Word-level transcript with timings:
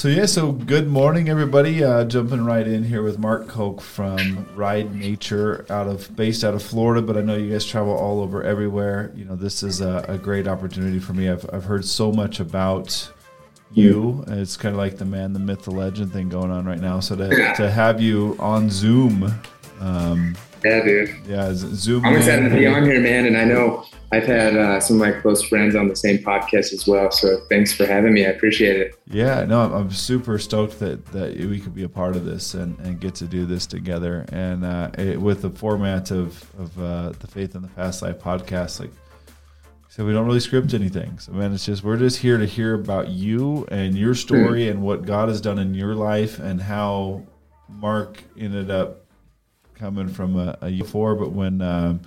So 0.00 0.08
yeah, 0.08 0.24
so 0.24 0.52
good 0.52 0.88
morning, 0.88 1.28
everybody. 1.28 1.84
Uh, 1.84 2.06
jumping 2.06 2.42
right 2.42 2.66
in 2.66 2.82
here 2.82 3.02
with 3.02 3.18
Mark 3.18 3.48
Koch 3.48 3.82
from 3.82 4.48
Ride 4.56 4.94
Nature, 4.94 5.66
out 5.68 5.88
of 5.88 6.16
based 6.16 6.42
out 6.42 6.54
of 6.54 6.62
Florida, 6.62 7.02
but 7.02 7.18
I 7.18 7.20
know 7.20 7.36
you 7.36 7.52
guys 7.52 7.66
travel 7.66 7.92
all 7.92 8.22
over 8.22 8.42
everywhere. 8.42 9.12
You 9.14 9.26
know, 9.26 9.36
this 9.36 9.62
is 9.62 9.82
a, 9.82 10.02
a 10.08 10.16
great 10.16 10.48
opportunity 10.48 10.98
for 11.00 11.12
me. 11.12 11.28
I've 11.28 11.44
I've 11.52 11.64
heard 11.64 11.84
so 11.84 12.12
much 12.12 12.40
about 12.40 13.12
you. 13.72 14.24
It's 14.28 14.56
kind 14.56 14.74
of 14.74 14.78
like 14.78 14.96
the 14.96 15.04
man, 15.04 15.34
the 15.34 15.38
myth, 15.38 15.64
the 15.64 15.72
legend 15.72 16.14
thing 16.14 16.30
going 16.30 16.50
on 16.50 16.64
right 16.64 16.80
now. 16.80 17.00
So 17.00 17.14
to 17.16 17.52
to 17.56 17.70
have 17.70 18.00
you 18.00 18.38
on 18.40 18.70
Zoom, 18.70 19.24
um, 19.80 20.34
yeah, 20.64 20.82
dude. 20.82 21.14
Yeah, 21.28 21.52
Zoom. 21.52 22.06
I'm 22.06 22.16
excited 22.16 22.48
to 22.48 22.56
be 22.56 22.66
on 22.66 22.84
here, 22.84 23.02
man. 23.02 23.26
And 23.26 23.36
I 23.36 23.44
know 23.44 23.84
I've 24.12 24.26
had 24.26 24.56
uh, 24.56 24.80
some 24.80 25.00
of 25.00 25.00
my 25.00 25.20
close 25.20 25.42
friends 25.42 25.76
on 25.76 25.86
the 25.86 25.94
same 25.94 26.18
podcast 26.18 26.72
as 26.72 26.84
well. 26.86 27.12
So 27.12 27.38
thanks 27.48 27.72
for 27.72 27.86
having 27.86 28.12
me. 28.12 28.26
I 28.26 28.30
appreciate 28.30 28.76
it. 28.80 28.96
Yeah, 29.06 29.44
no, 29.44 29.72
I'm 29.72 29.90
super 29.92 30.36
stoked 30.38 30.80
that, 30.80 31.06
that 31.12 31.36
we 31.36 31.60
could 31.60 31.74
be 31.74 31.84
a 31.84 31.88
part 31.88 32.16
of 32.16 32.24
this 32.24 32.54
and, 32.54 32.76
and 32.80 33.00
get 33.00 33.14
to 33.16 33.26
do 33.26 33.46
this 33.46 33.66
together. 33.66 34.24
And 34.32 34.64
uh, 34.64 34.90
it, 34.98 35.20
with 35.20 35.42
the 35.42 35.50
format 35.50 36.10
of, 36.10 36.44
of 36.58 36.80
uh, 36.80 37.10
the 37.20 37.28
Faith 37.28 37.54
in 37.54 37.62
the 37.62 37.68
Fast 37.68 38.02
Life 38.02 38.18
podcast, 38.18 38.80
like 38.80 38.90
so 39.90 40.04
we 40.04 40.12
don't 40.12 40.26
really 40.26 40.40
script 40.40 40.72
anything. 40.74 41.18
So 41.18 41.32
man, 41.32 41.52
it's 41.52 41.66
just 41.66 41.84
we're 41.84 41.96
just 41.96 42.18
here 42.18 42.38
to 42.38 42.46
hear 42.46 42.74
about 42.74 43.08
you 43.08 43.66
and 43.70 43.96
your 43.96 44.14
story 44.14 44.64
mm. 44.64 44.70
and 44.70 44.82
what 44.82 45.04
God 45.04 45.28
has 45.28 45.40
done 45.40 45.58
in 45.58 45.74
your 45.74 45.94
life 45.94 46.38
and 46.38 46.60
how 46.60 47.22
Mark 47.68 48.22
ended 48.38 48.70
up 48.70 49.04
coming 49.74 50.08
from 50.08 50.36
a, 50.36 50.56
a 50.62 50.66
U4, 50.66 51.18
but 51.18 51.32
when 51.32 51.60
um, 51.60 52.00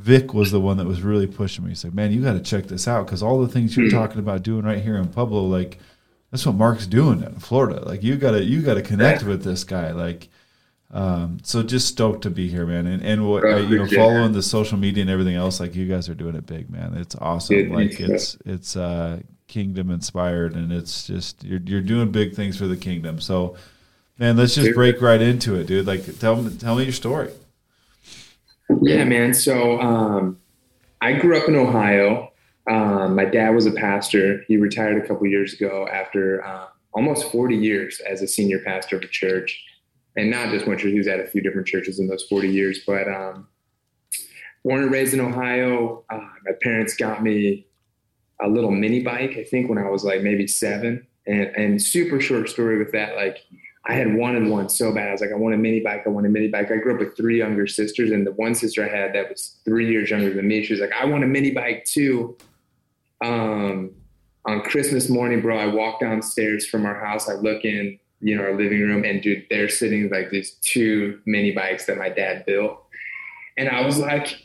Vic 0.00 0.32
was 0.32 0.50
the 0.50 0.60
one 0.60 0.78
that 0.78 0.86
was 0.86 1.02
really 1.02 1.26
pushing 1.26 1.64
me, 1.64 1.70
he 1.70 1.76
said, 1.76 1.94
"Man, 1.94 2.10
you 2.10 2.22
got 2.22 2.32
to 2.32 2.40
check 2.40 2.66
this 2.66 2.88
out 2.88 3.04
because 3.06 3.22
all 3.22 3.40
the 3.40 3.48
things 3.48 3.76
you're 3.76 3.90
hmm. 3.90 3.94
talking 3.94 4.18
about 4.18 4.42
doing 4.42 4.64
right 4.64 4.82
here 4.82 4.96
in 4.96 5.08
Pueblo, 5.08 5.42
like 5.42 5.78
that's 6.30 6.46
what 6.46 6.54
Mark's 6.54 6.86
doing 6.86 7.22
in 7.22 7.34
Florida. 7.38 7.82
Like 7.86 8.02
you 8.02 8.16
gotta 8.16 8.42
you 8.42 8.62
gotta 8.62 8.82
connect 8.82 9.24
with 9.24 9.44
this 9.44 9.62
guy. 9.62 9.92
Like, 9.92 10.28
um, 10.90 11.38
so 11.42 11.62
just 11.62 11.86
stoked 11.86 12.22
to 12.22 12.30
be 12.30 12.48
here, 12.48 12.64
man. 12.64 12.86
And 12.86 13.02
and 13.02 13.28
what 13.28 13.44
uh, 13.44 13.56
you 13.56 13.78
know, 13.78 13.86
following 13.86 14.32
the 14.32 14.42
social 14.42 14.78
media 14.78 15.02
and 15.02 15.10
everything 15.10 15.36
else, 15.36 15.60
like 15.60 15.74
you 15.74 15.86
guys 15.86 16.08
are 16.08 16.14
doing 16.14 16.34
it 16.34 16.46
big, 16.46 16.70
man. 16.70 16.94
It's 16.96 17.14
awesome. 17.16 17.70
like 17.70 18.00
it's 18.00 18.38
it's 18.46 18.76
uh, 18.76 19.20
kingdom 19.48 19.90
inspired, 19.90 20.54
and 20.54 20.72
it's 20.72 21.06
just 21.06 21.44
you're 21.44 21.60
you're 21.60 21.82
doing 21.82 22.10
big 22.10 22.34
things 22.34 22.56
for 22.56 22.66
the 22.66 22.76
kingdom. 22.76 23.20
So 23.20 23.56
Man, 24.20 24.36
let's 24.36 24.54
just 24.54 24.74
break 24.74 25.00
right 25.00 25.20
into 25.20 25.54
it, 25.54 25.66
dude. 25.66 25.86
Like, 25.86 26.18
tell 26.18 26.36
me, 26.36 26.54
tell 26.54 26.76
me 26.76 26.82
your 26.82 26.92
story. 26.92 27.30
Yeah, 28.82 29.04
man. 29.04 29.34
So, 29.34 29.80
um, 29.80 30.38
I 31.00 31.14
grew 31.14 31.38
up 31.38 31.48
in 31.48 31.56
Ohio. 31.56 32.30
Um, 32.68 33.14
my 33.14 33.24
dad 33.24 33.54
was 33.54 33.66
a 33.66 33.72
pastor. 33.72 34.44
He 34.46 34.56
retired 34.56 35.02
a 35.02 35.06
couple 35.06 35.26
years 35.26 35.54
ago 35.54 35.88
after 35.90 36.44
uh, 36.44 36.66
almost 36.92 37.30
40 37.32 37.56
years 37.56 38.00
as 38.00 38.22
a 38.22 38.28
senior 38.28 38.58
pastor 38.60 38.96
of 38.96 39.02
a 39.02 39.08
church, 39.08 39.64
and 40.16 40.30
not 40.30 40.50
just 40.50 40.66
one 40.66 40.76
church. 40.76 40.92
He 40.92 40.98
was 40.98 41.08
at 41.08 41.20
a 41.20 41.26
few 41.26 41.40
different 41.40 41.66
churches 41.66 41.98
in 41.98 42.06
those 42.06 42.24
40 42.24 42.48
years. 42.48 42.80
But 42.86 43.08
um, 43.08 43.48
born 44.64 44.82
and 44.82 44.92
raised 44.92 45.14
in 45.14 45.20
Ohio, 45.20 46.04
uh, 46.10 46.18
my 46.44 46.52
parents 46.62 46.94
got 46.94 47.22
me 47.22 47.66
a 48.40 48.48
little 48.48 48.70
mini 48.70 49.02
bike. 49.02 49.36
I 49.38 49.44
think 49.44 49.68
when 49.68 49.78
I 49.78 49.88
was 49.88 50.04
like 50.04 50.22
maybe 50.22 50.46
seven, 50.46 51.06
and 51.26 51.46
and 51.56 51.82
super 51.82 52.20
short 52.20 52.48
story 52.48 52.78
with 52.78 52.92
that, 52.92 53.16
like 53.16 53.38
I 53.86 53.94
had 53.94 54.14
wanted 54.14 54.46
one 54.48 54.68
so 54.68 54.92
bad. 54.92 55.08
I 55.08 55.12
was 55.12 55.20
like, 55.20 55.32
I 55.32 55.36
want 55.36 55.54
a 55.54 55.58
mini 55.58 55.80
bike. 55.80 56.02
I 56.04 56.10
want 56.10 56.26
a 56.26 56.28
mini 56.28 56.48
bike. 56.48 56.70
I 56.70 56.76
grew 56.76 56.94
up 56.94 57.00
with 57.00 57.16
three 57.16 57.38
younger 57.38 57.66
sisters, 57.66 58.10
and 58.10 58.26
the 58.26 58.32
one 58.32 58.54
sister 58.54 58.84
I 58.84 58.88
had 58.88 59.14
that 59.14 59.30
was 59.30 59.58
three 59.64 59.90
years 59.90 60.10
younger 60.10 60.32
than 60.34 60.46
me, 60.46 60.64
she 60.64 60.74
was 60.74 60.80
like, 60.80 60.92
I 60.92 61.06
want 61.06 61.24
a 61.24 61.26
mini 61.26 61.50
bike 61.50 61.84
too. 61.86 62.36
Um, 63.22 63.92
on 64.44 64.62
Christmas 64.62 65.08
morning, 65.08 65.40
bro, 65.40 65.58
I 65.58 65.66
walk 65.66 66.00
downstairs 66.00 66.66
from 66.66 66.84
our 66.84 66.98
house. 66.98 67.28
I 67.28 67.34
look 67.34 67.64
in, 67.64 67.98
you 68.20 68.36
know, 68.36 68.42
our 68.42 68.56
living 68.56 68.80
room, 68.80 69.04
and 69.04 69.22
dude, 69.22 69.46
they're 69.48 69.68
sitting 69.68 70.10
like 70.10 70.30
these 70.30 70.52
two 70.60 71.20
mini 71.24 71.52
bikes 71.52 71.86
that 71.86 71.96
my 71.96 72.10
dad 72.10 72.44
built. 72.46 72.84
And 73.60 73.68
I 73.68 73.84
was 73.84 73.98
like, 73.98 74.42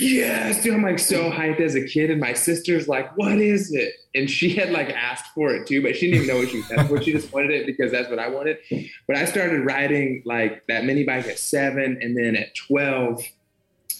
yes, 0.00 0.60
dude. 0.60 0.74
I'm 0.74 0.82
like 0.82 0.98
so 0.98 1.30
hyped 1.30 1.60
as 1.60 1.76
a 1.76 1.86
kid. 1.86 2.10
And 2.10 2.20
my 2.20 2.32
sister's 2.32 2.88
like, 2.88 3.16
what 3.16 3.38
is 3.38 3.72
it? 3.72 3.94
And 4.12 4.28
she 4.28 4.56
had 4.56 4.70
like 4.70 4.90
asked 4.90 5.26
for 5.36 5.54
it 5.54 5.68
too, 5.68 5.80
but 5.82 5.94
she 5.94 6.10
didn't 6.10 6.24
even 6.24 6.34
know 6.34 6.40
what 6.40 6.50
she 6.50 6.56
was 6.56 6.88
for. 6.88 7.00
She 7.00 7.12
just 7.12 7.32
wanted 7.32 7.52
it 7.52 7.64
because 7.64 7.92
that's 7.92 8.10
what 8.10 8.18
I 8.18 8.28
wanted. 8.28 8.58
But 9.06 9.18
I 9.18 9.24
started 9.24 9.64
riding 9.64 10.24
like 10.26 10.66
that 10.66 10.84
mini 10.84 11.04
bike 11.04 11.28
at 11.28 11.38
seven. 11.38 12.00
And 12.02 12.18
then 12.18 12.34
at 12.34 12.56
12, 12.56 13.22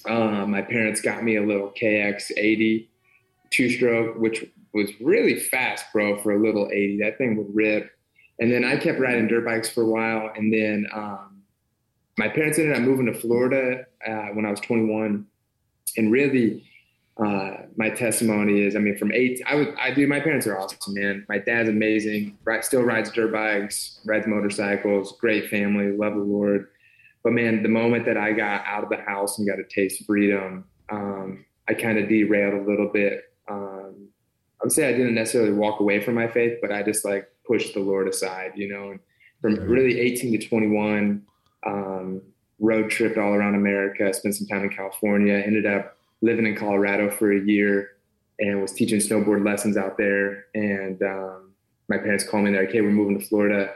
um, 0.09 0.50
my 0.50 0.62
parents 0.62 1.00
got 1.00 1.22
me 1.22 1.37
a 1.37 1.47
little 1.47 1.72
KX80 1.81 2.88
two 3.50 3.71
stroke, 3.71 4.19
which 4.19 4.44
was 4.75 4.91
really 5.00 5.38
fast, 5.38 5.84
bro, 5.93 6.21
for 6.22 6.33
a 6.33 6.43
little 6.43 6.69
80. 6.72 6.98
That 7.03 7.19
thing 7.19 7.37
would 7.37 7.54
rip. 7.54 7.93
And 8.41 8.50
then 8.50 8.65
I 8.65 8.78
kept 8.78 8.98
riding 8.98 9.28
dirt 9.28 9.44
bikes 9.44 9.69
for 9.69 9.83
a 9.83 9.88
while. 9.88 10.33
And 10.34 10.53
then, 10.53 10.88
um, 10.93 11.36
my 12.19 12.28
parents 12.28 12.59
ended 12.59 12.77
up 12.77 12.82
moving 12.82 13.06
to 13.06 13.15
Florida 13.15 13.87
uh, 14.06 14.28
when 14.32 14.47
I 14.47 14.50
was 14.50 14.60
21, 14.60 15.27
and 15.97 16.12
really, 16.12 16.65
uh, 17.19 17.62
my 17.77 17.91
testimony 17.91 18.60
is, 18.60 18.77
I 18.77 18.78
mean, 18.78 18.97
from 18.97 19.12
eight, 19.12 19.41
I 19.47 19.54
would, 19.54 19.75
I 19.81 19.91
do. 19.91 20.06
My 20.06 20.21
parents 20.21 20.47
are 20.47 20.59
awesome, 20.59 20.94
man. 20.94 21.25
My 21.28 21.38
dad's 21.38 21.69
amazing. 21.69 22.37
Right, 22.44 22.65
still 22.65 22.82
rides 22.82 23.10
dirt 23.10 23.32
bikes, 23.32 24.00
rides 24.04 24.27
motorcycles. 24.27 25.16
Great 25.19 25.49
family, 25.49 25.97
love 25.97 26.15
the 26.15 26.21
Lord. 26.21 26.69
But 27.22 27.32
man, 27.32 27.62
the 27.62 27.69
moment 27.69 28.04
that 28.04 28.16
I 28.16 28.33
got 28.33 28.65
out 28.66 28.84
of 28.84 28.91
the 28.91 28.98
house 28.98 29.38
and 29.38 29.48
got 29.48 29.56
to 29.56 29.65
taste 29.65 30.04
freedom, 30.04 30.65
um, 30.91 31.44
I 31.69 31.75
kind 31.75 31.98
of 31.98 32.09
derailed 32.09 32.54
a 32.54 32.71
little 32.71 32.88
bit. 32.88 33.25
Um, 33.48 34.09
I 34.60 34.65
would 34.65 34.72
say 34.72 34.88
I 34.88 34.93
didn't 34.93 35.15
necessarily 35.15 35.53
walk 35.53 35.81
away 35.81 36.00
from 36.00 36.15
my 36.15 36.28
faith, 36.28 36.59
but 36.60 36.71
I 36.71 36.83
just 36.83 37.04
like 37.04 37.28
pushed 37.47 37.75
the 37.75 37.81
Lord 37.81 38.09
aside, 38.09 38.53
you 38.56 38.69
know. 38.69 38.91
And 38.91 39.00
from 39.41 39.69
really 39.69 40.00
18 40.00 40.38
to 40.38 40.48
21, 40.48 41.22
um, 41.66 42.22
road 42.59 42.91
tripped 42.91 43.19
all 43.19 43.34
around 43.34 43.54
America, 43.54 44.12
spent 44.15 44.34
some 44.34 44.47
time 44.47 44.65
in 44.65 44.71
California, 44.71 45.34
ended 45.34 45.66
up 45.66 45.97
living 46.22 46.47
in 46.47 46.56
Colorado 46.56 47.10
for 47.10 47.32
a 47.32 47.41
year 47.41 47.91
and 48.38 48.60
was 48.60 48.72
teaching 48.72 49.00
snowboard 49.00 49.44
lessons 49.44 49.77
out 49.77 49.97
there. 49.97 50.47
And 50.54 51.03
um, 51.03 51.53
my 51.88 51.99
parents 51.99 52.28
called 52.28 52.44
me, 52.44 52.53
they're 52.53 52.62
like, 52.62 52.72
hey, 52.72 52.81
we're 52.81 52.91
moving 52.91 53.19
to 53.19 53.27
Florida. 53.27 53.75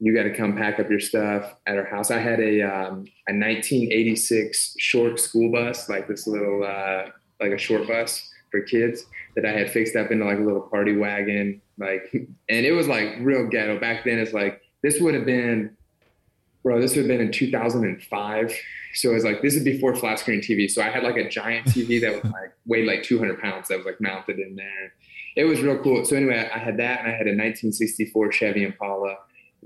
You 0.00 0.14
got 0.14 0.24
to 0.24 0.34
come 0.34 0.56
pack 0.56 0.78
up 0.78 0.88
your 0.88 1.00
stuff 1.00 1.54
at 1.66 1.76
our 1.76 1.84
house. 1.84 2.10
I 2.10 2.18
had 2.18 2.40
a, 2.40 2.62
um, 2.62 3.04
a 3.28 3.34
1986 3.34 4.76
short 4.78 5.18
school 5.18 5.50
bus, 5.50 5.88
like 5.88 6.06
this 6.06 6.26
little, 6.26 6.62
uh, 6.64 7.10
like 7.40 7.52
a 7.52 7.58
short 7.58 7.86
bus 7.88 8.30
for 8.50 8.60
kids 8.62 9.04
that 9.36 9.44
I 9.44 9.52
had 9.52 9.70
fixed 9.70 9.96
up 9.96 10.10
into 10.10 10.24
like 10.24 10.38
a 10.38 10.42
little 10.42 10.60
party 10.60 10.96
wagon. 10.96 11.60
Like, 11.78 12.10
and 12.12 12.66
it 12.66 12.72
was 12.72 12.86
like 12.86 13.16
real 13.20 13.48
ghetto. 13.48 13.78
Back 13.78 14.04
then, 14.04 14.18
it's 14.18 14.32
like, 14.32 14.62
this 14.82 15.00
would 15.00 15.14
have 15.14 15.26
been 15.26 15.76
bro, 16.68 16.82
this 16.82 16.94
would 16.94 16.98
have 16.98 17.08
been 17.08 17.22
in 17.22 17.32
2005. 17.32 18.54
So 18.92 19.10
it 19.10 19.14
was 19.14 19.24
like, 19.24 19.40
this 19.40 19.54
is 19.54 19.64
before 19.64 19.96
flat 19.96 20.18
screen 20.18 20.40
TV. 20.40 20.70
So 20.70 20.82
I 20.82 20.90
had 20.90 21.02
like 21.02 21.16
a 21.16 21.26
giant 21.26 21.66
TV 21.68 21.98
that 22.02 22.22
was 22.22 22.30
like 22.30 22.52
weighed 22.66 22.86
like 22.86 23.02
200 23.02 23.40
pounds 23.40 23.68
that 23.68 23.78
was 23.78 23.86
like 23.86 23.98
mounted 24.02 24.38
in 24.38 24.54
there. 24.54 24.92
It 25.34 25.44
was 25.44 25.62
real 25.62 25.82
cool. 25.82 26.04
So 26.04 26.14
anyway, 26.14 26.50
I 26.54 26.58
had 26.58 26.76
that 26.76 27.00
and 27.00 27.08
I 27.08 27.12
had 27.12 27.26
a 27.26 27.32
1964 27.32 28.32
Chevy 28.32 28.64
Impala 28.64 29.16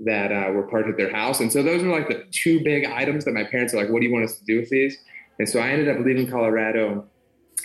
that 0.05 0.31
uh, 0.31 0.53
were 0.53 0.63
parked 0.63 0.87
at 0.87 0.95
their 0.95 1.11
house. 1.11 1.41
And 1.41 1.51
so 1.51 1.61
those 1.61 1.83
were 1.83 1.91
like 1.91 2.07
the 2.07 2.23
two 2.31 2.63
big 2.63 2.85
items 2.85 3.25
that 3.25 3.33
my 3.33 3.43
parents 3.43 3.73
were 3.73 3.81
like, 3.81 3.91
what 3.91 3.99
do 3.99 4.07
you 4.07 4.13
want 4.13 4.23
us 4.23 4.37
to 4.37 4.45
do 4.45 4.61
with 4.61 4.69
these? 4.69 4.97
And 5.39 5.49
so 5.49 5.59
I 5.59 5.71
ended 5.71 5.89
up 5.89 6.05
leaving 6.05 6.29
Colorado. 6.29 7.05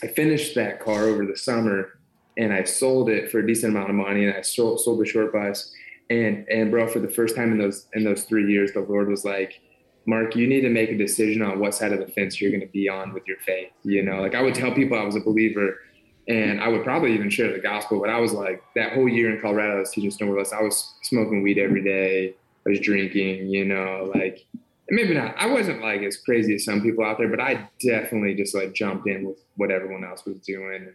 I 0.02 0.08
finished 0.08 0.56
that 0.56 0.80
car 0.80 1.04
over 1.04 1.24
the 1.24 1.36
summer 1.36 2.00
and 2.36 2.52
I 2.52 2.64
sold 2.64 3.08
it 3.08 3.30
for 3.30 3.38
a 3.38 3.46
decent 3.46 3.72
amount 3.72 3.90
of 3.90 3.94
money 3.94 4.24
and 4.24 4.36
I 4.36 4.40
sold, 4.40 4.80
sold 4.80 4.98
the 4.98 5.06
short 5.06 5.32
bus 5.32 5.72
and 6.10 6.46
and 6.48 6.70
bro 6.70 6.86
for 6.86 7.00
the 7.00 7.08
first 7.08 7.36
time 7.36 7.52
in 7.52 7.58
those 7.58 7.86
in 7.94 8.04
those 8.04 8.24
three 8.24 8.50
years 8.50 8.72
the 8.72 8.80
lord 8.80 9.08
was 9.08 9.24
like 9.24 9.60
mark 10.06 10.34
you 10.34 10.46
need 10.46 10.62
to 10.62 10.70
make 10.70 10.90
a 10.90 10.96
decision 10.96 11.42
on 11.42 11.58
what 11.58 11.74
side 11.74 11.92
of 11.92 11.98
the 11.98 12.06
fence 12.12 12.40
you're 12.40 12.50
going 12.50 12.62
to 12.62 12.72
be 12.72 12.88
on 12.88 13.12
with 13.12 13.26
your 13.26 13.36
faith 13.38 13.70
you 13.82 14.02
know? 14.02 14.20
Like 14.20 14.34
i 14.34 14.42
would 14.42 14.54
tell 14.54 14.72
people 14.72 14.98
i 14.98 15.02
was 15.02 15.16
a 15.16 15.20
believer 15.20 15.78
and 16.26 16.60
i 16.60 16.68
would 16.68 16.84
probably 16.84 17.12
even 17.14 17.30
share 17.30 17.52
the 17.52 17.58
gospel 17.58 18.00
but 18.00 18.10
i 18.10 18.18
was 18.18 18.32
like 18.32 18.62
that 18.74 18.94
whole 18.94 19.08
year 19.08 19.34
in 19.34 19.40
colorado 19.40 19.76
i 19.76 19.80
was 19.80 19.90
teaching 19.90 20.10
snowboard 20.10 20.52
i 20.52 20.62
was 20.62 20.94
smoking 21.02 21.42
weed 21.42 21.58
every 21.58 21.82
day 21.82 22.34
i 22.66 22.70
was 22.70 22.80
drinking 22.80 23.48
you 23.48 23.64
know? 23.64 24.10
Like 24.14 24.46
maybe 24.90 25.12
not 25.12 25.34
i 25.38 25.46
wasn't 25.46 25.82
like 25.82 26.00
as 26.02 26.16
crazy 26.16 26.54
as 26.54 26.64
some 26.64 26.80
people 26.80 27.04
out 27.04 27.18
there 27.18 27.28
but 27.28 27.40
i 27.40 27.68
definitely 27.80 28.34
just 28.34 28.54
like 28.54 28.72
jumped 28.72 29.06
in 29.06 29.26
with 29.26 29.36
what 29.56 29.70
everyone 29.70 30.04
else 30.04 30.24
was 30.24 30.38
doing. 30.38 30.88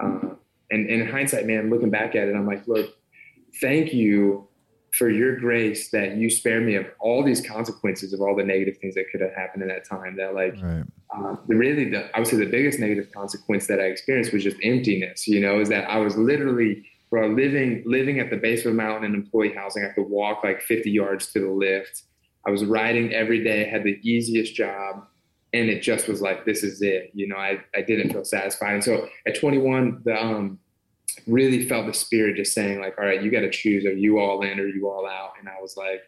Uh, 0.00 0.34
and, 0.72 0.90
and 0.90 1.02
in 1.02 1.06
hindsight 1.06 1.46
man 1.46 1.70
looking 1.70 1.90
back 1.90 2.16
at 2.16 2.26
it 2.26 2.34
i'm 2.34 2.46
like 2.46 2.66
look 2.66 2.96
thank 3.60 3.94
you 3.94 4.48
for 4.96 5.10
your 5.10 5.36
grace 5.36 5.90
that 5.90 6.16
you 6.16 6.30
spare 6.30 6.60
me 6.60 6.74
of 6.74 6.86
all 7.00 7.22
these 7.22 7.46
consequences 7.46 8.12
of 8.12 8.20
all 8.20 8.34
the 8.34 8.44
negative 8.44 8.76
things 8.78 8.94
that 8.94 9.04
could 9.10 9.20
have 9.20 9.34
happened 9.34 9.62
in 9.62 9.68
that 9.68 9.84
time 9.84 10.16
that 10.16 10.34
like 10.34 10.54
right. 10.62 10.84
uh, 11.16 11.36
really 11.46 11.90
the, 11.90 12.16
i 12.16 12.18
would 12.18 12.28
say 12.28 12.36
the 12.36 12.46
biggest 12.46 12.78
negative 12.78 13.10
consequence 13.12 13.66
that 13.66 13.80
i 13.80 13.84
experienced 13.84 14.32
was 14.32 14.42
just 14.42 14.56
emptiness 14.62 15.26
you 15.26 15.40
know 15.40 15.60
is 15.60 15.68
that 15.68 15.88
i 15.90 15.98
was 15.98 16.16
literally 16.16 16.84
bro 17.10 17.28
living 17.28 17.82
living 17.86 18.18
at 18.18 18.30
the 18.30 18.36
base 18.36 18.64
of 18.64 18.72
a 18.72 18.74
mountain 18.74 19.04
in 19.04 19.14
employee 19.14 19.54
housing. 19.54 19.84
I 19.84 19.88
could 19.88 20.08
walk 20.08 20.42
like 20.44 20.62
50 20.62 20.90
yards 20.90 21.32
to 21.32 21.40
the 21.40 21.50
lift. 21.50 22.02
I 22.46 22.50
was 22.50 22.64
riding 22.64 23.12
every 23.12 23.42
day 23.42 23.64
had 23.64 23.84
the 23.84 23.98
easiest 24.02 24.54
job 24.54 25.04
and 25.52 25.68
it 25.68 25.82
just 25.82 26.08
was 26.08 26.20
like 26.20 26.44
this 26.44 26.62
is 26.62 26.82
it 26.82 27.10
you 27.14 27.26
know 27.28 27.36
i, 27.36 27.58
I 27.74 27.82
didn't 27.82 28.12
feel 28.12 28.24
satisfied. 28.24 28.74
And 28.74 28.84
so 28.84 29.08
at 29.26 29.38
21 29.38 30.02
the 30.04 30.22
um 30.22 30.58
really 31.26 31.66
felt 31.66 31.86
the 31.86 31.94
spirit 31.94 32.36
just 32.36 32.52
saying 32.52 32.80
like, 32.80 32.98
all 32.98 33.04
right, 33.04 33.22
you 33.22 33.30
got 33.30 33.40
to 33.40 33.50
choose. 33.50 33.84
Are 33.84 33.92
you 33.92 34.18
all 34.18 34.42
in 34.42 34.60
or 34.60 34.66
you 34.66 34.88
all 34.88 35.06
out? 35.06 35.32
And 35.38 35.48
I 35.48 35.60
was 35.60 35.76
like, 35.76 36.02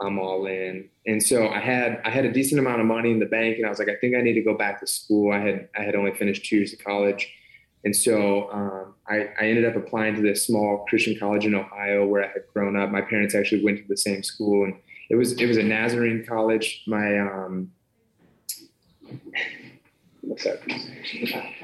I'm 0.00 0.18
all 0.18 0.46
in. 0.46 0.88
And 1.06 1.22
so 1.22 1.48
I 1.48 1.58
had 1.58 2.00
I 2.04 2.10
had 2.10 2.24
a 2.24 2.32
decent 2.32 2.60
amount 2.60 2.80
of 2.80 2.86
money 2.86 3.10
in 3.10 3.18
the 3.18 3.26
bank, 3.26 3.56
and 3.56 3.66
I 3.66 3.68
was 3.68 3.78
like, 3.78 3.88
I 3.88 3.96
think 3.96 4.14
I 4.14 4.20
need 4.20 4.34
to 4.34 4.42
go 4.42 4.56
back 4.56 4.80
to 4.80 4.86
school. 4.86 5.32
I 5.32 5.38
had 5.38 5.68
I 5.76 5.82
had 5.82 5.96
only 5.96 6.14
finished 6.14 6.44
two 6.44 6.56
years 6.56 6.72
of 6.72 6.78
college, 6.78 7.32
and 7.84 7.94
so 7.94 8.50
um, 8.52 8.94
I, 9.08 9.28
I 9.40 9.48
ended 9.48 9.64
up 9.64 9.74
applying 9.74 10.14
to 10.14 10.20
this 10.20 10.46
small 10.46 10.84
Christian 10.88 11.18
college 11.18 11.46
in 11.46 11.54
Ohio 11.54 12.06
where 12.06 12.24
I 12.24 12.28
had 12.28 12.42
grown 12.52 12.76
up. 12.76 12.90
My 12.90 13.00
parents 13.00 13.34
actually 13.34 13.64
went 13.64 13.78
to 13.78 13.84
the 13.88 13.96
same 13.96 14.22
school, 14.22 14.64
and 14.64 14.74
it 15.10 15.16
was 15.16 15.32
it 15.32 15.46
was 15.46 15.56
a 15.56 15.64
Nazarene 15.64 16.24
college. 16.24 16.84
My 16.86 17.18
um, 17.18 17.72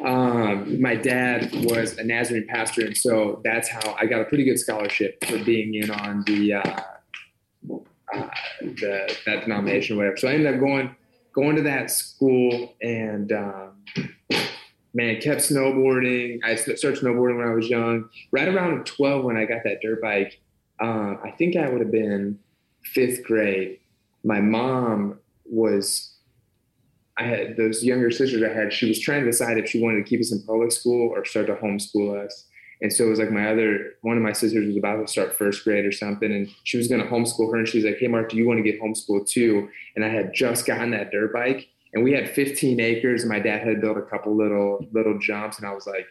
um, 0.05 0.81
my 0.81 0.95
dad 0.95 1.51
was 1.65 1.99
a 1.99 2.05
Nazarene 2.05 2.47
pastor, 2.47 2.85
and 2.87 2.97
so 2.97 3.41
that's 3.45 3.69
how 3.69 3.95
I 3.99 4.07
got 4.07 4.21
a 4.21 4.25
pretty 4.25 4.45
good 4.45 4.59
scholarship 4.59 5.23
for 5.25 5.39
being 5.45 5.75
in 5.75 5.91
on 5.91 6.23
the, 6.27 6.55
uh, 6.55 6.81
uh, 8.15 8.29
the 8.61 9.17
that 9.27 9.43
denomination 9.43 9.97
or 9.97 9.99
whatever. 9.99 10.17
So 10.17 10.29
I 10.29 10.33
ended 10.33 10.55
up 10.55 10.61
going 10.61 10.95
going 11.35 11.57
to 11.57 11.63
that 11.63 11.91
school, 11.91 12.75
and 12.81 13.33
um, 13.33 13.73
man, 14.95 15.21
kept 15.21 15.41
snowboarding. 15.41 16.39
I 16.45 16.55
started 16.55 17.03
snowboarding 17.03 17.39
when 17.39 17.49
I 17.49 17.55
was 17.55 17.69
young. 17.69 18.09
Right 18.31 18.49
around 18.49 18.87
twelve, 18.87 19.25
when 19.25 19.37
I 19.37 19.45
got 19.45 19.65
that 19.65 19.81
dirt 19.83 20.01
bike, 20.01 20.41
uh, 20.81 21.17
I 21.23 21.35
think 21.37 21.57
I 21.57 21.69
would 21.69 21.81
have 21.81 21.93
been 21.93 22.39
fifth 22.83 23.25
grade. 23.25 23.79
My 24.23 24.41
mom 24.41 25.19
was 25.45 26.14
I 27.17 27.25
had 27.25 27.57
those 27.57 27.85
younger 27.85 28.11
sisters 28.11 28.43
I 28.43 28.53
had, 28.53 28.73
she 28.73 28.89
was 28.89 29.01
trying 29.01 29.21
to 29.25 29.31
decide 29.31 29.59
if 29.59 29.69
she 29.69 29.83
wanted 29.83 29.99
to 29.99 30.09
keep 30.09 30.21
us 30.21 30.33
in 30.33 30.43
public 30.43 30.73
school 30.73 31.11
or 31.11 31.25
start 31.25 31.47
to 31.47 31.55
homeschool 31.55 32.25
us. 32.25 32.47
And 32.83 32.93
so 32.93 33.07
it 33.07 33.11
was 33.11 33.19
like 33.19 33.31
my 33.31 33.51
other 33.51 33.95
one 34.03 34.17
of 34.17 34.23
my 34.23 34.33
sisters 34.33 34.67
was 34.67 34.77
about 34.77 34.97
to 34.97 35.11
start 35.11 35.39
first 35.39 35.65
grade 35.65 35.87
or 35.87 35.93
something, 35.93 36.31
and 36.31 36.49
she 36.65 36.77
was 36.77 36.89
going 36.89 37.01
to 37.01 37.09
homeschool 37.09 37.51
her. 37.53 37.57
And 37.57 37.69
she's 37.69 37.85
like, 37.85 37.99
"Hey, 37.99 38.09
Mark, 38.09 38.29
do 38.31 38.37
you 38.37 38.47
want 38.47 38.59
to 38.59 38.63
get 38.63 38.81
homeschooled 38.81 39.29
too?" 39.29 39.69
And 39.95 40.05
I 40.05 40.09
had 40.09 40.35
just 40.35 40.67
gotten 40.67 40.91
that 40.91 41.11
dirt 41.11 41.33
bike, 41.33 41.69
and 41.95 42.03
we 42.03 42.13
had 42.13 42.29
15 42.29 42.81
acres, 42.81 43.23
and 43.23 43.31
my 43.31 43.39
dad 43.39 43.67
had 43.67 43.81
built 43.81 43.97
a 43.97 44.03
couple 44.03 44.37
little 44.37 44.87
little 44.93 45.19
jumps, 45.19 45.59
and 45.59 45.67
I 45.67 45.73
was 45.73 45.87
like, 45.87 46.07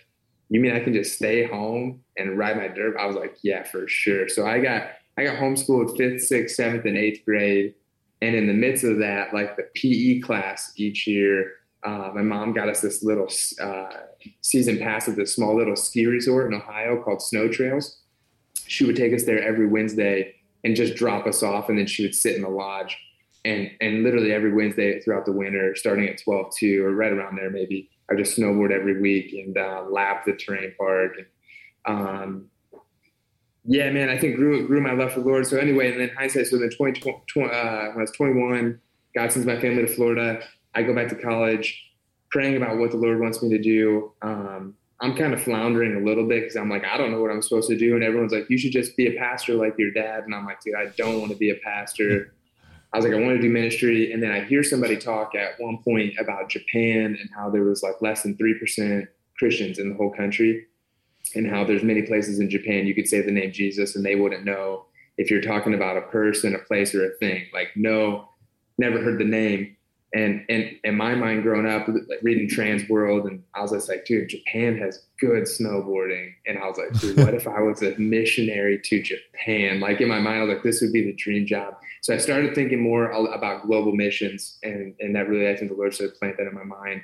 "You 0.50 0.62
mean 0.62 0.74
I 0.74 0.80
can 0.80 0.94
just 0.94 1.16
stay 1.16 1.44
home 1.44 2.02
and 2.18 2.38
ride 2.38 2.58
my 2.58 2.70
dirt?" 2.70 2.96
I 2.98 3.06
was 3.06 3.18
like, 3.18 3.36
"Yeah, 3.44 3.64
for 3.64 3.88
sure." 3.88 4.30
So 4.30 4.48
I 4.48 4.60
got 4.60 4.88
I 5.18 5.26
got 5.26 5.38
homeschooled 5.38 5.98
fifth, 5.98 6.24
sixth, 6.24 6.56
seventh, 6.56 6.86
and 6.86 6.98
eighth 6.98 7.24
grade 7.26 7.76
and 8.24 8.38
in 8.38 8.48
the 8.48 8.54
midst 8.54 8.86
of 8.86 9.00
that, 9.00 9.34
like 9.34 9.58
the 9.58 9.68
PE 9.75 10.22
class 10.22 10.72
each 10.78 11.06
year, 11.06 11.52
uh, 11.84 12.10
my 12.16 12.22
mom 12.22 12.54
got 12.54 12.70
us 12.70 12.80
this 12.80 13.04
little 13.04 13.28
uh, 13.62 13.90
season 14.40 14.80
pass 14.80 15.10
at 15.10 15.18
this 15.18 15.36
small 15.36 15.58
little 15.58 15.75
ski 15.75 16.06
resort 16.06 16.48
in 16.48 16.54
Ohio 16.54 17.04
called 17.04 17.22
Snow 17.22 17.50
Trails. 17.50 18.00
She 18.66 18.86
would 18.86 18.96
take 18.96 19.14
us 19.14 19.25
there 19.25 19.44
every 19.44 19.68
Wednesday 19.68 20.36
and 20.64 20.74
just 20.74 20.96
drop 20.96 21.28
us 21.28 21.44
off, 21.44 21.68
and 21.68 21.78
then 21.78 21.86
she 21.86 22.04
would 22.04 22.16
sit 22.16 22.38
in 22.38 22.44
the 22.44 22.50
lodge. 22.50 22.98
And 23.44 23.70
and 23.81 24.04
literally 24.04 24.31
every 24.31 24.54
Wednesday 24.54 25.02
throughout 25.02 25.25
the 25.25 25.34
winter, 25.34 25.75
starting 25.75 26.08
at 26.08 26.24
12 26.24 26.56
2 26.58 26.86
or 26.86 26.94
right 26.94 27.12
around 27.12 27.36
there, 27.36 27.50
maybe 27.50 27.90
I 28.10 28.16
just 28.16 28.38
snowboard 28.38 28.72
every 28.72 29.02
week 29.02 29.34
and 29.34 29.58
uh, 29.58 29.84
lap 29.90 30.24
the 30.25 30.31
terrain 30.31 30.74
park. 30.78 31.18
And, 31.18 31.28
um, 31.86 32.50
yeah, 33.65 33.89
man, 33.92 34.10
I 34.10 34.18
think 34.18 34.36
grew 34.36 34.68
grew 34.68 34.81
my 34.81 34.94
love 34.94 35.13
for 35.13 35.21
Lord. 35.21 35.48
So 35.48 35.57
anyway, 35.57 35.92
and 35.92 36.01
then 36.01 36.12
hindsight, 36.18 36.48
so 36.48 36.57
then 36.57 36.69
20, 36.69 37.00
20 37.00 37.50
uh, 37.50 37.89
when 37.89 37.98
I 37.98 38.01
was 38.01 38.12
21, 38.12 38.80
God 39.15 39.31
sends 39.31 39.48
my 39.48 39.60
family 39.60 39.86
to 39.86 39.88
Florida. 39.88 40.42
I 40.75 40.83
go 40.83 40.94
back 40.94 41.07
to 41.10 41.15
college, 41.15 41.81
praying 42.30 42.57
about 42.57 42.77
what 42.77 42.92
the 42.92 42.98
Lord 42.98 43.21
wants 43.21 43.42
me 43.42 43.50
to 43.50 43.62
do. 43.62 44.12
Um, 44.21 44.75
I'm 45.00 45.15
kind 45.15 45.33
of 45.33 45.42
floundering 45.42 45.95
a 45.95 46.06
little 46.06 46.27
bit 46.27 46.42
because 46.42 46.56
I'm 46.56 46.69
like, 46.69 46.83
I 46.86 46.98
don't 46.98 47.12
know 47.12 47.21
what 47.21 47.31
I'm 47.31 47.42
supposed 47.42 47.69
to 47.69 47.77
do. 47.77 47.95
And 47.95 48.04
everyone's 48.04 48.33
like, 48.33 48.50
you 48.50 48.57
should 48.57 48.71
just 48.71 48.95
be 48.98 49.07
a 49.07 49.18
pastor 49.18 49.54
like 49.56 49.77
your 49.77 49.92
dad. 49.92 50.24
And 50.24 50.33
I'm 50.33 50.45
like, 50.45 50.62
dude, 50.62 50.75
I 50.75 50.88
don't 50.98 51.19
want 51.19 51.31
to 51.31 51.38
be 51.38 51.50
a 51.50 51.56
pastor. 51.56 52.33
I 52.94 52.98
was 52.98 53.06
like, 53.06 53.13
I 53.13 53.19
want 53.19 53.36
to 53.36 53.42
do 53.42 53.50
ministry. 53.50 54.12
And 54.12 54.21
then 54.21 54.31
I 54.31 54.44
hear 54.44 54.63
somebody 54.63 54.98
talk 54.98 55.36
at 55.36 55.60
one 55.60 55.80
point 55.83 56.13
about 56.19 56.50
Japan 56.50 57.18
and 57.19 57.30
how 57.36 57.50
there 57.50 57.63
was 57.63 57.81
like 57.81 58.01
less 58.01 58.24
than 58.24 58.36
3% 58.36 59.07
Christians 59.38 59.80
in 59.80 59.89
the 59.89 59.95
whole 59.95 60.12
country 60.12 60.68
and 61.36 61.50
how 61.50 61.64
there's 61.64 61.84
many 61.84 62.02
places 62.02 62.40
in 62.40 62.50
Japan 62.50 62.86
you 62.86 62.94
could 62.94 63.08
say 63.08 63.22
the 63.22 63.31
name 63.31 63.52
Jesus 63.52 63.96
and 63.96 64.06
they 64.06 64.16
wouldn't 64.16 64.46
know 64.46 64.86
if 65.18 65.30
you're 65.30 65.42
talking 65.42 65.74
about 65.74 65.98
a 65.98 66.02
person, 66.02 66.56
a 66.56 66.60
place, 66.60 66.94
or 66.96 67.06
a 67.06 67.16
thing. 67.18 67.46
Like, 67.54 67.70
no, 67.75 68.30
never 68.78 69.00
heard 69.02 69.20
the 69.20 69.25
name. 69.25 69.75
And 70.16 70.46
and 70.48 70.75
in 70.84 70.96
my 70.96 71.16
mind, 71.16 71.42
growing 71.42 71.66
up, 71.66 71.88
like 71.88 72.20
reading 72.22 72.48
Trans 72.48 72.88
World, 72.88 73.25
and 73.25 73.44
I 73.56 73.62
was 73.62 73.72
just 73.72 73.90
like, 73.90 74.06
dude, 74.06 74.30
Japan 74.30 74.78
has 74.78 75.06
good 75.20 75.44
snowboarding. 75.44 76.34
And 76.46 76.60
I 76.60 76.68
was 76.68 76.78
like, 76.78 76.94
dude, 77.00 77.18
what 77.18 77.34
if 77.34 77.48
I 77.48 77.62
was 77.62 77.81
a 77.81 77.98
missionary 77.98 78.80
to 78.84 79.02
Japan? 79.02 79.80
Like 79.80 80.02
in 80.02 80.08
my 80.08 80.20
mind, 80.20 80.38
I 80.38 80.44
was 80.44 80.54
like, 80.54 80.64
this 80.64 80.81
would 80.81 80.94
be 80.94 81.04
the 81.04 81.16
dream 81.16 81.48
job. 81.48 81.78
So 82.04 82.14
I 82.14 82.18
started 82.18 82.54
thinking 82.54 82.80
more 82.80 83.10
about 83.10 83.66
global 83.66 83.96
missions, 83.96 84.60
and 84.62 84.94
and 85.00 85.16
that 85.16 85.28
really, 85.28 85.50
I 85.50 85.56
think 85.56 85.72
the 85.72 85.78
Lord 85.78 85.96
started 85.96 86.16
plant 86.20 86.38
that 86.38 86.48
in 86.48 86.54
my 86.54 86.64
mind. 86.64 87.02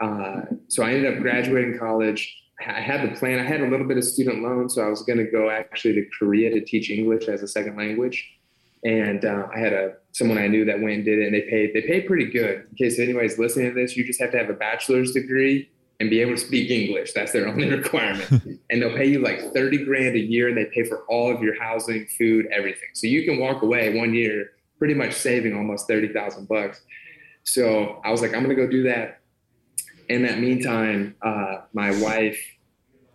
Uh, 0.00 0.42
so 0.68 0.82
I 0.82 0.92
ended 0.92 1.16
up 1.16 1.20
graduating 1.20 1.78
college 1.78 2.34
I 2.66 2.80
had 2.80 3.08
the 3.08 3.14
plan. 3.14 3.38
I 3.38 3.44
had 3.44 3.60
a 3.60 3.68
little 3.68 3.86
bit 3.86 3.98
of 3.98 4.04
student 4.04 4.42
loan, 4.42 4.68
so 4.68 4.84
I 4.84 4.88
was 4.88 5.02
going 5.02 5.18
to 5.18 5.30
go 5.30 5.48
actually 5.48 5.94
to 5.94 6.06
Korea 6.18 6.50
to 6.50 6.60
teach 6.60 6.90
English 6.90 7.28
as 7.28 7.42
a 7.42 7.48
second 7.48 7.76
language. 7.76 8.28
And 8.84 9.24
uh, 9.24 9.46
I 9.54 9.58
had 9.58 9.72
a 9.72 9.94
someone 10.12 10.38
I 10.38 10.48
knew 10.48 10.64
that 10.64 10.80
went 10.80 10.96
and 10.96 11.04
did 11.04 11.18
it, 11.18 11.26
and 11.26 11.34
they 11.34 11.42
paid 11.42 11.72
they 11.74 11.82
paid 11.82 12.06
pretty 12.06 12.26
good. 12.26 12.66
In 12.70 12.76
case 12.76 12.98
anybody's 12.98 13.38
listening 13.38 13.72
to 13.72 13.74
this, 13.74 13.96
you 13.96 14.04
just 14.04 14.20
have 14.20 14.30
to 14.32 14.38
have 14.38 14.50
a 14.50 14.54
bachelor's 14.54 15.12
degree 15.12 15.70
and 16.00 16.10
be 16.10 16.20
able 16.20 16.32
to 16.32 16.38
speak 16.38 16.70
English. 16.70 17.12
That's 17.12 17.32
their 17.32 17.48
only 17.48 17.68
requirement. 17.68 18.30
and 18.70 18.82
they'll 18.82 18.96
pay 18.96 19.06
you 19.06 19.20
like 19.20 19.52
thirty 19.52 19.84
grand 19.84 20.16
a 20.16 20.20
year, 20.20 20.48
and 20.48 20.56
they 20.56 20.66
pay 20.66 20.84
for 20.84 21.04
all 21.08 21.34
of 21.34 21.42
your 21.42 21.60
housing, 21.60 22.06
food, 22.18 22.46
everything. 22.52 22.88
So 22.94 23.06
you 23.06 23.24
can 23.24 23.38
walk 23.38 23.62
away 23.62 23.96
one 23.96 24.14
year 24.14 24.50
pretty 24.78 24.94
much 24.94 25.12
saving 25.12 25.56
almost 25.56 25.86
thirty 25.86 26.12
thousand 26.12 26.48
bucks. 26.48 26.80
So 27.44 28.00
I 28.04 28.10
was 28.10 28.20
like, 28.20 28.34
I'm 28.34 28.44
going 28.44 28.54
to 28.54 28.62
go 28.62 28.70
do 28.70 28.82
that 28.84 29.20
in 30.08 30.22
that 30.22 30.38
meantime, 30.38 31.14
uh, 31.22 31.62
my 31.72 31.90
wife, 32.00 32.40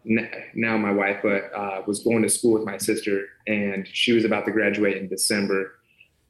now 0.06 0.78
my 0.78 0.92
wife, 0.92 1.20
but 1.24 1.52
uh, 1.56 1.82
was 1.88 2.02
going 2.02 2.24
to 2.24 2.30
school 2.30 2.54
with 2.54 2.64
my 2.64 2.78
sister, 2.78 3.26
and 3.48 3.88
she 3.88 4.14
was 4.14 4.26
about 4.26 4.46
to 4.46 4.52
graduate 4.52 4.98
in 4.98 5.08
December. 5.08 5.80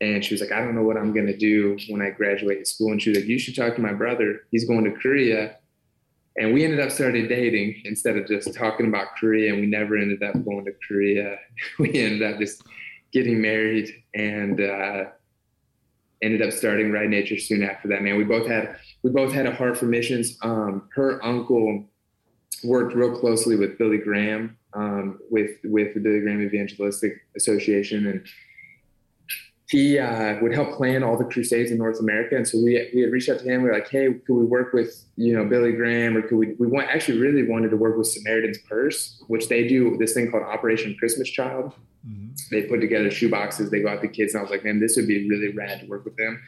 And 0.02 0.24
she 0.24 0.34
was 0.34 0.42
like, 0.42 0.52
I 0.52 0.60
don't 0.60 0.76
know 0.76 0.84
what 0.84 0.98
I'm 0.98 1.14
going 1.14 1.28
to 1.28 1.38
do 1.38 1.78
when 1.90 2.02
I 2.02 2.10
graduate 2.10 2.68
school. 2.68 2.92
And 2.92 3.02
she 3.02 3.10
was 3.10 3.20
like, 3.20 3.28
You 3.28 3.40
should 3.40 3.56
talk 3.56 3.76
to 3.76 3.82
my 3.82 3.94
brother. 3.94 4.42
He's 4.52 4.68
going 4.68 4.84
to 4.84 4.92
Korea. 4.92 5.58
And 6.36 6.54
we 6.54 6.66
ended 6.66 6.80
up 6.80 6.92
starting 6.92 7.28
dating 7.28 7.82
instead 7.86 8.18
of 8.18 8.28
just 8.28 8.54
talking 8.54 8.88
about 8.88 9.16
Korea. 9.20 9.54
And 9.54 9.62
we 9.62 9.68
never 9.68 9.96
ended 9.96 10.22
up 10.24 10.34
going 10.44 10.66
to 10.66 10.74
Korea. 10.86 11.38
we 11.80 11.94
ended 11.94 12.24
up 12.24 12.40
just 12.40 12.64
getting 13.14 13.40
married 13.40 13.90
and 14.14 14.60
uh, 14.60 15.06
ended 16.22 16.42
up 16.42 16.52
starting 16.52 16.92
Ride 16.92 17.10
Nature 17.10 17.38
soon 17.38 17.64
after 17.64 17.88
that. 17.90 18.02
Man, 18.02 18.18
we 18.18 18.24
both 18.24 18.48
had 18.48 18.78
we 19.04 19.12
both 19.12 19.34
had 19.34 19.46
a 19.46 19.54
heart 19.54 19.78
for 19.78 19.86
missions. 19.86 20.38
Um, 20.42 20.90
her 20.96 21.24
uncle 21.24 21.86
worked 22.64 22.96
real 22.96 23.18
closely 23.18 23.56
with 23.56 23.78
Billy 23.78 23.98
Graham 23.98 24.58
um, 24.74 25.20
with 25.30 25.52
with 25.64 25.94
the 25.94 26.00
Billy 26.00 26.22
Graham 26.22 26.42
Evangelistic 26.42 27.22
Association, 27.36 28.08
and 28.08 28.26
he 29.68 30.00
uh, 30.00 30.40
would 30.42 30.54
help 30.54 30.76
plan 30.76 31.04
all 31.04 31.18
the 31.18 31.26
crusades 31.26 31.72
in 31.72 31.78
North 31.78 32.00
America. 32.00 32.36
And 32.36 32.48
so 32.48 32.58
we 32.58 32.90
we 32.94 33.02
had 33.02 33.12
reached 33.12 33.30
out 33.30 33.40
to 33.40 33.46
him. 33.46 33.64
We 33.64 33.70
were 33.70 33.76
like, 33.76 33.90
hey, 33.90 34.14
could 34.26 34.36
we 34.36 34.46
work 34.46 34.74
with 34.74 35.06
you 35.18 35.36
know 35.36 35.46
Billy 35.46 35.74
Graham, 35.74 36.18
or 36.18 36.22
could 36.22 36.38
we 36.38 36.54
we 36.60 36.68
want 36.68 36.90
actually 36.90 37.20
really 37.20 37.44
wanted 37.44 37.70
to 37.70 37.78
work 37.78 37.98
with 37.98 38.08
Samaritan's 38.08 38.60
Purse, 38.70 39.22
which 39.28 39.50
they 39.50 39.68
do 39.68 39.98
this 39.98 40.14
thing 40.14 40.32
called 40.32 40.44
Operation 40.44 40.96
Christmas 40.98 41.30
Child. 41.30 41.74
Mm-hmm. 42.08 42.34
They 42.52 42.64
put 42.64 42.82
together 42.82 43.12
shoe 43.12 43.30
boxes. 43.30 43.70
They 43.70 43.82
go 43.82 43.90
out 43.90 44.02
to 44.02 44.08
kids, 44.08 44.34
and 44.34 44.40
I 44.40 44.44
was 44.44 44.52
like, 44.52 44.64
man, 44.64 44.80
this 44.80 44.96
would 44.96 45.08
be 45.08 45.30
really 45.30 45.54
rad 45.54 45.82
to 45.82 45.88
work 45.88 46.06
with 46.06 46.18
them. 46.18 46.42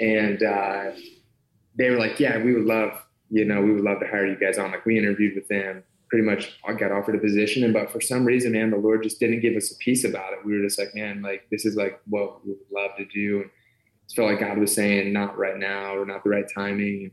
And 0.00 0.42
uh, 0.42 0.92
they 1.76 1.90
were 1.90 1.98
like, 1.98 2.20
yeah, 2.20 2.42
we 2.42 2.52
would 2.54 2.64
love, 2.64 2.92
you 3.30 3.44
know, 3.44 3.60
we 3.60 3.72
would 3.72 3.84
love 3.84 4.00
to 4.00 4.06
hire 4.06 4.26
you 4.26 4.38
guys 4.38 4.58
on. 4.58 4.70
Like 4.70 4.84
we 4.84 4.98
interviewed 4.98 5.34
with 5.34 5.48
them, 5.48 5.82
pretty 6.08 6.24
much 6.24 6.58
got 6.78 6.92
offered 6.92 7.14
a 7.14 7.18
position. 7.18 7.64
And, 7.64 7.72
but 7.72 7.90
for 7.90 8.00
some 8.00 8.24
reason, 8.24 8.52
man, 8.52 8.70
the 8.70 8.76
Lord 8.76 9.02
just 9.02 9.18
didn't 9.18 9.40
give 9.40 9.56
us 9.56 9.70
a 9.70 9.76
piece 9.76 10.04
about 10.04 10.34
it. 10.34 10.44
We 10.44 10.56
were 10.56 10.64
just 10.64 10.78
like, 10.78 10.94
man, 10.94 11.22
like 11.22 11.46
this 11.50 11.64
is 11.64 11.76
like 11.76 12.00
what 12.06 12.44
we 12.44 12.52
would 12.52 12.60
love 12.70 12.96
to 12.98 13.06
do. 13.06 13.36
And 13.42 13.46
it 13.46 14.14
felt 14.14 14.30
like 14.30 14.40
God 14.40 14.58
was 14.58 14.74
saying, 14.74 15.12
not 15.12 15.38
right 15.38 15.56
now 15.56 15.96
or 15.96 16.04
not 16.04 16.24
the 16.24 16.30
right 16.30 16.44
timing. 16.54 17.12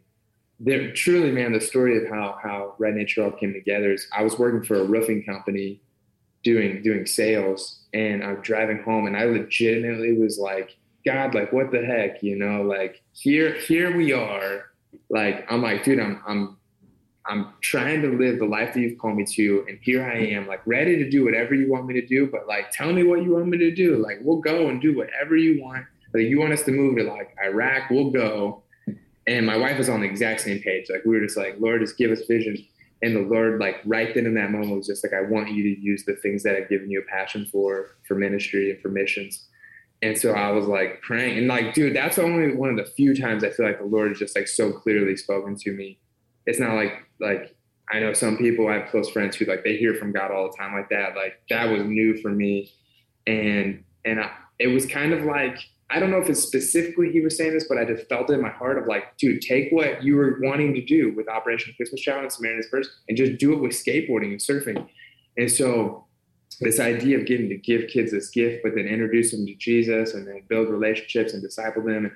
There, 0.59 0.91
truly, 0.91 1.31
man, 1.31 1.53
the 1.53 1.61
story 1.61 2.03
of 2.03 2.09
how, 2.09 2.37
how 2.43 2.75
Ride 2.77 2.95
Nature 2.95 3.23
all 3.23 3.31
came 3.31 3.53
together 3.53 3.93
is 3.93 4.07
I 4.11 4.23
was 4.23 4.37
working 4.37 4.63
for 4.63 4.81
a 4.81 4.83
roofing 4.83 5.23
company 5.23 5.81
doing, 6.43 6.81
doing 6.81 7.05
sales 7.05 7.85
and 7.93 8.21
I'm 8.21 8.41
driving 8.41 8.83
home 8.83 9.07
and 9.07 9.15
I 9.15 9.23
legitimately 9.23 10.17
was 10.17 10.37
like, 10.37 10.75
God, 11.05 11.33
like 11.33 11.53
what 11.53 11.71
the 11.71 11.85
heck, 11.85 12.21
you 12.21 12.35
know, 12.37 12.61
like 12.61 13.01
here, 13.13 13.53
here 13.53 13.95
we 13.95 14.11
are. 14.13 14.65
Like 15.09 15.45
I'm 15.49 15.61
like, 15.61 15.83
dude, 15.83 15.99
I'm 15.99 16.21
I'm 16.27 16.57
I'm 17.25 17.53
trying 17.61 18.01
to 18.01 18.17
live 18.17 18.39
the 18.39 18.45
life 18.45 18.73
that 18.73 18.79
you've 18.79 18.97
called 18.97 19.15
me 19.15 19.25
to, 19.35 19.65
and 19.67 19.77
here 19.81 20.03
I 20.03 20.17
am, 20.17 20.47
like 20.47 20.61
ready 20.65 20.97
to 20.97 21.09
do 21.09 21.23
whatever 21.23 21.53
you 21.53 21.69
want 21.69 21.85
me 21.85 21.93
to 21.93 22.05
do, 22.05 22.27
but 22.27 22.47
like 22.47 22.71
tell 22.71 22.91
me 22.91 23.03
what 23.03 23.23
you 23.23 23.33
want 23.33 23.47
me 23.47 23.57
to 23.59 23.71
do. 23.73 23.97
Like 23.97 24.19
we'll 24.21 24.41
go 24.41 24.67
and 24.67 24.81
do 24.81 24.97
whatever 24.97 25.37
you 25.37 25.61
want. 25.61 25.85
Like 26.13 26.23
you 26.23 26.39
want 26.39 26.53
us 26.53 26.63
to 26.63 26.71
move 26.71 26.97
to 26.97 27.03
like 27.03 27.35
Iraq, 27.43 27.89
we'll 27.91 28.09
go. 28.11 28.63
And 29.27 29.45
my 29.45 29.57
wife 29.57 29.77
was 29.77 29.89
on 29.89 29.99
the 30.01 30.07
exact 30.07 30.41
same 30.41 30.59
page. 30.59 30.87
Like 30.89 31.05
we 31.05 31.15
were 31.15 31.23
just 31.23 31.37
like, 31.37 31.57
Lord, 31.59 31.81
just 31.81 31.97
give 31.97 32.09
us 32.11 32.21
vision. 32.27 32.57
and 33.01 33.15
the 33.15 33.21
Lord, 33.21 33.59
like 33.59 33.77
right 33.85 34.13
then 34.13 34.25
in 34.25 34.33
that 34.35 34.51
moment, 34.51 34.75
was 34.75 34.87
just 34.87 35.03
like, 35.03 35.13
I 35.13 35.21
want 35.21 35.51
you 35.51 35.63
to 35.63 35.81
use 35.81 36.03
the 36.05 36.15
things 36.15 36.43
that 36.43 36.55
I've 36.55 36.69
given 36.69 36.89
you 36.89 36.99
a 36.99 37.11
passion 37.11 37.45
for, 37.45 37.91
for 38.07 38.15
ministry 38.15 38.71
and 38.71 38.81
for 38.81 38.89
missions. 38.89 39.47
And 40.01 40.17
so 40.17 40.31
I 40.31 40.51
was 40.51 40.65
like 40.65 41.01
praying, 41.01 41.37
and 41.37 41.47
like, 41.47 41.73
dude, 41.73 41.95
that's 41.95 42.17
only 42.17 42.55
one 42.55 42.69
of 42.69 42.77
the 42.77 42.85
few 42.85 43.13
times 43.15 43.43
I 43.43 43.49
feel 43.49 43.65
like 43.65 43.79
the 43.79 43.85
Lord 43.85 44.09
has 44.09 44.19
just 44.19 44.35
like 44.35 44.47
so 44.47 44.71
clearly 44.71 45.17
spoken 45.17 45.55
to 45.57 45.73
me. 45.73 45.99
It's 46.45 46.59
not 46.59 46.75
like 46.75 46.93
like 47.19 47.55
I 47.91 47.99
know 47.99 48.13
some 48.13 48.37
people 48.37 48.67
I 48.67 48.75
have 48.75 48.89
close 48.89 49.09
friends 49.09 49.35
who 49.35 49.45
like 49.45 49.63
they 49.63 49.75
hear 49.75 49.95
from 49.95 50.13
God 50.13 50.31
all 50.31 50.49
the 50.49 50.57
time 50.57 50.73
like 50.73 50.89
that. 50.89 51.15
Like 51.15 51.41
that 51.49 51.69
was 51.69 51.83
new 51.83 52.17
for 52.21 52.29
me, 52.29 52.71
and 53.27 53.83
and 54.05 54.21
I, 54.21 54.31
it 54.57 54.67
was 54.67 54.85
kind 54.85 55.11
of 55.11 55.25
like 55.25 55.59
I 55.89 55.99
don't 55.99 56.11
know 56.11 56.19
if 56.19 56.29
it's 56.29 56.41
specifically 56.41 57.11
he 57.11 57.21
was 57.21 57.35
saying 57.35 57.53
this, 57.53 57.67
but 57.67 57.77
I 57.79 57.85
just 57.85 58.07
felt 58.07 58.29
it 58.29 58.33
in 58.33 58.41
my 58.41 58.49
heart 58.49 58.77
of 58.77 58.85
like, 58.85 59.17
dude, 59.17 59.41
take 59.41 59.71
what 59.71 60.03
you 60.03 60.15
were 60.15 60.39
wanting 60.41 60.73
to 60.75 60.85
do 60.85 61.13
with 61.15 61.27
Operation 61.27 61.73
Christmas 61.75 62.01
Child 62.01 62.23
and 62.23 62.31
Samaritan's 62.31 62.67
Purse 62.67 62.89
and 63.07 63.17
just 63.17 63.39
do 63.39 63.53
it 63.53 63.59
with 63.59 63.71
skateboarding 63.71 64.31
and 64.31 64.39
surfing. 64.39 64.87
And 65.35 65.51
so 65.51 66.05
this 66.61 66.79
idea 66.79 67.17
of 67.17 67.25
getting 67.25 67.49
to 67.49 67.57
give 67.57 67.89
kids 67.89 68.11
this 68.11 68.29
gift, 68.29 68.63
but 68.63 68.75
then 68.75 68.85
introduce 68.85 69.31
them 69.31 69.45
to 69.45 69.55
Jesus 69.55 70.13
and 70.13 70.27
then 70.27 70.43
build 70.47 70.69
relationships 70.69 71.33
and 71.33 71.41
disciple 71.41 71.83
them. 71.83 72.05
And 72.05 72.11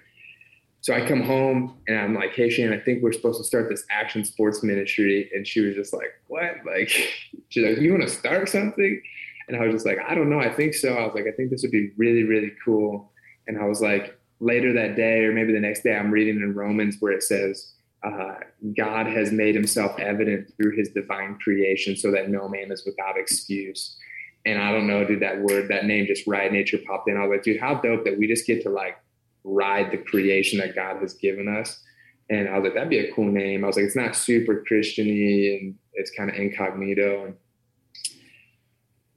so 0.82 0.94
I 0.94 1.08
come 1.08 1.22
home 1.22 1.78
and 1.88 1.98
I'm 1.98 2.14
like, 2.14 2.34
hey, 2.34 2.50
Shane, 2.50 2.74
I 2.74 2.80
think 2.80 3.02
we're 3.02 3.14
supposed 3.14 3.40
to 3.40 3.46
start 3.46 3.70
this 3.70 3.86
action 3.90 4.26
sports 4.26 4.62
ministry. 4.62 5.30
And 5.34 5.48
she 5.48 5.62
was 5.62 5.76
just 5.76 5.94
like, 5.94 6.14
what? 6.28 6.56
Like, 6.66 6.90
she's 7.50 7.66
like, 7.66 7.78
you 7.78 7.92
want 7.92 8.04
to 8.04 8.10
start 8.10 8.50
something? 8.50 9.02
And 9.48 9.58
I 9.58 9.66
was 9.66 9.74
just 9.74 9.86
like, 9.86 10.00
I 10.08 10.14
don't 10.14 10.30
know. 10.30 10.40
I 10.40 10.54
think 10.54 10.74
so. 10.74 10.94
I 10.94 11.06
was 11.06 11.16
like, 11.16 11.26
I 11.28 11.32
think 11.32 11.50
this 11.50 11.62
would 11.62 11.72
be 11.72 11.92
really, 11.98 12.24
really 12.24 12.52
cool 12.66 13.12
and 13.48 13.58
I 13.58 13.66
was 13.66 13.82
like, 13.82 14.18
later 14.40 14.74
that 14.74 14.96
day, 14.96 15.24
or 15.26 15.34
maybe 15.34 15.54
the 15.54 15.60
next 15.60 15.84
day, 15.84 15.96
I'm 15.96 16.12
reading 16.12 16.36
in 16.36 16.54
Romans 16.54 16.98
where 17.00 17.14
it 17.14 17.24
says, 17.24 17.74
uh, 18.04 18.36
God 18.76 19.08
has 19.08 19.32
made 19.32 19.56
himself 19.56 19.98
evident 20.00 20.52
through 20.58 20.76
his 20.76 20.90
divine 20.90 21.38
creation 21.42 21.96
so 21.96 22.12
that 22.12 22.30
no 22.30 22.50
man 22.50 22.72
is 22.72 22.86
without 22.86 23.18
excuse. 23.18 23.98
And 24.46 24.62
I 24.62 24.72
don't 24.72 24.88
know, 24.88 25.06
dude, 25.06 25.22
that 25.22 25.40
word, 25.42 25.70
that 25.70 25.86
name 25.86 26.06
just 26.06 26.28
ride 26.28 26.52
nature 26.52 26.78
popped 26.86 27.10
in. 27.10 27.18
I 27.18 27.22
was 27.22 27.38
like, 27.38 27.44
dude, 27.44 27.62
how 27.62 27.76
dope 27.76 28.04
that 28.06 28.18
we 28.18 28.28
just 28.28 28.46
get 28.46 28.62
to 28.64 28.70
like 28.70 28.98
ride 29.44 29.92
the 29.92 29.98
creation 29.98 30.60
that 30.60 30.76
God 30.76 30.98
has 31.02 31.14
given 31.14 31.48
us. 31.48 31.82
And 32.30 32.50
I 32.50 32.58
was 32.58 32.64
like, 32.66 32.74
that'd 32.74 32.90
be 32.90 33.00
a 33.00 33.14
cool 33.14 33.32
name. 33.32 33.64
I 33.64 33.68
was 33.68 33.76
like, 33.76 33.86
it's 33.86 33.96
not 33.96 34.16
super 34.16 34.64
Christiany 34.70 35.60
and 35.60 35.76
it's 35.94 36.12
kind 36.12 36.30
of 36.30 36.36
incognito. 36.36 37.26
And, 37.26 37.36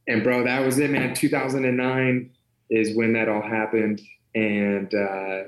and 0.08 0.22
bro, 0.22 0.44
that 0.44 0.64
was 0.64 0.78
it, 0.78 0.90
man. 0.90 1.14
2009 1.14 2.30
is 2.70 2.96
when 2.96 3.12
that 3.14 3.28
all 3.28 3.42
happened 3.42 4.00
and 4.34 4.94
uh, 4.94 5.44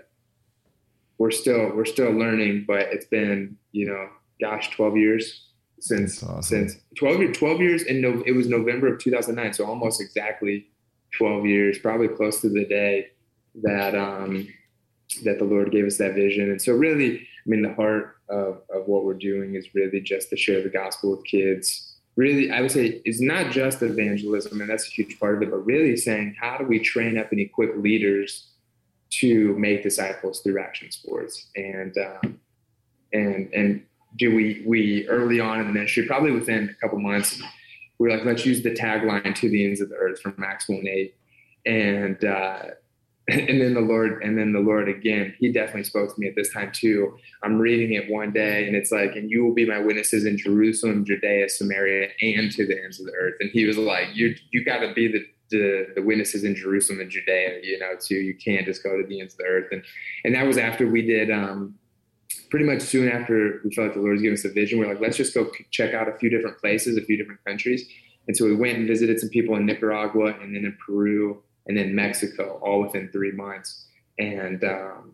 we're 1.19 1.31
still 1.31 1.73
we're 1.75 1.85
still 1.85 2.11
learning. 2.11 2.65
But 2.67 2.89
it's 2.93 3.07
been 3.07 3.57
you 3.73 3.87
know, 3.87 4.09
gosh, 4.41 4.71
twelve 4.71 4.97
years 4.97 5.48
since 5.81 6.23
awesome. 6.23 6.43
since 6.69 6.77
12, 6.97 7.33
12 7.33 7.61
years 7.61 7.83
and 7.85 8.01
no, 8.03 8.23
it 8.27 8.33
was 8.33 8.49
November 8.49 8.93
of 8.93 8.99
2009, 9.01 9.53
so 9.55 9.65
almost 9.65 10.01
exactly 10.01 10.67
12 11.17 11.47
years, 11.47 11.79
probably 11.79 12.09
close 12.09 12.41
to 12.41 12.49
the 12.49 12.65
day 12.67 13.09
that 13.63 13.95
um, 13.95 14.49
that 15.25 15.39
the 15.39 15.45
Lord 15.45 15.71
gave 15.71 15.87
us 15.87 15.99
that 15.99 16.15
vision. 16.15 16.51
And 16.51 16.61
so, 16.61 16.75
really, 16.75 17.21
I 17.21 17.47
mean, 17.47 17.63
the 17.63 17.75
heart 17.75 18.17
of, 18.29 18.63
of 18.71 18.87
what 18.87 19.05
we're 19.05 19.15
doing 19.15 19.55
is 19.55 19.75
really 19.75 20.01
just 20.01 20.31
to 20.31 20.37
share 20.37 20.63
the 20.63 20.69
gospel 20.69 21.13
with 21.13 21.25
kids. 21.25 21.97
Really, 22.17 22.51
I 22.51 22.61
would 22.61 22.73
say 22.73 23.01
it's 23.05 23.21
not 23.21 23.53
just 23.53 23.81
evangelism, 23.81 24.61
and 24.61 24.69
that's 24.69 24.87
a 24.87 24.91
huge 24.91 25.19
part 25.19 25.37
of 25.37 25.43
it, 25.43 25.51
but 25.51 25.65
really 25.65 25.97
saying 25.97 26.37
how 26.39 26.59
do 26.59 26.65
we 26.65 26.81
train 26.81 27.17
up 27.17 27.31
and 27.31 27.41
equip 27.41 27.77
leaders 27.77 28.49
to 29.11 29.57
make 29.57 29.83
disciples 29.83 30.41
through 30.41 30.61
action 30.61 30.91
sports. 30.91 31.49
And 31.57 31.97
um, 31.97 32.41
and 33.13 33.53
and 33.55 33.85
do 34.17 34.35
we 34.35 34.63
we 34.67 35.07
early 35.09 35.41
on 35.41 35.61
in 35.61 35.67
the 35.67 35.73
ministry, 35.73 36.07
probably 36.07 36.33
within 36.33 36.71
a 36.71 36.75
couple 36.81 36.99
months, 36.99 37.41
we 37.99 38.09
are 38.09 38.17
like, 38.17 38.27
let's 38.27 38.47
use 38.47 38.63
the 38.63 38.71
tagline 38.71 39.35
to 39.35 39.49
the 39.49 39.65
ends 39.65 39.81
of 39.81 39.89
the 39.89 39.97
earth 39.97 40.21
from 40.21 40.43
Acts 40.45 40.69
1 40.69 40.87
8. 40.87 41.15
And 41.67 42.25
uh, 42.25 42.63
and 43.29 43.61
then 43.61 43.75
the 43.75 43.81
Lord, 43.81 44.23
and 44.23 44.39
then 44.39 44.53
the 44.53 44.61
Lord 44.61 44.89
again, 44.89 45.35
he 45.39 45.53
definitely 45.53 45.85
spoke 45.85 46.15
to 46.15 46.21
me 46.21 46.29
at 46.29 46.35
this 46.35 46.51
time 46.51 46.73
too. 46.73 47.15
I'm 47.43 47.59
reading 47.59 47.93
it 47.93 48.11
one 48.11 48.33
day 48.33 48.67
and 48.67 48.75
it's 48.75 48.91
like, 48.91 49.17
and 49.17 49.31
you 49.31 49.45
will 49.45 49.53
be 49.53 49.67
my 49.67 49.79
witnesses 49.79 50.25
in 50.25 50.39
Jerusalem, 50.39 51.05
Judea, 51.05 51.51
Samaria, 51.51 52.09
and 52.23 52.51
to 52.53 52.67
the 52.67 52.83
ends 52.83 52.99
of 52.99 53.07
the 53.07 53.13
earth. 53.13 53.35
And 53.41 53.51
he 53.51 53.67
was 53.67 53.77
like, 53.77 54.15
you, 54.15 54.35
you 54.51 54.65
got 54.65 54.79
to 54.79 54.95
be 54.95 55.09
the 55.09 55.27
the, 55.51 55.87
the 55.95 56.03
witnesses 56.03 56.45
in 56.45 56.55
Jerusalem 56.55 57.01
and 57.01 57.11
Judea, 57.11 57.61
you 57.63 57.79
know, 57.79 57.93
too. 57.99 58.17
You 58.17 58.35
can't 58.35 58.67
just 58.67 58.83
go 58.83 59.01
to 59.01 59.07
the 59.07 59.21
ends 59.21 59.35
of 59.35 59.39
the 59.39 59.45
earth. 59.45 59.69
And, 59.73 59.83
and 60.25 60.35
that 60.35 60.47
was 60.47 60.59
after 60.59 60.87
we 60.87 61.03
did, 61.03 61.31
um, 61.31 61.75
pretty 62.51 62.65
much 62.65 62.83
soon 62.83 63.09
after 63.09 63.61
we 63.65 63.71
felt 63.75 63.89
like 63.89 63.95
the 63.95 64.01
Lord 64.01 64.13
was 64.13 64.23
giving 64.23 64.37
us 64.37 64.45
a 64.45 64.51
vision. 64.51 64.79
We 64.79 64.87
are 64.87 64.89
like, 64.89 65.01
let's 65.01 65.17
just 65.17 65.35
go 65.35 65.51
check 65.71 65.95
out 65.95 66.09
a 66.09 66.17
few 66.19 66.31
different 66.31 66.59
places, 66.59 66.97
a 66.97 67.03
few 67.03 67.17
different 67.17 67.45
countries. 67.45 67.89
And 68.27 68.37
so 68.37 68.45
we 68.45 68.55
went 68.55 68.79
and 68.79 68.87
visited 68.87 69.19
some 69.19 69.31
people 69.31 69.57
in 69.57 69.67
Nicaragua 69.67 70.35
and 70.41 70.55
then 70.55 70.65
in 70.65 70.77
Peru 70.85 71.43
and 71.67 71.77
then 71.77 71.95
Mexico, 71.95 72.61
all 72.63 72.83
within 72.83 73.11
three 73.11 73.33
months. 73.33 73.87
And, 74.19 74.63
um, 74.65 75.13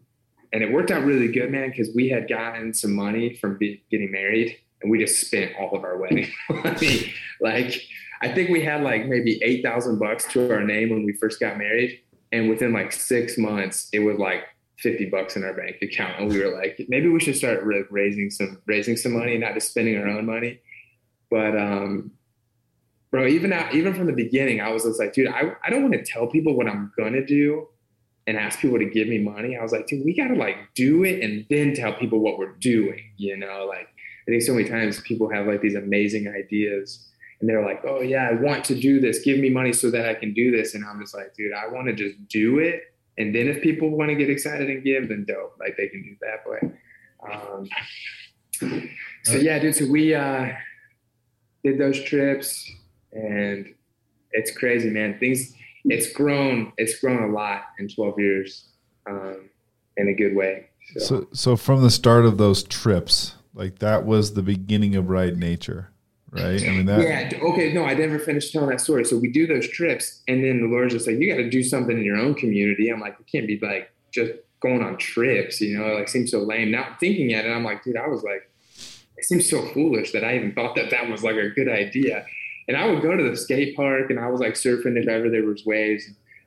and 0.53 0.63
it 0.63 0.73
worked 0.73 0.91
out 0.91 1.05
really 1.05 1.29
good, 1.29 1.51
man, 1.51 1.71
because 1.71 1.95
we 1.95 2.09
had 2.09 2.29
gotten 2.29 2.73
some 2.75 2.95
money 2.95 3.35
from 3.35 3.59
be, 3.59 3.85
getting 3.91 4.11
married 4.11 4.57
and 4.83 4.91
we 4.91 4.99
just 4.99 5.27
spent 5.27 5.53
all 5.59 5.77
of 5.77 5.85
our 5.85 5.97
wedding 5.97 6.31
money. 6.51 7.13
like, 7.41 7.81
I 8.23 8.33
think 8.33 8.51
we 8.51 8.63
had 8.63 8.83
like 8.83 9.07
maybe 9.07 9.41
8,000 9.43 9.99
bucks 9.99 10.25
to 10.33 10.51
our 10.53 10.63
name 10.63 10.91
when 10.91 11.05
we 11.05 11.13
first 11.15 11.41
got 11.41 11.59
married. 11.59 12.01
And 12.33 12.49
within 12.49 12.73
like 12.73 12.91
six 12.93 13.39
months, 13.39 13.89
it 13.93 14.01
was 14.01 14.19
like 14.19 14.45
50 14.79 15.07
bucks 15.07 15.37
in 15.37 15.45
our 15.45 15.55
bank 15.55 15.77
account. 15.83 16.19
And 16.19 16.29
we 16.29 16.43
were 16.43 16.55
like, 16.55 16.85
maybe 16.89 17.09
we 17.09 17.21
should 17.21 17.37
start 17.37 17.65
raising 17.91 18.31
some, 18.31 18.61
raising 18.67 18.97
some 18.97 19.13
money, 19.13 19.39
not 19.39 19.55
just 19.55 19.71
spending 19.71 19.97
our 19.97 20.09
own 20.09 20.27
money. 20.27 20.61
But, 21.31 21.57
um, 21.57 22.13
bro, 23.11 23.27
even 23.27 23.53
out, 23.53 23.75
even 23.75 23.95
from 23.95 24.07
the 24.07 24.13
beginning, 24.13 24.61
I 24.61 24.71
was 24.71 24.85
just 24.85 24.99
like, 24.99 25.13
dude, 25.13 25.29
I, 25.29 25.53
I 25.65 25.71
don't 25.71 25.83
want 25.83 25.95
to 25.95 26.05
tell 26.05 26.27
people 26.27 26.57
what 26.57 26.69
I'm 26.69 26.93
to 26.99 27.25
do 27.25 27.69
and 28.27 28.37
ask 28.37 28.59
people 28.59 28.79
to 28.79 28.87
give 28.87 29.09
me 29.09 29.19
money. 29.19 29.57
I 29.57 29.63
was 29.63 29.73
like, 29.73 29.87
dude, 29.87 30.05
we 30.05 30.17
got 30.17 30.29
to 30.29 30.35
like 30.35 30.57
do 30.75 31.05
it 31.05 31.23
and 31.23 31.47
then 31.51 31.75
tell 31.75 31.93
people 31.93 32.21
what 32.21 32.39
we're 32.39 32.55
doing. 32.55 33.01
You 33.17 33.37
know, 33.37 33.67
like 33.69 33.89
I 34.27 34.31
think 34.31 34.43
so 34.43 34.55
many 34.55 34.69
times 34.69 35.01
people 35.01 35.31
have 35.31 35.47
like 35.47 35.61
these 35.61 35.75
amazing 35.75 36.29
ideas 36.29 37.07
and 37.41 37.49
they're 37.49 37.65
like, 37.65 37.83
oh 37.87 38.01
yeah, 38.01 38.29
I 38.31 38.35
want 38.35 38.65
to 38.67 38.75
do 38.75 39.01
this. 39.01 39.21
Give 39.21 39.39
me 39.39 39.51
money 39.51 39.73
so 39.73 39.91
that 39.91 40.09
I 40.09 40.15
can 40.15 40.33
do 40.33 40.51
this. 40.51 40.75
And 40.75 40.85
I'm 40.85 41.01
just 41.01 41.15
like, 41.15 41.35
dude, 41.35 41.53
I 41.53 41.69
want 41.69 41.89
to 41.89 41.93
just 41.93 42.17
do 42.29 42.59
it. 42.59 42.94
And 43.19 43.35
then 43.35 43.49
if 43.49 43.63
people 43.63 43.91
want 43.91 44.11
to 44.11 44.17
get 44.17 44.29
excited 44.29 44.69
and 44.69 44.83
give, 44.83 45.09
then 45.09 45.25
dope, 45.27 45.57
like 45.61 45.77
they 45.77 45.89
can 45.89 46.03
do 46.03 46.17
that 46.21 46.51
way. 46.51 46.73
Um, 47.33 47.69
so 49.25 49.37
yeah, 49.37 49.59
dude. 49.59 49.77
So 49.77 49.87
we 49.87 50.15
uh, 50.15 50.49
did 51.63 51.79
those 51.79 52.03
trips, 52.03 52.71
and 53.13 53.75
it's 54.33 54.57
crazy, 54.57 54.91
man. 54.91 55.19
Things 55.19 55.55
it's 55.85 56.13
grown. 56.13 56.73
It's 56.77 56.99
grown 56.99 57.31
a 57.31 57.33
lot 57.33 57.63
in 57.79 57.89
12 57.89 58.19
years, 58.19 58.69
um, 59.09 59.49
in 59.97 60.09
a 60.09 60.15
good 60.15 60.35
way. 60.35 60.71
So. 60.97 61.01
so, 61.01 61.29
so 61.33 61.57
from 61.57 61.83
the 61.83 61.91
start 61.91 62.25
of 62.25 62.39
those 62.39 62.63
trips, 62.63 63.37
like 63.55 63.79
that 63.79 64.05
was 64.05 64.35
the 64.35 64.43
beginning 64.43 64.97
of 64.97 65.09
Ride 65.09 65.39
Nature 65.39 65.94
right? 66.35 66.63
I 66.63 66.71
mean, 66.71 66.87
that. 66.87 67.01
Yeah. 67.01 67.39
Okay. 67.43 67.73
No, 67.73 67.85
I 67.85 67.95
never 67.95 68.19
finished 68.19 68.53
telling 68.53 68.71
that 68.71 68.81
story. 68.81 69.05
So 69.05 69.17
we 69.17 69.31
do 69.31 69.47
those 69.47 69.69
trips, 69.69 70.23
and 70.29 70.45
then 70.45 70.61
the 70.61 70.67
Lord's 70.67 70.93
just 70.93 71.07
like, 71.07 71.17
you 71.19 71.31
got 71.31 71.39
to 71.39 71.49
do 71.49 71.63
something 71.63 71.97
in 71.97 72.05
your 72.05 72.17
own 72.17 72.35
community. 72.35 72.91
I'm 72.91 73.01
like, 73.01 73.19
we 73.19 73.25
can't 73.25 73.47
be 73.47 73.59
like 73.61 73.91
just 74.13 74.33
going 74.61 74.83
on 74.83 74.97
trips, 74.97 75.61
you 75.61 75.79
know? 75.79 75.87
It 75.87 75.95
like 75.95 76.09
seems 76.09 76.31
so 76.31 76.41
lame. 76.41 76.71
Now 76.71 76.97
thinking 76.99 77.33
at 77.35 77.45
it, 77.45 77.51
I'm 77.51 77.65
like, 77.65 77.85
dude, 77.85 77.97
I 77.97 78.09
was 78.09 78.23
like, 78.23 78.51
it 79.17 79.25
seems 79.25 79.49
so 79.49 79.63
foolish 79.69 80.13
that 80.13 80.25
I 80.25 80.37
even 80.37 80.53
thought 80.53 80.75
that 80.77 80.91
that 80.91 81.09
was 81.09 81.23
like 81.23 81.37
a 81.37 81.49
good 81.51 81.69
idea. 81.69 82.27
And 82.67 82.77
I 82.77 82.87
would 82.87 83.03
go 83.03 83.17
to 83.17 83.31
the 83.31 83.37
skate 83.37 83.77
park, 83.77 84.11
and 84.11 84.19
I 84.19 84.29
was 84.29 84.41
like 84.41 84.55
surfing 84.55 84.97
if 84.97 85.07
ever 85.07 85.29
there 85.29 85.45
was 85.45 85.65
waves. 85.67 86.05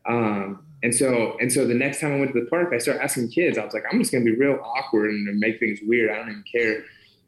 Um, 0.08 0.64
and 0.84 0.94
so, 0.94 1.38
and 1.40 1.52
so 1.52 1.66
the 1.66 1.74
next 1.74 2.02
time 2.02 2.14
I 2.14 2.20
went 2.20 2.34
to 2.34 2.40
the 2.40 2.48
park, 2.48 2.72
I 2.74 2.78
started 2.78 3.04
asking 3.04 3.30
kids. 3.30 3.58
I 3.58 3.66
was 3.66 3.74
like, 3.74 3.84
I'm 3.92 4.00
just 4.00 4.12
gonna 4.12 4.26
be 4.26 4.36
real 4.36 4.60
awkward 4.64 5.12
and 5.12 5.40
make 5.40 5.60
things 5.60 5.80
weird. 5.84 6.12
I 6.12 6.16
don't 6.16 6.30
even 6.30 6.44
care. 6.52 6.84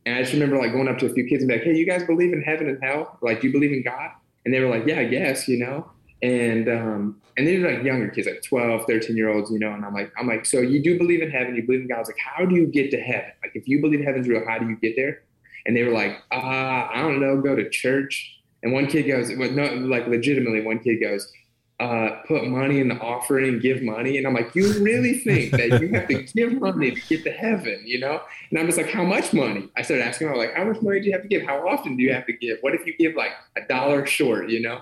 And 0.10 0.18
I 0.18 0.22
just 0.22 0.34
remember 0.34 0.58
like 0.58 0.72
going 0.72 0.88
up 0.88 0.98
to 1.00 1.06
a 1.06 1.14
few 1.14 1.24
kids 1.24 1.44
and 1.44 1.48
be 1.48 1.54
like, 1.54 1.64
"Hey, 1.64 1.76
you 1.76 1.86
guys 1.86 2.04
believe 2.04 2.34
in 2.34 2.42
heaven 2.42 2.68
and 2.68 2.84
hell? 2.84 3.20
Like, 3.22 3.42
do 3.42 3.48
you 3.48 3.54
believe 3.54 3.72
in 3.72 3.84
God?" 3.84 4.10
And 4.44 4.52
they 4.52 4.60
were 4.60 4.68
like, 4.68 4.88
"Yeah, 4.88 5.02
I 5.02 5.06
guess," 5.06 5.48
you 5.48 5.60
know. 5.60 5.88
And 6.24 6.68
um, 6.68 7.22
and 7.38 7.48
these 7.48 7.64
are 7.64 7.72
like 7.72 7.84
younger 7.84 8.08
kids, 8.10 8.26
like 8.26 8.42
12, 8.42 8.88
13 8.88 9.16
year 9.16 9.30
olds, 9.30 9.52
you 9.52 9.60
know. 9.60 9.72
And 9.72 9.86
I'm 9.86 9.94
like, 9.94 10.12
I'm 10.18 10.26
like, 10.26 10.48
so 10.48 10.62
you 10.62 10.82
do 10.82 10.98
believe 10.98 11.22
in 11.22 11.30
heaven? 11.30 11.56
You 11.56 11.64
believe 11.64 11.82
in 11.82 11.88
God? 11.88 11.98
I 11.98 12.00
was 12.00 12.08
like, 12.08 12.18
how 12.18 12.44
do 12.44 12.56
you 12.56 12.66
get 12.66 12.90
to 12.90 13.00
heaven? 13.00 13.32
Like, 13.44 13.52
if 13.54 13.68
you 13.68 13.82
believe 13.82 14.04
heaven's 14.04 14.28
real, 14.28 14.44
how 14.48 14.58
do 14.58 14.68
you 14.68 14.78
get 14.78 14.96
there? 14.96 15.22
And 15.68 15.78
they 15.78 15.84
were 15.84 15.94
like, 15.94 16.18
uh, 16.32 16.36
I 16.36 17.02
don't 17.04 17.20
know, 17.20 17.40
go 17.40 17.56
to 17.56 17.70
church. 17.70 18.36
And 18.64 18.74
one 18.74 18.88
kid 18.88 19.04
goes, 19.04 19.32
well, 19.38 19.52
no, 19.52 19.76
like 19.76 20.08
legitimately, 20.08 20.62
one 20.62 20.80
kid 20.80 21.00
goes, 21.02 21.32
uh, 21.80 22.22
put 22.28 22.46
money 22.48 22.80
in 22.80 22.90
the 22.90 23.00
offering, 23.00 23.60
give 23.60 23.82
money. 23.82 24.18
And 24.18 24.28
I'm 24.28 24.34
like, 24.34 24.54
you 24.54 24.84
really 24.84 25.20
think 25.20 25.52
that 25.52 25.82
you 25.82 25.88
have 25.94 26.08
to 26.10 26.24
give 26.36 26.60
money 26.60 26.92
to 26.92 27.02
get 27.08 27.24
to 27.24 27.32
heaven, 27.32 27.82
you 27.86 28.00
know? 28.00 28.22
And 28.50 28.60
I'm 28.60 28.66
just 28.66 28.78
like, 28.78 28.90
how 28.90 29.04
much 29.04 29.32
money? 29.34 29.70
I 29.78 29.82
started 29.82 30.06
asking 30.06 30.28
him, 30.28 30.36
like, 30.36 30.54
how 30.56 30.66
much 30.66 30.82
money 30.82 31.00
do 31.00 31.06
you 31.06 31.14
have 31.14 31.22
to 31.22 31.28
give? 31.28 31.44
How 31.44 31.66
often 31.68 31.96
do 31.96 32.04
you 32.04 32.14
have 32.14 32.26
to 32.26 32.34
give? 32.34 32.58
What 32.62 32.76
if 32.76 32.86
you 32.86 32.96
give 32.98 33.16
like 33.16 33.32
a 33.56 33.62
dollar 33.62 34.06
short, 34.06 34.50
you 34.50 34.62
know? 34.62 34.82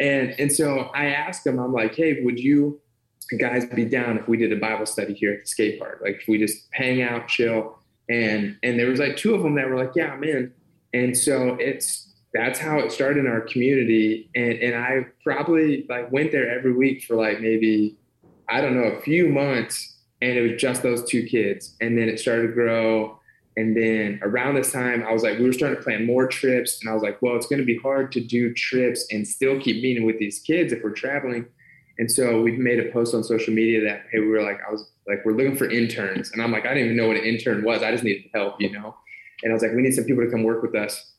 And 0.00 0.34
and 0.38 0.50
so 0.50 0.90
I 0.94 1.06
asked 1.06 1.46
him, 1.46 1.58
I'm 1.58 1.72
like, 1.72 1.94
hey, 1.94 2.22
would 2.22 2.38
you 2.40 2.80
guys 3.38 3.64
be 3.66 3.84
down 3.84 4.18
if 4.18 4.26
we 4.26 4.36
did 4.36 4.52
a 4.52 4.56
Bible 4.56 4.86
study 4.86 5.14
here 5.14 5.32
at 5.32 5.40
the 5.42 5.46
skate 5.46 5.78
park? 5.78 6.00
Like 6.02 6.22
if 6.22 6.28
we 6.28 6.38
just 6.38 6.66
hang 6.72 7.02
out, 7.02 7.28
chill. 7.28 7.78
And 8.08 8.56
and 8.62 8.78
there 8.80 8.88
was 8.88 8.98
like 8.98 9.16
two 9.16 9.34
of 9.34 9.42
them 9.42 9.54
that 9.56 9.68
were 9.68 9.76
like, 9.76 9.92
yeah, 9.94 10.12
I'm 10.12 10.24
in. 10.24 10.52
and 10.92 11.16
so 11.16 11.56
it's 11.60 12.11
that's 12.34 12.58
how 12.58 12.78
it 12.78 12.92
started 12.92 13.20
in 13.20 13.26
our 13.26 13.40
community. 13.40 14.28
And 14.34 14.52
and 14.54 14.74
I 14.74 15.06
probably 15.22 15.86
like 15.88 16.10
went 16.10 16.32
there 16.32 16.50
every 16.50 16.72
week 16.72 17.04
for 17.04 17.14
like 17.16 17.40
maybe 17.40 17.96
I 18.48 18.60
don't 18.60 18.74
know 18.74 18.88
a 18.88 19.00
few 19.02 19.28
months, 19.28 19.96
and 20.20 20.32
it 20.32 20.42
was 20.42 20.60
just 20.60 20.82
those 20.82 21.04
two 21.04 21.26
kids. 21.26 21.76
And 21.80 21.96
then 21.96 22.08
it 22.08 22.18
started 22.18 22.48
to 22.48 22.52
grow. 22.52 23.18
And 23.56 23.76
then 23.76 24.18
around 24.22 24.54
this 24.54 24.72
time, 24.72 25.04
I 25.06 25.12
was 25.12 25.22
like, 25.22 25.38
we 25.38 25.44
were 25.44 25.52
starting 25.52 25.76
to 25.76 25.82
plan 25.82 26.06
more 26.06 26.26
trips, 26.26 26.80
and 26.80 26.90
I 26.90 26.94
was 26.94 27.02
like, 27.02 27.20
well, 27.20 27.36
it's 27.36 27.46
going 27.46 27.58
to 27.58 27.66
be 27.66 27.76
hard 27.76 28.10
to 28.12 28.20
do 28.20 28.54
trips 28.54 29.06
and 29.10 29.28
still 29.28 29.60
keep 29.60 29.82
meeting 29.82 30.06
with 30.06 30.18
these 30.18 30.38
kids 30.38 30.72
if 30.72 30.82
we're 30.82 30.90
traveling. 30.90 31.44
And 31.98 32.10
so 32.10 32.40
we 32.40 32.52
made 32.52 32.80
a 32.80 32.90
post 32.90 33.14
on 33.14 33.22
social 33.22 33.52
media 33.52 33.84
that 33.84 34.04
hey, 34.10 34.20
we 34.20 34.28
were 34.28 34.42
like, 34.42 34.58
I 34.66 34.72
was 34.72 34.90
like, 35.06 35.22
we're 35.26 35.32
looking 35.36 35.56
for 35.56 35.68
interns, 35.68 36.32
and 36.32 36.40
I'm 36.40 36.50
like, 36.50 36.64
I 36.64 36.68
didn't 36.68 36.84
even 36.84 36.96
know 36.96 37.08
what 37.08 37.18
an 37.18 37.24
intern 37.24 37.62
was. 37.62 37.82
I 37.82 37.92
just 37.92 38.04
needed 38.04 38.30
help, 38.32 38.58
you 38.58 38.70
know. 38.70 38.96
And 39.42 39.52
I 39.52 39.54
was 39.54 39.62
like, 39.62 39.72
we 39.72 39.82
need 39.82 39.92
some 39.92 40.04
people 40.04 40.24
to 40.24 40.30
come 40.30 40.44
work 40.44 40.62
with 40.62 40.74
us 40.74 41.11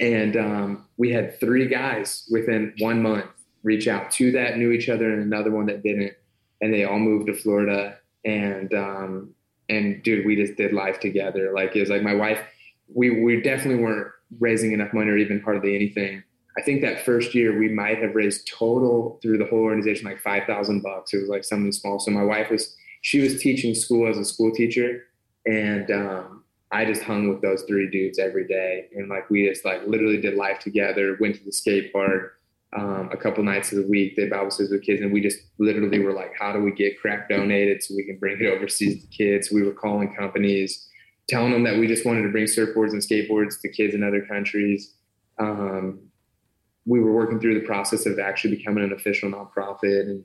and 0.00 0.36
um, 0.36 0.86
we 0.96 1.10
had 1.10 1.38
three 1.38 1.68
guys 1.68 2.26
within 2.30 2.74
one 2.78 3.02
month 3.02 3.26
reach 3.62 3.88
out 3.88 4.10
to 4.12 4.30
that 4.32 4.58
knew 4.58 4.70
each 4.70 4.88
other 4.88 5.12
and 5.12 5.22
another 5.22 5.50
one 5.50 5.66
that 5.66 5.82
didn't. 5.82 6.12
And 6.60 6.72
they 6.72 6.84
all 6.84 6.98
moved 6.98 7.26
to 7.26 7.34
florida. 7.34 7.98
And 8.24 8.72
um, 8.74 9.34
and 9.68 10.02
dude 10.02 10.26
we 10.26 10.36
just 10.36 10.56
did 10.56 10.72
life 10.72 11.00
together. 11.00 11.52
Like 11.54 11.74
it 11.76 11.80
was 11.80 11.90
like 11.90 12.02
my 12.02 12.14
wife 12.14 12.40
we 12.94 13.22
we 13.22 13.40
definitely 13.40 13.82
weren't 13.82 14.08
raising 14.38 14.72
enough 14.72 14.92
money 14.92 15.10
or 15.10 15.16
even 15.16 15.40
hardly 15.40 15.74
anything. 15.74 16.22
I 16.58 16.62
think 16.62 16.80
that 16.80 17.04
first 17.04 17.34
year 17.34 17.58
we 17.58 17.68
might 17.68 17.98
have 18.02 18.14
raised 18.14 18.50
total 18.50 19.18
through 19.22 19.38
the 19.38 19.44
whole 19.44 19.58
organization 19.58 20.06
like 20.06 20.20
5000 20.20 20.82
bucks. 20.82 21.12
It 21.12 21.18
was 21.18 21.28
like 21.28 21.44
something 21.44 21.72
small. 21.72 21.98
So 21.98 22.10
my 22.10 22.24
wife 22.24 22.50
was 22.50 22.74
she 23.02 23.20
was 23.20 23.40
teaching 23.40 23.74
school 23.74 24.08
as 24.08 24.16
a 24.16 24.24
school 24.24 24.52
teacher. 24.52 25.04
And 25.44 25.90
um, 25.90 26.44
I 26.72 26.84
just 26.84 27.02
hung 27.02 27.28
with 27.28 27.42
those 27.42 27.62
three 27.62 27.88
dudes 27.90 28.18
every 28.18 28.46
day, 28.46 28.88
and 28.94 29.08
like 29.08 29.30
we 29.30 29.48
just 29.48 29.64
like 29.64 29.86
literally 29.86 30.20
did 30.20 30.34
life 30.34 30.58
together. 30.58 31.16
Went 31.20 31.36
to 31.36 31.44
the 31.44 31.52
skate 31.52 31.92
park 31.92 32.40
um, 32.76 33.08
a 33.12 33.16
couple 33.16 33.44
nights 33.44 33.72
of 33.72 33.78
the 33.78 33.88
week. 33.88 34.16
Did 34.16 34.30
Bible 34.30 34.50
studies 34.50 34.72
with 34.72 34.82
kids, 34.82 35.00
and 35.00 35.12
we 35.12 35.20
just 35.20 35.38
literally 35.58 36.00
were 36.00 36.12
like, 36.12 36.32
"How 36.38 36.52
do 36.52 36.60
we 36.60 36.72
get 36.72 36.98
crack 37.00 37.28
donated 37.28 37.82
so 37.82 37.94
we 37.94 38.04
can 38.04 38.18
bring 38.18 38.40
it 38.40 38.46
overseas 38.46 39.02
to 39.02 39.08
kids?" 39.08 39.50
We 39.52 39.62
were 39.62 39.72
calling 39.72 40.14
companies, 40.14 40.88
telling 41.28 41.52
them 41.52 41.62
that 41.64 41.78
we 41.78 41.86
just 41.86 42.04
wanted 42.04 42.22
to 42.22 42.30
bring 42.30 42.44
surfboards 42.44 42.92
and 42.92 43.02
skateboards 43.02 43.60
to 43.60 43.68
kids 43.68 43.94
in 43.94 44.02
other 44.02 44.22
countries. 44.22 44.94
Um, 45.38 46.00
we 46.84 47.00
were 47.00 47.12
working 47.12 47.40
through 47.40 47.58
the 47.58 47.66
process 47.66 48.06
of 48.06 48.18
actually 48.18 48.56
becoming 48.56 48.84
an 48.84 48.92
official 48.92 49.30
nonprofit, 49.30 50.02
and 50.02 50.24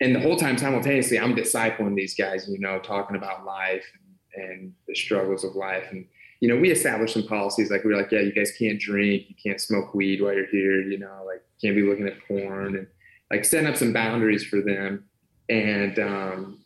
and 0.00 0.14
the 0.14 0.20
whole 0.20 0.36
time 0.36 0.58
simultaneously, 0.58 1.18
I'm 1.18 1.34
discipling 1.34 1.96
these 1.96 2.14
guys, 2.14 2.46
you 2.48 2.58
know, 2.60 2.78
talking 2.78 3.16
about 3.16 3.44
life 3.44 3.84
and 3.94 4.07
the 4.36 4.94
struggles 4.94 5.44
of 5.44 5.54
life. 5.56 5.84
And, 5.90 6.06
you 6.40 6.48
know, 6.48 6.56
we 6.56 6.70
established 6.70 7.14
some 7.14 7.26
policies 7.26 7.70
like 7.70 7.84
we 7.84 7.92
were 7.92 8.00
like, 8.00 8.12
yeah, 8.12 8.20
you 8.20 8.32
guys 8.32 8.52
can't 8.58 8.80
drink, 8.80 9.24
you 9.28 9.34
can't 9.42 9.60
smoke 9.60 9.94
weed 9.94 10.22
while 10.22 10.34
you're 10.34 10.46
here, 10.46 10.80
you 10.82 10.98
know, 10.98 11.22
like 11.26 11.42
can't 11.60 11.76
be 11.76 11.82
looking 11.82 12.06
at 12.06 12.26
porn 12.26 12.76
and 12.76 12.86
like 13.30 13.44
setting 13.44 13.68
up 13.68 13.76
some 13.76 13.92
boundaries 13.92 14.44
for 14.44 14.60
them. 14.60 15.04
And 15.48 15.98
um, 15.98 16.58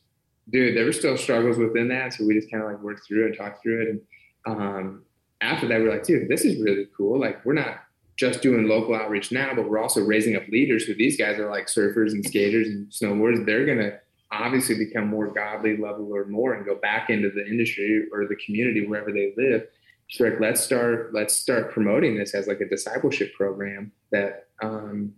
dude, 0.51 0.77
there 0.77 0.85
were 0.85 0.93
still 0.93 1.17
struggles 1.17 1.59
within 1.59 1.89
that. 1.89 2.13
So 2.15 2.27
we 2.27 2.35
just 2.35 2.51
kind 2.51 2.63
of 2.63 2.71
like 2.71 2.83
worked 2.83 3.07
through 3.07 3.25
it 3.25 3.27
and 3.29 3.37
talked 3.37 3.63
through 3.63 3.83
it. 3.83 3.89
And 3.89 4.01
um, 4.47 5.05
after 5.41 5.67
that, 5.69 5.81
we 5.81 5.87
are 5.87 5.93
like, 5.93 6.05
dude, 6.05 6.29
this 6.29 6.45
is 6.45 6.61
really 6.63 6.87
cool. 6.97 7.19
Like 7.19 7.45
we're 7.45 7.55
not 7.55 7.81
just 8.17 8.43
doing 8.43 8.69
local 8.69 8.95
outreach 8.95 9.33
now, 9.33 9.55
but 9.55 9.69
we're 9.69 9.79
also 9.81 10.05
raising 10.05 10.37
up 10.37 10.47
leaders 10.49 10.85
who 10.85 10.95
these 10.95 11.17
guys 11.17 11.39
are 11.39 11.51
like 11.51 11.67
surfers 11.67 12.13
and 12.13 12.25
skaters 12.25 12.69
and 12.69 12.89
snowboarders. 12.91 13.45
They're 13.47 13.65
to 13.79 13.99
obviously 14.33 14.77
become 14.77 15.09
more 15.09 15.29
godly 15.29 15.77
level 15.77 16.09
or 16.15 16.25
more 16.25 16.55
and 16.55 16.65
go 16.65 16.75
back 16.75 17.11
into 17.11 17.31
the 17.31 17.47
industry 17.47 18.07
or 18.13 18.27
the 18.27 18.37
community 18.45 18.87
wherever 18.87 19.13
they 19.13 19.33
live. 19.37 19.67
So 20.09 20.25
like 20.25 20.41
let's 20.41 20.61
start 20.61 21.13
let's 21.15 21.37
start 21.37 21.73
promoting 21.73 22.17
this 22.17 22.35
as 22.35 22.47
like 22.47 22.61
a 22.61 22.69
discipleship 22.69 23.35
program 23.35 23.93
that 24.11 24.49
um, 24.63 25.13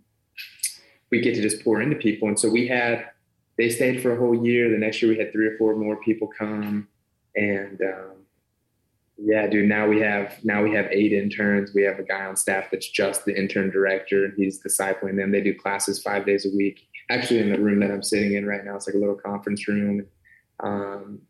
we 1.11 1.21
get 1.21 1.35
to 1.35 1.41
just 1.41 1.63
pour 1.63 1.81
into 1.81 1.95
people. 1.95 2.27
And 2.27 2.39
so 2.39 2.49
we 2.49 2.67
had 2.67 3.09
they 3.57 3.69
stayed 3.69 4.01
for 4.01 4.13
a 4.13 4.19
whole 4.19 4.45
year. 4.45 4.69
The 4.69 4.77
next 4.77 5.01
year 5.01 5.11
we 5.11 5.17
had 5.17 5.31
three 5.31 5.47
or 5.47 5.57
four 5.57 5.75
more 5.75 5.97
people 6.03 6.27
come. 6.37 6.87
And 7.35 7.81
um, 7.81 8.11
yeah 9.17 9.47
dude 9.47 9.67
now 9.67 9.87
we 9.87 10.01
have 10.01 10.37
now 10.43 10.61
we 10.61 10.73
have 10.73 10.87
eight 10.91 11.13
interns. 11.13 11.73
We 11.73 11.83
have 11.83 11.99
a 11.99 12.03
guy 12.03 12.25
on 12.25 12.35
staff 12.35 12.65
that's 12.69 12.89
just 12.89 13.25
the 13.25 13.37
intern 13.37 13.71
director 13.71 14.25
and 14.25 14.33
he's 14.35 14.61
discipling 14.61 15.15
them. 15.15 15.31
They 15.31 15.41
do 15.41 15.57
classes 15.57 16.01
five 16.01 16.25
days 16.25 16.45
a 16.45 16.55
week 16.55 16.87
actually 17.09 17.39
in 17.39 17.51
the 17.51 17.59
room 17.59 17.79
that 17.81 17.91
I'm 17.91 18.03
sitting 18.03 18.33
in 18.33 18.45
right 18.45 18.63
now. 18.63 18.75
It's 18.75 18.87
like 18.87 18.95
a 18.95 18.99
little 18.99 19.15
conference 19.15 19.67
room. 19.67 20.05
Um, 20.59 21.21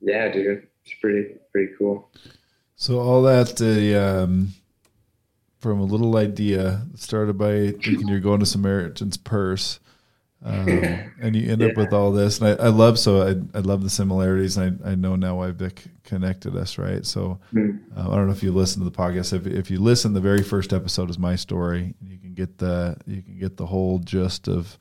yeah, 0.00 0.30
dude, 0.30 0.66
it's 0.84 0.94
pretty 1.00 1.34
pretty 1.52 1.72
cool. 1.78 2.10
So 2.76 2.98
all 2.98 3.22
that 3.22 3.60
uh, 3.60 4.24
um, 4.24 4.54
from 5.58 5.80
a 5.80 5.84
little 5.84 6.16
idea 6.16 6.86
started 6.94 7.36
by 7.36 7.72
thinking 7.72 8.08
you're 8.08 8.20
going 8.20 8.40
to 8.40 8.46
Samaritan's 8.46 9.16
Purse. 9.16 9.80
Um, 10.42 10.68
and 11.20 11.36
you 11.36 11.52
end 11.52 11.60
yeah. 11.60 11.68
up 11.68 11.76
with 11.76 11.92
all 11.92 12.12
this. 12.12 12.40
And 12.40 12.48
I, 12.48 12.64
I 12.64 12.68
love 12.68 12.98
so 12.98 13.22
I, 13.22 13.58
I 13.58 13.60
love 13.60 13.82
the 13.82 13.90
similarities. 13.90 14.56
And 14.56 14.80
I, 14.82 14.92
I 14.92 14.94
know 14.94 15.16
now 15.16 15.36
why 15.36 15.50
Vic 15.50 15.82
connected 16.04 16.56
us, 16.56 16.78
right? 16.78 17.04
So 17.04 17.38
mm. 17.52 17.78
uh, 17.94 18.10
I 18.10 18.16
don't 18.16 18.26
know 18.26 18.32
if 18.32 18.42
you 18.42 18.52
listen 18.52 18.82
to 18.82 18.88
the 18.88 18.96
podcast. 18.96 19.34
If, 19.34 19.46
if 19.46 19.70
you 19.70 19.78
listen, 19.78 20.14
the 20.14 20.20
very 20.20 20.42
first 20.42 20.72
episode 20.72 21.10
is 21.10 21.18
my 21.18 21.36
story. 21.36 21.94
You 22.02 22.16
get 22.40 22.58
the 22.58 22.96
you 23.06 23.22
can 23.22 23.38
get 23.38 23.56
the 23.56 23.66
whole 23.66 23.98
gist 23.98 24.48
of 24.48 24.78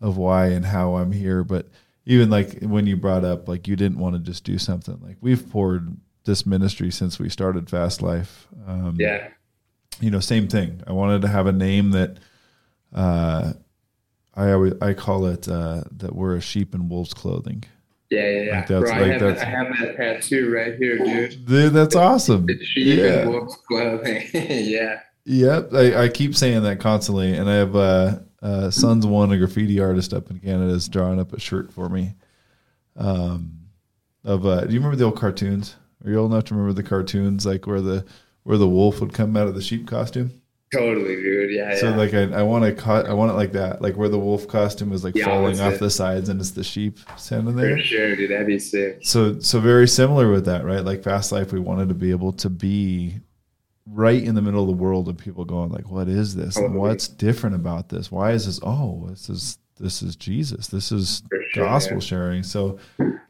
of 0.00 0.16
why 0.16 0.46
and 0.48 0.64
how 0.64 0.96
I'm 0.96 1.12
here. 1.12 1.44
But 1.44 1.68
even 2.04 2.30
like 2.30 2.60
when 2.62 2.86
you 2.86 2.96
brought 2.96 3.24
up 3.24 3.48
like 3.48 3.68
you 3.68 3.76
didn't 3.76 3.98
want 3.98 4.14
to 4.14 4.20
just 4.20 4.44
do 4.44 4.58
something 4.58 4.98
like 5.02 5.16
we've 5.20 5.48
poured 5.50 5.96
this 6.24 6.44
ministry 6.44 6.90
since 6.90 7.18
we 7.18 7.28
started 7.28 7.70
Fast 7.70 8.02
Life. 8.02 8.48
Um, 8.66 8.96
yeah, 8.98 9.28
you 10.00 10.10
know, 10.10 10.20
same 10.20 10.48
thing. 10.48 10.82
I 10.86 10.92
wanted 10.92 11.22
to 11.22 11.28
have 11.28 11.46
a 11.46 11.52
name 11.52 11.92
that. 11.92 12.18
Uh, 12.94 13.52
I 14.34 14.52
always 14.52 14.74
I 14.82 14.92
call 14.92 15.26
it 15.26 15.48
uh, 15.48 15.84
that 15.96 16.14
we're 16.14 16.36
a 16.36 16.40
sheep 16.42 16.74
in 16.74 16.90
wolves 16.90 17.14
clothing. 17.14 17.64
Yeah, 18.10 18.30
yeah, 18.30 18.42
yeah. 18.42 18.56
Like 18.58 18.66
Bro, 18.68 18.92
I, 18.92 18.98
have 19.08 19.22
I 19.22 19.44
have 19.44 19.66
that 19.80 19.96
tattoo 19.96 20.52
right 20.52 20.76
here, 20.76 20.98
dude. 20.98 21.46
Dude, 21.46 21.72
that's 21.72 21.96
awesome. 21.96 22.46
The 22.46 22.62
sheep 22.64 22.98
yeah. 22.98 23.22
in 23.22 23.32
wolves 23.32 23.56
clothing. 23.66 24.28
yeah. 24.34 25.00
Yep, 25.28 25.74
I, 25.74 26.04
I, 26.04 26.08
keep 26.08 26.36
saying 26.36 26.62
that 26.62 26.78
constantly, 26.78 27.36
and 27.36 27.50
I 27.50 27.54
have 27.54 27.74
uh, 27.74 28.18
uh, 28.40 28.70
Sons 28.70 29.04
One, 29.04 29.32
a 29.32 29.38
graffiti 29.38 29.80
artist 29.80 30.14
up 30.14 30.30
in 30.30 30.38
Canada, 30.38 30.72
is 30.72 30.88
drawing 30.88 31.18
up 31.18 31.32
a 31.32 31.40
shirt 31.40 31.72
for 31.72 31.88
me. 31.88 32.14
Um, 32.94 33.58
of 34.22 34.46
uh, 34.46 34.64
do 34.64 34.72
you 34.72 34.78
remember 34.78 34.96
the 34.96 35.04
old 35.04 35.18
cartoons? 35.18 35.74
Are 36.04 36.10
you 36.10 36.18
old 36.18 36.30
enough 36.30 36.44
to 36.44 36.54
remember 36.54 36.74
the 36.80 36.88
cartoons, 36.88 37.44
like 37.44 37.66
where 37.66 37.80
the 37.80 38.06
where 38.44 38.56
the 38.56 38.68
wolf 38.68 39.00
would 39.00 39.12
come 39.12 39.36
out 39.36 39.48
of 39.48 39.56
the 39.56 39.62
sheep 39.62 39.88
costume? 39.88 40.30
Totally, 40.72 41.16
dude. 41.16 41.52
Yeah. 41.52 41.74
So 41.74 41.90
yeah. 41.90 41.96
like 41.96 42.14
I, 42.14 42.22
I 42.38 42.42
want 42.42 42.64
to 42.64 42.72
cut 42.72 43.06
I 43.06 43.12
want 43.12 43.32
it 43.32 43.34
like 43.34 43.52
that, 43.52 43.82
like 43.82 43.96
where 43.96 44.08
the 44.08 44.18
wolf 44.18 44.46
costume 44.46 44.92
is 44.92 45.02
like 45.02 45.16
yeah, 45.16 45.24
falling 45.24 45.60
off 45.60 45.74
it. 45.74 45.80
the 45.80 45.90
sides 45.90 46.28
and 46.28 46.40
it's 46.40 46.52
the 46.52 46.62
sheep 46.62 47.00
standing 47.16 47.56
there. 47.56 47.76
For 47.76 47.82
sure, 47.82 48.14
dude. 48.14 48.30
That'd 48.30 48.46
be 48.46 48.60
sick. 48.60 49.00
So 49.02 49.40
so 49.40 49.58
very 49.58 49.88
similar 49.88 50.30
with 50.30 50.44
that, 50.46 50.64
right? 50.64 50.84
Like 50.84 51.02
Fast 51.02 51.32
Life, 51.32 51.52
we 51.52 51.58
wanted 51.58 51.88
to 51.88 51.94
be 51.94 52.12
able 52.12 52.32
to 52.34 52.48
be 52.48 53.20
right 53.96 54.22
in 54.22 54.34
the 54.34 54.42
middle 54.42 54.60
of 54.60 54.66
the 54.66 54.82
world 54.82 55.08
of 55.08 55.16
people 55.16 55.44
going 55.44 55.70
like, 55.70 55.90
"What 55.90 56.08
is 56.08 56.34
this? 56.34 56.56
And 56.56 56.74
what's 56.74 57.08
different 57.08 57.56
about 57.56 57.88
this? 57.88 58.12
Why 58.12 58.32
is 58.32 58.46
this? 58.46 58.60
Oh, 58.62 59.06
this 59.08 59.28
is 59.28 59.58
this 59.78 60.02
is 60.02 60.14
Jesus. 60.14 60.68
This 60.68 60.92
is 60.92 61.22
sure, 61.52 61.64
gospel 61.64 61.96
yeah. 61.96 62.00
sharing." 62.00 62.42
So, 62.42 62.78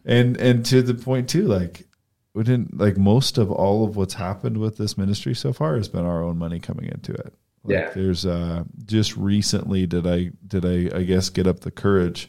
and 0.05 0.37
and 0.37 0.65
to 0.67 0.83
the 0.83 0.95
point 0.95 1.29
too, 1.29 1.47
like 1.47 1.87
we 2.35 2.43
didn't 2.43 2.77
like 2.79 2.97
most 2.97 3.39
of 3.39 3.51
all 3.51 3.85
of 3.85 3.97
what's 3.97 4.15
happened 4.15 4.59
with 4.59 4.77
this 4.77 4.99
ministry 4.99 5.35
so 5.35 5.53
far 5.53 5.77
has 5.77 5.89
been 5.89 6.05
our 6.05 6.23
own 6.23 6.37
money 6.37 6.59
coming 6.59 6.87
into 6.87 7.13
it. 7.13 7.33
Like 7.65 7.73
yeah. 7.73 7.91
There's 7.95 8.27
uh 8.27 8.65
just 8.85 9.17
recently 9.17 9.87
did 9.87 10.07
I 10.07 10.33
did 10.47 10.65
I 10.65 10.99
I 10.99 11.03
guess 11.05 11.31
get 11.31 11.47
up 11.47 11.61
the 11.61 11.71
courage 11.71 12.29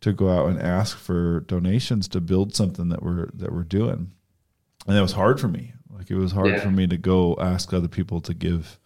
to 0.00 0.12
go 0.12 0.28
out 0.28 0.48
and 0.48 0.60
ask 0.60 0.96
for 0.96 1.40
donations 1.40 2.08
to 2.08 2.20
build 2.20 2.54
something 2.54 2.88
that 2.88 3.02
we're 3.02 3.28
that 3.34 3.52
we're 3.52 3.62
doing. 3.62 4.10
And 4.86 4.96
that 4.96 5.02
was 5.02 5.12
hard 5.12 5.40
for 5.40 5.48
me. 5.48 5.74
Like 6.00 6.10
it 6.10 6.16
was 6.16 6.32
hard 6.32 6.48
yeah. 6.48 6.60
for 6.60 6.70
me 6.70 6.86
to 6.86 6.96
go 6.96 7.36
ask 7.38 7.74
other 7.74 7.86
people 7.86 8.22
to 8.22 8.32
give 8.32 8.78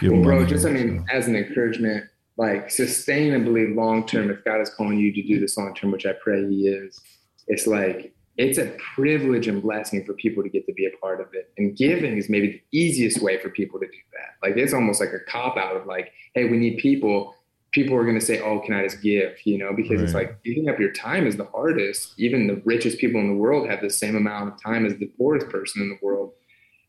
give 0.00 0.12
well, 0.12 0.22
bro, 0.22 0.46
just 0.46 0.64
I 0.64 0.70
mean, 0.70 1.04
so. 1.04 1.16
as 1.16 1.26
an 1.26 1.34
encouragement, 1.34 2.04
like 2.36 2.68
sustainably 2.68 3.74
long 3.74 4.06
term, 4.06 4.30
if 4.30 4.44
God 4.44 4.60
is 4.60 4.70
calling 4.70 4.98
you 4.98 5.12
to 5.12 5.20
do 5.20 5.40
this 5.40 5.58
long 5.58 5.74
term, 5.74 5.90
which 5.90 6.06
I 6.06 6.12
pray 6.22 6.48
he 6.48 6.68
is, 6.68 7.00
it's 7.48 7.66
like 7.66 8.14
it's 8.36 8.56
a 8.56 8.66
privilege 8.94 9.48
and 9.48 9.60
blessing 9.60 10.04
for 10.04 10.12
people 10.12 10.44
to 10.44 10.48
get 10.48 10.64
to 10.66 10.72
be 10.74 10.86
a 10.86 10.96
part 10.98 11.20
of 11.20 11.26
it. 11.32 11.50
And 11.58 11.76
giving 11.76 12.16
is 12.16 12.28
maybe 12.28 12.52
the 12.52 12.78
easiest 12.78 13.20
way 13.20 13.40
for 13.40 13.50
people 13.50 13.80
to 13.80 13.86
do 13.86 13.98
that. 14.12 14.46
Like 14.46 14.56
it's 14.56 14.72
almost 14.72 15.00
like 15.00 15.12
a 15.12 15.28
cop 15.28 15.56
out 15.56 15.74
of 15.74 15.86
like, 15.86 16.12
hey, 16.36 16.44
we 16.44 16.56
need 16.56 16.78
people. 16.78 17.34
People 17.78 17.96
are 17.96 18.04
going 18.04 18.18
to 18.18 18.24
say, 18.24 18.40
oh, 18.40 18.60
can 18.60 18.74
I 18.74 18.82
just 18.82 19.02
give? 19.02 19.36
You 19.44 19.58
know, 19.58 19.72
because 19.74 19.98
right. 19.98 20.04
it's 20.04 20.14
like 20.14 20.42
giving 20.42 20.68
up 20.68 20.78
your 20.78 20.92
time 20.92 21.26
is 21.26 21.36
the 21.36 21.44
hardest. 21.44 22.14
Even 22.18 22.46
the 22.46 22.60
richest 22.64 22.98
people 22.98 23.20
in 23.20 23.28
the 23.28 23.36
world 23.36 23.68
have 23.68 23.80
the 23.80 23.90
same 23.90 24.16
amount 24.16 24.52
of 24.52 24.62
time 24.62 24.84
as 24.84 24.96
the 24.96 25.06
poorest 25.18 25.48
person 25.48 25.82
in 25.82 25.88
the 25.90 25.98
world. 26.02 26.32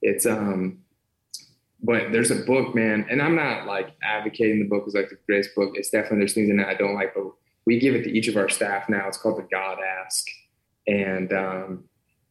It's 0.01 0.25
um, 0.25 0.79
but 1.81 2.11
there's 2.11 2.31
a 2.31 2.43
book, 2.43 2.75
man, 2.75 3.05
and 3.09 3.21
I'm 3.21 3.35
not 3.35 3.65
like 3.65 3.95
advocating 4.03 4.59
the 4.59 4.67
book 4.67 4.85
as 4.87 4.93
like 4.93 5.09
the 5.09 5.17
greatest 5.27 5.55
book. 5.55 5.71
It's 5.75 5.89
definitely 5.89 6.19
there's 6.19 6.33
things 6.33 6.49
in 6.49 6.59
it 6.59 6.67
I 6.67 6.73
don't 6.73 6.95
like, 6.95 7.13
but 7.13 7.25
we 7.65 7.79
give 7.79 7.95
it 7.95 8.03
to 8.03 8.11
each 8.11 8.27
of 8.27 8.35
our 8.35 8.49
staff 8.49 8.89
now. 8.89 9.07
It's 9.07 9.17
called 9.17 9.37
the 9.37 9.47
God 9.49 9.77
Ask 10.03 10.25
and 10.89 11.31
um, 11.33 11.83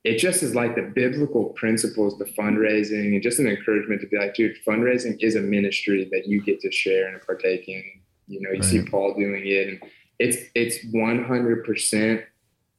it 0.04 0.18
just 0.18 0.42
is 0.42 0.54
like 0.54 0.74
the 0.74 0.82
biblical 0.82 1.50
principles, 1.50 2.18
the 2.18 2.24
fundraising, 2.24 3.12
and 3.14 3.22
just 3.22 3.38
an 3.38 3.46
encouragement 3.46 4.00
to 4.00 4.06
be 4.08 4.18
like, 4.18 4.34
dude, 4.34 4.56
fundraising 4.66 5.16
is 5.20 5.36
a 5.36 5.40
ministry 5.40 6.08
that 6.10 6.26
you 6.26 6.42
get 6.42 6.60
to 6.60 6.72
share 6.72 7.08
and 7.08 7.22
partake 7.22 7.68
in. 7.68 7.84
You 8.28 8.40
know, 8.42 8.50
you 8.50 8.60
right. 8.60 8.64
see 8.64 8.82
Paul 8.82 9.14
doing 9.14 9.42
it, 9.44 9.68
and 9.68 9.82
it's 10.18 10.36
it's 10.54 10.78
one 10.92 11.24
hundred 11.24 11.64
percent 11.64 12.22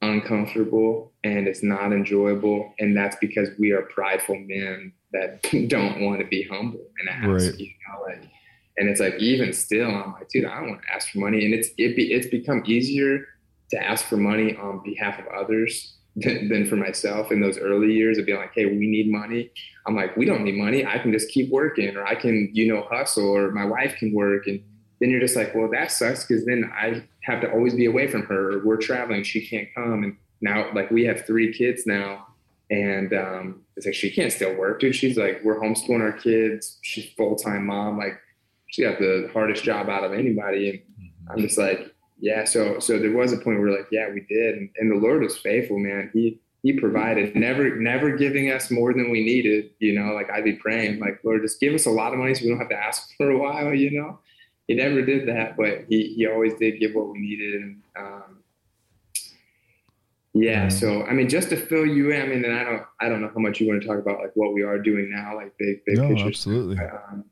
uncomfortable 0.01 1.11
and 1.23 1.47
it's 1.47 1.63
not 1.63 1.91
enjoyable, 1.91 2.73
and 2.79 2.95
that's 2.95 3.17
because 3.17 3.49
we 3.59 3.71
are 3.71 3.81
prideful 3.93 4.35
men 4.35 4.93
that 5.11 5.41
don't 5.67 6.01
want 6.01 6.19
to 6.19 6.27
be 6.27 6.43
humble 6.43 6.85
and 6.99 7.09
ask. 7.09 7.51
Right. 7.51 7.59
You 7.59 7.67
know, 7.67 8.01
like, 8.03 8.29
and 8.77 8.87
it's 8.89 9.01
like 9.01 9.15
even 9.15 9.51
still, 9.51 9.89
I'm 9.89 10.13
like, 10.13 10.29
dude, 10.29 10.45
I 10.45 10.59
don't 10.59 10.69
want 10.69 10.81
to 10.83 10.93
ask 10.93 11.09
for 11.11 11.19
money, 11.19 11.43
and 11.45 11.53
it's 11.53 11.69
it 11.77 11.95
be, 11.95 12.13
it's 12.13 12.27
become 12.27 12.63
easier 12.65 13.25
to 13.71 13.83
ask 13.83 14.05
for 14.05 14.17
money 14.17 14.55
on 14.55 14.81
behalf 14.83 15.19
of 15.19 15.25
others 15.27 15.95
than, 16.15 16.49
than, 16.49 16.65
for 16.67 16.75
myself 16.75 17.31
in 17.31 17.39
those 17.39 17.57
early 17.57 17.93
years 17.93 18.17
of 18.17 18.25
being 18.25 18.39
like, 18.39 18.51
hey, 18.53 18.65
we 18.65 18.87
need 18.87 19.11
money. 19.11 19.51
I'm 19.85 19.95
like, 19.95 20.17
we 20.17 20.25
don't 20.25 20.43
need 20.43 20.55
money. 20.55 20.85
I 20.85 20.97
can 20.97 21.11
just 21.11 21.29
keep 21.29 21.51
working, 21.51 21.95
or 21.95 22.05
I 22.05 22.15
can, 22.15 22.49
you 22.53 22.73
know, 22.73 22.85
hustle, 22.89 23.29
or 23.29 23.51
my 23.51 23.65
wife 23.65 23.95
can 23.99 24.13
work. 24.13 24.47
And 24.47 24.61
then 24.99 25.09
you're 25.09 25.19
just 25.19 25.35
like, 25.35 25.55
well, 25.55 25.69
that 25.71 25.91
sucks 25.91 26.25
because 26.25 26.45
then 26.45 26.71
I 26.75 27.03
have 27.21 27.41
to 27.41 27.51
always 27.51 27.73
be 27.73 27.85
away 27.85 28.07
from 28.07 28.23
her. 28.23 28.61
We're 28.65 28.77
traveling, 28.77 29.23
she 29.23 29.45
can't 29.45 29.67
come. 29.73 30.03
And 30.03 30.17
now, 30.41 30.71
like, 30.73 30.91
we 30.91 31.05
have 31.05 31.25
three 31.25 31.53
kids 31.53 31.85
now. 31.85 32.27
And 32.71 33.13
um, 33.13 33.61
it's 33.75 33.85
like, 33.85 33.95
she 33.95 34.11
can't 34.11 34.31
still 34.31 34.55
work, 34.55 34.79
dude. 34.79 34.95
She's 34.95 35.17
like, 35.17 35.41
we're 35.43 35.59
homeschooling 35.59 36.01
our 36.01 36.11
kids. 36.11 36.77
She's 36.81 37.09
full 37.17 37.35
time 37.35 37.65
mom. 37.65 37.97
Like, 37.97 38.19
she 38.67 38.83
got 38.83 38.99
the 38.99 39.29
hardest 39.33 39.63
job 39.63 39.89
out 39.89 40.03
of 40.03 40.13
anybody. 40.13 40.69
And 40.69 40.79
mm-hmm. 40.79 41.31
I'm 41.31 41.39
just 41.39 41.57
like, 41.57 41.93
yeah, 42.19 42.43
so 42.43 42.79
so 42.79 42.99
there 42.99 43.11
was 43.11 43.31
a 43.31 43.37
point 43.37 43.59
where 43.59 43.71
like, 43.71 43.87
yeah, 43.91 44.09
we 44.11 44.25
did, 44.29 44.55
and, 44.55 44.69
and, 44.77 44.91
the 44.91 44.95
Lord 44.95 45.21
was 45.21 45.37
faithful, 45.37 45.79
man. 45.79 46.09
He 46.13 46.39
he 46.63 46.73
provided, 46.73 47.35
never 47.35 47.75
never 47.77 48.17
giving 48.17 48.51
us 48.51 48.69
more 48.69 48.93
than 48.93 49.09
we 49.09 49.23
needed. 49.23 49.71
You 49.79 49.97
know, 49.97 50.13
like 50.13 50.29
I'd 50.29 50.43
be 50.43 50.53
praying, 50.53 50.99
like 50.99 51.21
Lord, 51.23 51.41
just 51.41 51.61
give 51.61 51.73
us 51.73 51.85
a 51.85 51.91
lot 51.91 52.11
of 52.11 52.19
money 52.19 52.35
so 52.35 52.43
we 52.43 52.49
don't 52.49 52.59
have 52.59 52.69
to 52.69 52.75
ask 52.75 53.09
for 53.15 53.29
a 53.29 53.37
while. 53.37 53.73
You 53.73 53.91
know, 53.91 54.19
He 54.69 54.75
never 54.75 55.01
did 55.01 55.27
that, 55.27 55.57
but 55.57 55.85
He 55.89 56.13
he 56.15 56.27
always 56.27 56.53
did 56.53 56.79
give 56.79 56.93
what 56.93 57.09
we 57.09 57.17
needed, 57.17 57.55
and 57.55 57.81
um, 57.97 58.43
yeah. 60.35 60.67
So 60.67 61.03
I 61.05 61.13
mean, 61.13 61.27
just 61.27 61.49
to 61.49 61.57
fill 61.57 61.87
you 61.87 62.11
in, 62.11 62.21
I 62.21 62.25
mean, 62.27 62.45
and 62.45 62.53
I 62.53 62.63
don't 62.63 62.83
I 63.01 63.09
don't 63.09 63.19
know 63.19 63.31
how 63.33 63.41
much 63.41 63.59
you 63.59 63.67
want 63.67 63.81
to 63.81 63.87
talk 63.87 63.97
about 63.97 64.19
like 64.19 64.31
what 64.35 64.53
we 64.53 64.61
are 64.61 64.77
doing 64.77 65.09
now, 65.11 65.35
like 65.35 65.57
big 65.57 65.83
big 65.85 65.97
no, 65.97 66.09
picture. 66.09 66.27
Absolutely. 66.27 66.75
But, 66.75 66.93
um, 66.93 67.25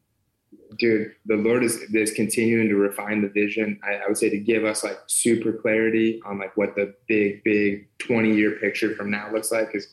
dude, 0.79 1.11
the 1.27 1.35
Lord 1.35 1.63
is 1.63 1.75
is 1.93 2.11
continuing 2.11 2.69
to 2.69 2.75
refine 2.75 3.21
the 3.21 3.29
vision. 3.29 3.79
I, 3.83 3.97
I, 3.97 4.07
would 4.07 4.17
say 4.17 4.31
to 4.31 4.39
give 4.39 4.65
us 4.65 4.83
like 4.83 4.97
super 5.05 5.53
clarity 5.53 6.19
on 6.25 6.39
like 6.39 6.57
what 6.57 6.73
the 6.73 6.95
big, 7.07 7.43
big 7.43 7.87
20 7.99 8.35
year 8.35 8.57
picture 8.59 8.95
from 8.95 9.11
now 9.11 9.31
looks 9.31 9.51
like. 9.51 9.67
Because 9.67 9.89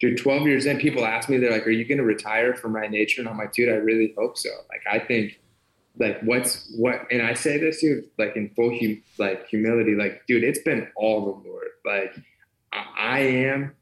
dude, 0.00 0.16
12 0.16 0.46
years 0.46 0.64
in, 0.64 0.78
people 0.78 1.04
ask 1.04 1.28
me, 1.28 1.36
they're 1.36 1.52
like, 1.52 1.66
"Are 1.66 1.70
you 1.70 1.84
going 1.84 1.98
to 1.98 2.04
retire 2.04 2.54
from 2.54 2.74
Ride 2.74 2.90
Nature?" 2.90 3.20
And 3.20 3.28
I'm 3.28 3.36
like, 3.36 3.52
dude, 3.52 3.68
I 3.68 3.76
really 3.76 4.14
hope 4.16 4.38
so. 4.38 4.48
Like, 4.70 4.80
I 4.90 5.04
think 5.04 5.38
like 5.98 6.20
what's 6.22 6.70
what, 6.76 7.06
and 7.10 7.22
I 7.22 7.34
say 7.34 7.58
this 7.58 7.80
to 7.80 7.86
you 7.86 8.04
like 8.18 8.36
in 8.36 8.50
full 8.50 8.70
hum, 8.70 9.02
like 9.18 9.48
humility, 9.48 9.94
like, 9.94 10.22
dude, 10.26 10.44
it's 10.44 10.60
been 10.60 10.88
all 10.96 11.24
the 11.24 11.48
Lord. 11.48 11.68
Like, 11.84 12.14
I, 12.72 12.84
I 12.96 13.18
am. 13.20 13.74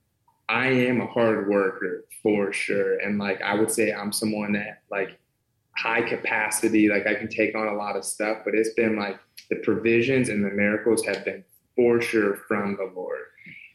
I 0.48 0.66
am 0.68 1.00
a 1.00 1.06
hard 1.06 1.48
worker 1.48 2.04
for 2.22 2.52
sure. 2.52 2.98
And 2.98 3.18
like 3.18 3.40
I 3.42 3.54
would 3.54 3.70
say 3.70 3.92
I'm 3.92 4.12
someone 4.12 4.52
that 4.52 4.82
like 4.90 5.18
high 5.76 6.02
capacity. 6.02 6.88
Like 6.88 7.06
I 7.06 7.14
can 7.14 7.28
take 7.28 7.54
on 7.56 7.68
a 7.68 7.74
lot 7.74 7.96
of 7.96 8.04
stuff, 8.04 8.38
but 8.44 8.54
it's 8.54 8.74
been 8.74 8.96
like 8.96 9.18
the 9.50 9.56
provisions 9.56 10.28
and 10.28 10.44
the 10.44 10.50
miracles 10.50 11.04
have 11.06 11.24
been 11.24 11.44
for 11.76 12.00
sure 12.00 12.36
from 12.48 12.76
the 12.76 12.90
Lord. 12.94 13.20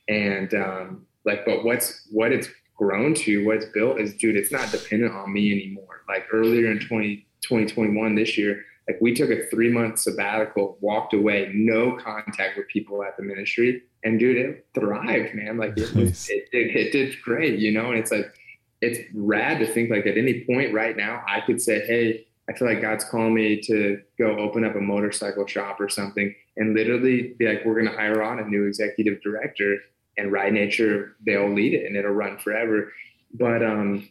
And 0.07 0.53
um, 0.53 1.05
like, 1.25 1.45
but 1.45 1.63
what's 1.63 2.07
what 2.11 2.31
it's 2.31 2.49
grown 2.75 3.13
to, 3.13 3.45
what's 3.45 3.65
built 3.65 3.99
is, 3.99 4.13
dude, 4.15 4.35
it's 4.35 4.51
not 4.51 4.71
dependent 4.71 5.13
on 5.13 5.33
me 5.33 5.51
anymore. 5.51 6.03
Like 6.07 6.27
earlier 6.31 6.71
in 6.71 6.79
20, 6.79 7.25
2021, 7.41 8.15
this 8.15 8.37
year, 8.37 8.63
like 8.89 8.99
we 9.01 9.13
took 9.13 9.29
a 9.29 9.45
three 9.47 9.69
month 9.69 9.99
sabbatical, 9.99 10.77
walked 10.81 11.13
away, 11.13 11.51
no 11.53 11.95
contact 11.97 12.57
with 12.57 12.67
people 12.69 13.03
at 13.03 13.15
the 13.17 13.23
ministry, 13.23 13.83
and 14.03 14.19
dude, 14.19 14.37
it 14.37 14.65
thrived, 14.73 15.35
man. 15.35 15.57
Like 15.57 15.77
it, 15.77 15.93
was, 15.93 16.27
it, 16.29 16.49
it, 16.51 16.75
it 16.75 16.91
did 16.91 17.15
great, 17.21 17.59
you 17.59 17.71
know. 17.71 17.91
And 17.91 17.99
it's 17.99 18.11
like 18.11 18.33
it's 18.81 18.99
rad 19.13 19.59
to 19.59 19.67
think 19.67 19.91
like 19.91 20.07
at 20.07 20.17
any 20.17 20.43
point 20.45 20.73
right 20.73 20.97
now 20.97 21.21
I 21.27 21.41
could 21.41 21.61
say, 21.61 21.85
hey, 21.85 22.25
I 22.49 22.53
feel 22.53 22.67
like 22.67 22.81
God's 22.81 23.03
calling 23.03 23.35
me 23.35 23.61
to 23.61 24.01
go 24.17 24.37
open 24.37 24.65
up 24.65 24.75
a 24.75 24.81
motorcycle 24.81 25.45
shop 25.45 25.79
or 25.79 25.87
something, 25.87 26.33
and 26.57 26.73
literally 26.75 27.35
be 27.37 27.47
like, 27.47 27.63
we're 27.65 27.79
going 27.79 27.91
to 27.91 27.95
hire 27.95 28.23
on 28.23 28.39
a 28.39 28.47
new 28.47 28.65
executive 28.65 29.21
director, 29.21 29.77
and 30.17 30.31
Ride 30.31 30.53
Nature 30.53 31.15
they'll 31.23 31.53
lead 31.53 31.75
it, 31.75 31.85
and 31.85 31.95
it'll 31.95 32.11
run 32.11 32.39
forever. 32.39 32.91
But 33.35 33.63
um, 33.63 34.09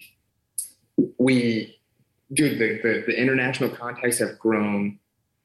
we, 1.18 1.77
dude, 2.32 2.58
the, 2.58 2.80
the 2.82 3.04
the 3.06 3.20
international 3.20 3.70
contacts 3.70 4.18
have 4.18 4.38
grown 4.38 4.98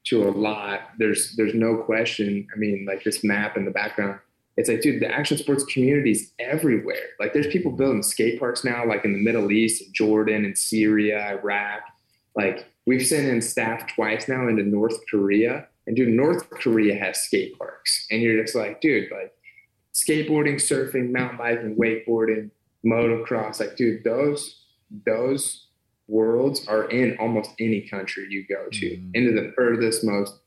to 0.04 0.28
a 0.28 0.30
lot. 0.30 0.80
There's 0.98 1.34
there's 1.36 1.54
no 1.54 1.78
question. 1.78 2.46
I 2.54 2.58
mean, 2.58 2.86
like 2.86 3.04
this 3.04 3.24
map 3.24 3.56
in 3.56 3.64
the 3.64 3.70
background 3.70 4.20
it's 4.56 4.68
like, 4.68 4.82
dude, 4.82 5.00
the 5.00 5.10
action 5.10 5.36
sports 5.36 5.64
community 5.64 6.12
is 6.12 6.32
everywhere. 6.38 7.08
Like, 7.18 7.32
there's 7.32 7.48
people 7.48 7.72
building 7.72 8.02
skate 8.02 8.38
parks 8.38 8.64
now, 8.64 8.86
like 8.86 9.04
in 9.04 9.12
the 9.12 9.18
Middle 9.18 9.50
East, 9.50 9.82
in 9.82 9.92
Jordan, 9.92 10.44
and 10.44 10.56
Syria, 10.56 11.38
Iraq. 11.38 11.80
Like, 12.36 12.66
we've 12.86 13.04
sent 13.04 13.26
in 13.26 13.42
staff 13.42 13.86
twice 13.94 14.28
now 14.28 14.46
into 14.46 14.62
North 14.62 14.96
Korea, 15.10 15.66
and 15.86 15.96
dude, 15.96 16.08
North 16.08 16.48
Korea 16.50 16.96
has 16.96 17.20
skate 17.20 17.58
parks, 17.58 18.06
and 18.10 18.22
you're 18.22 18.40
just 18.42 18.54
like, 18.54 18.80
dude, 18.80 19.10
like 19.10 19.32
skateboarding, 19.92 20.54
surfing, 20.54 21.10
mountain 21.10 21.38
biking, 21.38 21.76
wakeboarding, 21.76 22.50
motocross. 22.86 23.60
Like, 23.60 23.76
dude, 23.76 24.04
those 24.04 24.62
those 25.04 25.63
worlds 26.06 26.66
are 26.68 26.84
in 26.90 27.16
almost 27.18 27.50
any 27.58 27.82
country 27.82 28.26
you 28.28 28.46
go 28.46 28.68
to, 28.70 28.90
mm-hmm. 28.90 29.10
into 29.14 29.32
the 29.32 29.52
furthest 29.56 30.04
most 30.04 30.40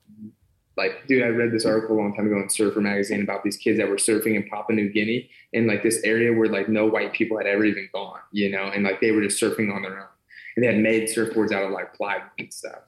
like, 0.78 1.08
dude, 1.08 1.24
I 1.24 1.28
read 1.28 1.52
this 1.52 1.66
article 1.66 1.96
a 1.96 2.00
long 2.00 2.16
time 2.16 2.28
ago 2.28 2.40
in 2.40 2.50
Surfer 2.50 2.80
Magazine 2.80 3.24
about 3.24 3.44
these 3.44 3.58
kids 3.58 3.80
that 3.80 3.90
were 3.90 3.96
surfing 3.96 4.36
in 4.36 4.48
Papua 4.48 4.76
New 4.76 4.90
Guinea 4.90 5.28
in 5.52 5.66
like 5.66 5.82
this 5.82 6.00
area 6.04 6.32
where 6.32 6.48
like 6.48 6.70
no 6.70 6.86
white 6.86 7.14
people 7.14 7.38
had 7.38 7.48
ever 7.48 7.66
even 7.66 7.90
gone, 7.92 8.20
you 8.32 8.52
know, 8.52 8.66
and 8.66 8.84
like 8.84 9.02
they 9.02 9.12
were 9.12 9.22
just 9.22 9.42
surfing 9.42 9.76
on 9.76 9.82
their 9.82 10.00
own. 10.00 10.08
And 10.56 10.64
they 10.64 10.68
had 10.68 10.78
made 10.78 11.10
surfboards 11.10 11.52
out 11.52 11.64
of 11.64 11.72
like 11.72 11.96
plywood 11.96 12.30
and 12.38 12.54
stuff. 12.54 12.80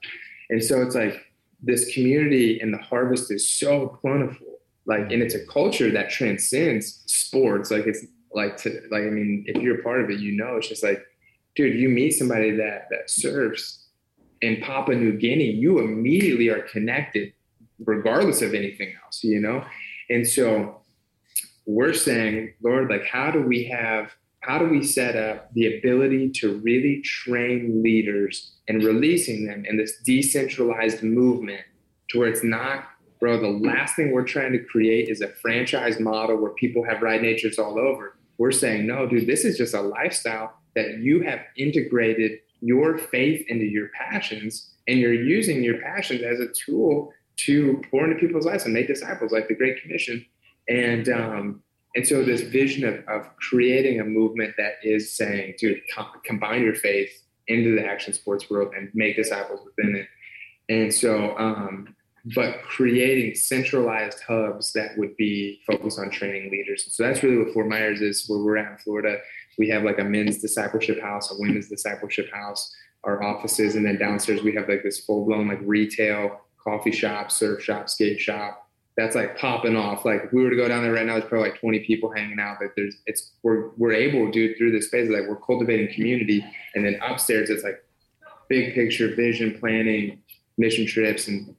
And 0.50 0.62
so 0.62 0.82
it's 0.82 0.94
like 0.94 1.20
this 1.62 1.92
community 1.92 2.60
and 2.60 2.72
the 2.72 2.78
harvest 2.78 3.30
is 3.32 3.46
so 3.46 3.98
plentiful. 4.00 4.46
Like, 4.86 5.10
and 5.12 5.20
it's 5.22 5.34
a 5.34 5.44
culture 5.46 5.90
that 5.90 6.10
transcends 6.10 7.02
sports. 7.06 7.70
Like, 7.70 7.86
it's 7.86 8.04
like 8.32 8.56
to 8.58 8.82
like, 8.90 9.02
I 9.02 9.10
mean, 9.10 9.44
if 9.46 9.60
you're 9.60 9.80
a 9.80 9.82
part 9.82 10.00
of 10.00 10.10
it, 10.10 10.20
you 10.20 10.36
know, 10.36 10.56
it's 10.56 10.68
just 10.68 10.82
like, 10.84 11.04
dude, 11.56 11.78
you 11.78 11.88
meet 11.88 12.12
somebody 12.12 12.50
that 12.56 12.88
that 12.90 13.10
surfs 13.10 13.88
in 14.40 14.60
Papua 14.60 14.96
New 14.96 15.18
Guinea, 15.18 15.50
you 15.50 15.78
immediately 15.80 16.48
are 16.48 16.62
connected 16.62 17.32
regardless 17.84 18.42
of 18.42 18.54
anything 18.54 18.92
else, 19.04 19.22
you 19.22 19.40
know? 19.40 19.64
And 20.08 20.26
so 20.26 20.80
we're 21.66 21.92
saying, 21.92 22.54
Lord, 22.62 22.90
like, 22.90 23.04
how 23.04 23.30
do 23.30 23.42
we 23.42 23.64
have, 23.64 24.12
how 24.40 24.58
do 24.58 24.66
we 24.66 24.82
set 24.82 25.16
up 25.16 25.52
the 25.54 25.78
ability 25.78 26.30
to 26.30 26.58
really 26.58 27.00
train 27.02 27.82
leaders 27.82 28.52
and 28.68 28.82
releasing 28.82 29.46
them 29.46 29.64
in 29.66 29.76
this 29.76 29.98
decentralized 30.04 31.02
movement 31.02 31.62
to 32.10 32.18
where 32.18 32.28
it's 32.28 32.44
not, 32.44 32.84
bro, 33.18 33.38
the 33.38 33.46
last 33.46 33.96
thing 33.96 34.12
we're 34.12 34.24
trying 34.24 34.52
to 34.52 34.64
create 34.64 35.08
is 35.08 35.20
a 35.20 35.28
franchise 35.28 36.00
model 36.00 36.36
where 36.36 36.52
people 36.52 36.84
have 36.84 37.02
Ride 37.02 37.22
Natures 37.22 37.58
all 37.58 37.78
over. 37.78 38.16
We're 38.38 38.52
saying, 38.52 38.86
no, 38.86 39.06
dude, 39.06 39.26
this 39.26 39.44
is 39.44 39.58
just 39.58 39.74
a 39.74 39.82
lifestyle 39.82 40.59
that 40.80 40.98
you 40.98 41.22
have 41.22 41.40
integrated 41.56 42.38
your 42.60 42.98
faith 42.98 43.44
into 43.48 43.64
your 43.64 43.88
passions 43.88 44.70
and 44.86 44.98
you're 44.98 45.12
using 45.12 45.62
your 45.62 45.78
passions 45.78 46.22
as 46.22 46.40
a 46.40 46.48
tool 46.52 47.12
to 47.36 47.82
pour 47.90 48.04
into 48.04 48.16
people's 48.18 48.44
lives 48.44 48.64
and 48.64 48.74
make 48.74 48.86
disciples, 48.86 49.32
like 49.32 49.48
the 49.48 49.54
Great 49.54 49.80
Commission. 49.82 50.24
And 50.68 51.08
um, 51.08 51.62
and 51.96 52.06
so 52.06 52.22
this 52.22 52.42
vision 52.42 52.84
of, 52.84 53.02
of 53.08 53.36
creating 53.36 54.00
a 54.00 54.04
movement 54.04 54.54
that 54.58 54.74
is 54.82 55.12
saying, 55.12 55.54
dude, 55.58 55.80
com- 55.92 56.20
combine 56.24 56.62
your 56.62 56.74
faith 56.74 57.10
into 57.48 57.74
the 57.74 57.84
action 57.84 58.12
sports 58.12 58.48
world 58.48 58.72
and 58.76 58.90
make 58.94 59.16
disciples 59.16 59.60
within 59.64 59.96
it. 59.96 60.06
And 60.68 60.94
so, 60.94 61.36
um, 61.36 61.96
but 62.36 62.62
creating 62.62 63.34
centralized 63.34 64.20
hubs 64.20 64.72
that 64.74 64.96
would 64.98 65.16
be 65.16 65.60
focused 65.66 65.98
on 65.98 66.10
training 66.10 66.50
leaders. 66.52 66.86
So 66.90 67.02
that's 67.02 67.22
really 67.24 67.38
what 67.38 67.52
Fort 67.52 67.66
Myers 67.66 68.00
is, 68.00 68.24
where 68.28 68.38
we're 68.38 68.58
at 68.58 68.72
in 68.72 68.78
Florida. 68.78 69.18
We 69.60 69.68
have 69.68 69.82
like 69.82 69.98
a 69.98 70.04
men's 70.04 70.38
discipleship 70.38 71.02
house, 71.02 71.30
a 71.30 71.34
women's 71.38 71.68
discipleship 71.68 72.32
house, 72.32 72.74
our 73.04 73.22
offices, 73.22 73.76
and 73.76 73.84
then 73.84 73.98
downstairs 73.98 74.42
we 74.42 74.54
have 74.54 74.66
like 74.66 74.82
this 74.82 75.00
full 75.04 75.26
blown 75.26 75.48
like 75.48 75.58
retail 75.60 76.40
coffee 76.64 76.90
shop, 76.90 77.30
surf 77.30 77.62
shop, 77.62 77.90
skate 77.90 78.18
shop. 78.18 78.66
That's 78.96 79.14
like 79.14 79.36
popping 79.36 79.76
off. 79.76 80.06
Like 80.06 80.22
if 80.24 80.32
we 80.32 80.42
were 80.42 80.48
to 80.48 80.56
go 80.56 80.66
down 80.66 80.82
there 80.82 80.94
right 80.94 81.04
now, 81.04 81.18
there's 81.18 81.28
probably 81.28 81.50
like 81.50 81.60
20 81.60 81.80
people 81.80 82.10
hanging 82.10 82.40
out. 82.40 82.56
But 82.58 82.70
there's 82.74 82.96
it's 83.04 83.32
we're 83.42 83.68
we're 83.76 83.92
able 83.92 84.24
to 84.24 84.32
do 84.32 84.54
through 84.54 84.72
this 84.72 84.86
space 84.86 85.10
like 85.10 85.28
we're 85.28 85.36
cultivating 85.36 85.94
community. 85.94 86.42
And 86.74 86.82
then 86.82 86.98
upstairs 87.06 87.50
it's 87.50 87.62
like 87.62 87.84
big 88.48 88.74
picture 88.74 89.14
vision 89.14 89.58
planning, 89.60 90.22
mission 90.56 90.86
trips. 90.86 91.28
And 91.28 91.54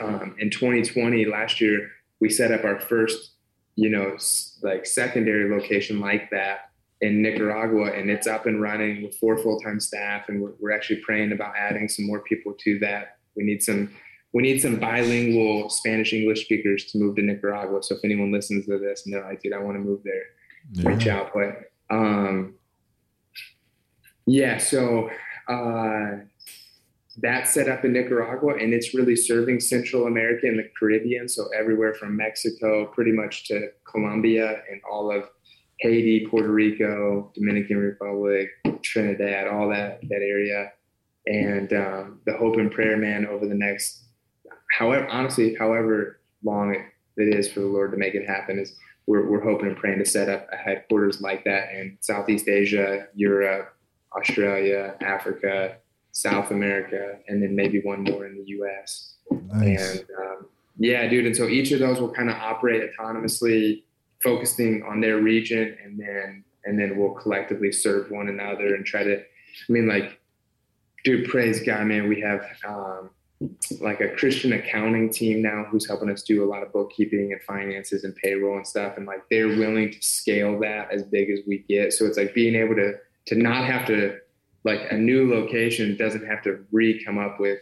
um, 0.00 0.34
in 0.38 0.48
2020, 0.48 1.26
last 1.26 1.60
year, 1.60 1.90
we 2.20 2.30
set 2.30 2.52
up 2.52 2.64
our 2.64 2.80
first, 2.80 3.32
you 3.76 3.90
know, 3.90 4.16
like 4.62 4.86
secondary 4.86 5.54
location 5.54 6.00
like 6.00 6.30
that 6.30 6.70
in 7.00 7.22
Nicaragua, 7.22 7.92
and 7.92 8.10
it's 8.10 8.26
up 8.26 8.46
and 8.46 8.60
running 8.60 9.02
with 9.02 9.16
four 9.16 9.36
full 9.38 9.60
time 9.60 9.80
staff, 9.80 10.28
and 10.28 10.40
we're, 10.40 10.52
we're 10.60 10.72
actually 10.72 11.00
praying 11.00 11.32
about 11.32 11.54
adding 11.56 11.88
some 11.88 12.06
more 12.06 12.20
people 12.20 12.54
to 12.60 12.78
that. 12.80 13.18
We 13.36 13.44
need 13.44 13.62
some 13.62 13.90
we 14.34 14.42
need 14.42 14.60
some 14.60 14.76
bilingual 14.76 15.70
Spanish 15.70 16.12
English 16.12 16.44
speakers 16.44 16.86
to 16.86 16.98
move 16.98 17.16
to 17.16 17.22
Nicaragua. 17.22 17.82
So 17.82 17.94
if 17.94 18.00
anyone 18.04 18.32
listens 18.32 18.66
to 18.66 18.78
this 18.78 19.06
and 19.06 19.14
they're 19.14 19.24
like, 19.24 19.40
dude, 19.40 19.52
I 19.52 19.58
want 19.58 19.76
to 19.76 19.80
move 19.80 20.00
there, 20.04 20.24
yeah. 20.72 20.88
reach 20.88 21.06
out. 21.06 21.30
But 21.32 21.70
um, 21.88 22.54
yeah, 24.26 24.58
so 24.58 25.08
uh, 25.48 26.16
that's 27.18 27.54
set 27.54 27.68
up 27.68 27.84
in 27.84 27.92
Nicaragua 27.92 28.54
and 28.56 28.74
it's 28.74 28.92
really 28.92 29.14
serving 29.14 29.60
Central 29.60 30.08
America 30.08 30.48
and 30.48 30.58
the 30.58 30.68
Caribbean. 30.76 31.28
So 31.28 31.48
everywhere 31.56 31.94
from 31.94 32.16
Mexico 32.16 32.86
pretty 32.86 33.12
much 33.12 33.46
to 33.48 33.68
Colombia 33.88 34.62
and 34.68 34.80
all 34.90 35.12
of 35.12 35.24
Haiti, 35.80 36.26
Puerto 36.26 36.50
Rico, 36.50 37.32
Dominican 37.34 37.78
Republic, 37.78 38.48
Trinidad, 38.82 39.48
all 39.48 39.68
that, 39.68 40.00
that 40.02 40.22
area. 40.22 40.72
And 41.26 41.72
um, 41.72 42.20
the 42.26 42.36
hope 42.36 42.56
and 42.56 42.70
prayer, 42.70 42.96
man, 42.96 43.26
over 43.26 43.46
the 43.46 43.54
next, 43.54 44.04
however, 44.78 45.06
honestly, 45.08 45.54
however 45.54 46.20
long 46.42 46.74
it, 46.74 46.82
it 47.16 47.34
is 47.34 47.50
for 47.50 47.60
the 47.60 47.66
Lord 47.66 47.92
to 47.92 47.96
make 47.96 48.14
it 48.14 48.26
happen 48.26 48.58
is 48.58 48.76
we're, 49.06 49.28
we're 49.28 49.42
hoping 49.42 49.68
and 49.68 49.76
praying 49.76 49.98
to 49.98 50.04
set 50.04 50.28
up 50.28 50.46
a 50.52 50.56
headquarters 50.56 51.20
like 51.20 51.44
that 51.44 51.72
in 51.72 51.98
Southeast 52.00 52.48
Asia, 52.48 53.06
Europe, 53.14 53.74
Australia, 54.16 54.96
Africa, 55.00 55.76
South 56.12 56.50
America, 56.50 57.18
and 57.28 57.42
then 57.42 57.56
maybe 57.56 57.80
one 57.80 58.04
more 58.04 58.26
in 58.26 58.36
the 58.36 58.44
US. 58.58 59.14
Nice. 59.30 59.98
And 59.98 60.00
um, 60.18 60.46
yeah, 60.78 61.06
dude. 61.08 61.26
And 61.26 61.36
so 61.36 61.48
each 61.48 61.72
of 61.72 61.80
those 61.80 62.00
will 62.00 62.12
kind 62.12 62.30
of 62.30 62.36
operate 62.36 62.90
autonomously, 62.98 63.83
focusing 64.24 64.82
on 64.82 65.00
their 65.00 65.18
region, 65.18 65.76
and 65.84 66.00
then 66.00 66.42
and 66.64 66.78
then 66.78 66.96
we'll 66.96 67.12
collectively 67.12 67.70
serve 67.70 68.10
one 68.10 68.28
another 68.28 68.74
and 68.74 68.84
try 68.84 69.04
to. 69.04 69.18
I 69.18 69.72
mean, 69.72 69.86
like, 69.86 70.18
dude, 71.04 71.28
praise 71.28 71.62
God, 71.62 71.86
man. 71.86 72.08
We 72.08 72.20
have 72.22 72.44
um, 72.66 73.10
like 73.80 74.00
a 74.00 74.08
Christian 74.16 74.54
accounting 74.54 75.12
team 75.12 75.42
now 75.42 75.64
who's 75.70 75.86
helping 75.86 76.10
us 76.10 76.22
do 76.22 76.42
a 76.42 76.48
lot 76.48 76.62
of 76.62 76.72
bookkeeping 76.72 77.32
and 77.32 77.42
finances 77.42 78.02
and 78.04 78.16
payroll 78.16 78.56
and 78.56 78.66
stuff, 78.66 78.96
and 78.96 79.06
like 79.06 79.22
they're 79.30 79.48
willing 79.48 79.92
to 79.92 80.02
scale 80.02 80.58
that 80.60 80.90
as 80.90 81.02
big 81.04 81.30
as 81.30 81.40
we 81.46 81.58
get. 81.68 81.92
So 81.92 82.06
it's 82.06 82.16
like 82.16 82.34
being 82.34 82.56
able 82.56 82.74
to 82.76 82.94
to 83.26 83.34
not 83.36 83.64
have 83.64 83.86
to 83.86 84.18
like 84.64 84.80
a 84.90 84.96
new 84.96 85.30
location 85.30 85.96
doesn't 85.96 86.26
have 86.26 86.42
to 86.44 86.64
re 86.72 87.02
come 87.04 87.18
up 87.18 87.38
with 87.38 87.60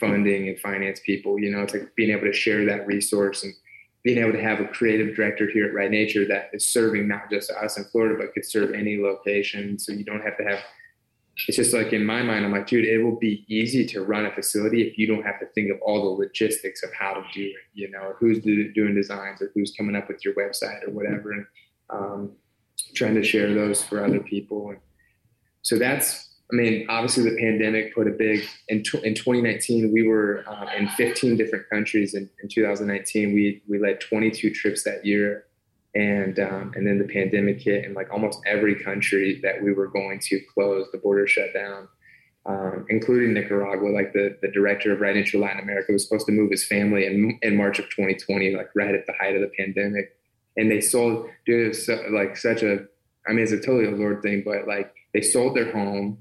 funding 0.00 0.48
and 0.48 0.58
finance 0.58 1.00
people. 1.04 1.38
You 1.38 1.50
know, 1.50 1.62
it's 1.62 1.74
like 1.74 1.94
being 1.94 2.10
able 2.10 2.26
to 2.26 2.32
share 2.32 2.64
that 2.66 2.86
resource 2.86 3.44
and 3.44 3.54
being 4.02 4.18
able 4.18 4.32
to 4.32 4.42
have 4.42 4.60
a 4.60 4.66
creative 4.66 5.14
director 5.14 5.48
here 5.48 5.66
at 5.66 5.74
Ride 5.74 5.90
Nature 5.90 6.26
that 6.26 6.50
is 6.52 6.66
serving 6.66 7.06
not 7.06 7.30
just 7.30 7.50
us 7.50 7.76
in 7.76 7.84
Florida, 7.84 8.16
but 8.18 8.34
could 8.34 8.44
serve 8.44 8.74
any 8.74 9.00
location. 9.00 9.78
So 9.78 9.92
you 9.92 10.04
don't 10.04 10.22
have 10.22 10.36
to 10.38 10.44
have. 10.44 10.58
It's 11.48 11.56
just 11.56 11.72
like 11.72 11.92
in 11.92 12.04
my 12.04 12.22
mind, 12.22 12.44
I'm 12.44 12.52
like, 12.52 12.66
dude, 12.66 12.84
it 12.84 13.02
will 13.02 13.18
be 13.18 13.44
easy 13.48 13.86
to 13.86 14.02
run 14.02 14.26
a 14.26 14.34
facility 14.34 14.82
if 14.82 14.98
you 14.98 15.06
don't 15.06 15.24
have 15.24 15.40
to 15.40 15.46
think 15.46 15.70
of 15.70 15.78
all 15.80 16.02
the 16.02 16.22
logistics 16.22 16.82
of 16.82 16.92
how 16.92 17.14
to 17.14 17.22
do 17.32 17.44
it. 17.44 17.54
You 17.74 17.90
know, 17.90 18.14
who's 18.18 18.40
doing 18.40 18.94
designs 18.94 19.40
or 19.40 19.50
who's 19.54 19.74
coming 19.74 19.96
up 19.96 20.08
with 20.08 20.24
your 20.24 20.34
website 20.34 20.86
or 20.86 20.90
whatever, 20.90 21.32
and 21.32 21.46
um, 21.90 22.32
trying 22.94 23.14
to 23.14 23.22
share 23.22 23.54
those 23.54 23.82
for 23.82 24.04
other 24.04 24.20
people. 24.20 24.70
And 24.70 24.78
so 25.62 25.78
that's 25.78 26.31
I 26.52 26.54
mean, 26.54 26.86
obviously 26.90 27.24
the 27.24 27.36
pandemic 27.36 27.94
put 27.94 28.06
a 28.06 28.10
big 28.10 28.44
in, 28.68 28.82
in 29.02 29.14
2019 29.14 29.90
we 29.90 30.06
were 30.06 30.44
um, 30.46 30.68
in 30.68 30.88
15 30.88 31.36
different 31.38 31.68
countries. 31.70 32.14
In, 32.14 32.28
in 32.42 32.48
2019 32.48 33.32
we 33.32 33.62
we 33.68 33.78
led 33.78 34.00
22 34.00 34.50
trips 34.50 34.84
that 34.84 35.04
year, 35.06 35.46
and 35.94 36.38
um, 36.38 36.72
and 36.76 36.86
then 36.86 36.98
the 36.98 37.10
pandemic 37.10 37.60
hit, 37.60 37.84
and 37.84 37.94
like 37.94 38.12
almost 38.12 38.40
every 38.46 38.74
country 38.74 39.40
that 39.42 39.62
we 39.62 39.72
were 39.72 39.88
going 39.88 40.20
to 40.24 40.40
close, 40.52 40.86
the 40.92 40.98
border 40.98 41.26
shut 41.26 41.54
down, 41.54 41.88
um, 42.44 42.84
including 42.90 43.32
Nicaragua. 43.32 43.88
Like 43.88 44.12
the 44.12 44.36
the 44.42 44.50
director 44.50 44.92
of 44.92 45.00
Ride 45.00 45.16
Nature 45.16 45.38
Latin 45.38 45.60
America 45.60 45.92
was 45.92 46.04
supposed 46.04 46.26
to 46.26 46.32
move 46.32 46.50
his 46.50 46.66
family 46.66 47.06
in 47.06 47.38
in 47.40 47.56
March 47.56 47.78
of 47.78 47.86
2020, 47.86 48.54
like 48.54 48.68
right 48.74 48.94
at 48.94 49.06
the 49.06 49.14
height 49.18 49.34
of 49.34 49.40
the 49.40 49.50
pandemic, 49.56 50.14
and 50.58 50.70
they 50.70 50.82
sold 50.82 51.30
dude, 51.46 51.74
so, 51.74 51.98
like 52.10 52.36
such 52.36 52.62
a 52.62 52.80
I 53.26 53.32
mean, 53.32 53.44
it's 53.44 53.52
a 53.52 53.56
totally 53.56 53.86
a 53.86 53.96
Lord 53.96 54.20
thing, 54.22 54.42
but 54.44 54.66
like 54.66 54.92
they 55.14 55.22
sold 55.22 55.56
their 55.56 55.72
home, 55.72 56.18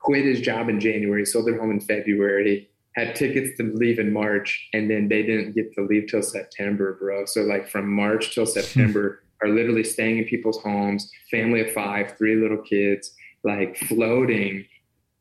quit 0.00 0.24
his 0.24 0.40
job 0.40 0.68
in 0.68 0.80
January, 0.80 1.24
sold 1.24 1.46
their 1.46 1.58
home 1.58 1.70
in 1.70 1.80
February, 1.80 2.68
had 2.96 3.14
tickets 3.14 3.56
to 3.56 3.62
leave 3.74 3.98
in 3.98 4.12
March, 4.12 4.68
and 4.72 4.90
then 4.90 5.08
they 5.08 5.22
didn't 5.22 5.54
get 5.54 5.72
to 5.74 5.82
leave 5.82 6.08
till 6.08 6.22
September, 6.22 6.96
bro. 7.00 7.24
So 7.26 7.42
like 7.42 7.68
from 7.68 7.90
March 7.90 8.34
till 8.34 8.46
hmm. 8.46 8.50
September 8.50 9.22
are 9.42 9.48
literally 9.48 9.84
staying 9.84 10.18
in 10.18 10.24
people's 10.24 10.60
homes, 10.62 11.10
family 11.30 11.60
of 11.60 11.72
five, 11.72 12.16
three 12.18 12.36
little 12.36 12.58
kids, 12.58 13.14
like 13.42 13.76
floating, 13.76 14.66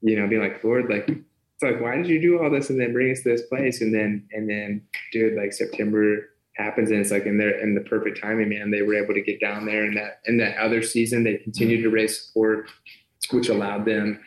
you 0.01 0.19
know, 0.19 0.27
being 0.27 0.41
like, 0.41 0.63
Lord, 0.63 0.89
like 0.89 1.07
it's 1.07 1.63
like, 1.63 1.81
why 1.81 1.95
did 1.95 2.07
you 2.07 2.21
do 2.21 2.41
all 2.41 2.49
this 2.49 2.69
and 2.69 2.79
then 2.79 2.93
bring 2.93 3.11
us 3.11 3.21
to 3.23 3.29
this 3.29 3.43
place? 3.43 3.81
And 3.81 3.93
then 3.93 4.27
and 4.31 4.49
then 4.49 4.81
dude, 5.13 5.37
like 5.37 5.53
September 5.53 6.29
happens 6.55 6.91
and 6.91 6.99
it's 6.99 7.11
like 7.11 7.25
in 7.25 7.37
their 7.37 7.59
in 7.59 7.75
the 7.75 7.81
perfect 7.81 8.19
timing, 8.21 8.49
man. 8.49 8.71
They 8.71 8.81
were 8.81 8.95
able 8.95 9.13
to 9.13 9.21
get 9.21 9.39
down 9.39 9.65
there 9.65 9.83
and 9.83 9.95
that 9.95 10.19
in 10.25 10.37
that 10.37 10.57
other 10.57 10.81
season 10.81 11.23
they 11.23 11.37
continued 11.37 11.83
to 11.83 11.89
raise 11.89 12.25
support, 12.25 12.69
which 13.31 13.49
allowed 13.49 13.85
them 13.85 14.19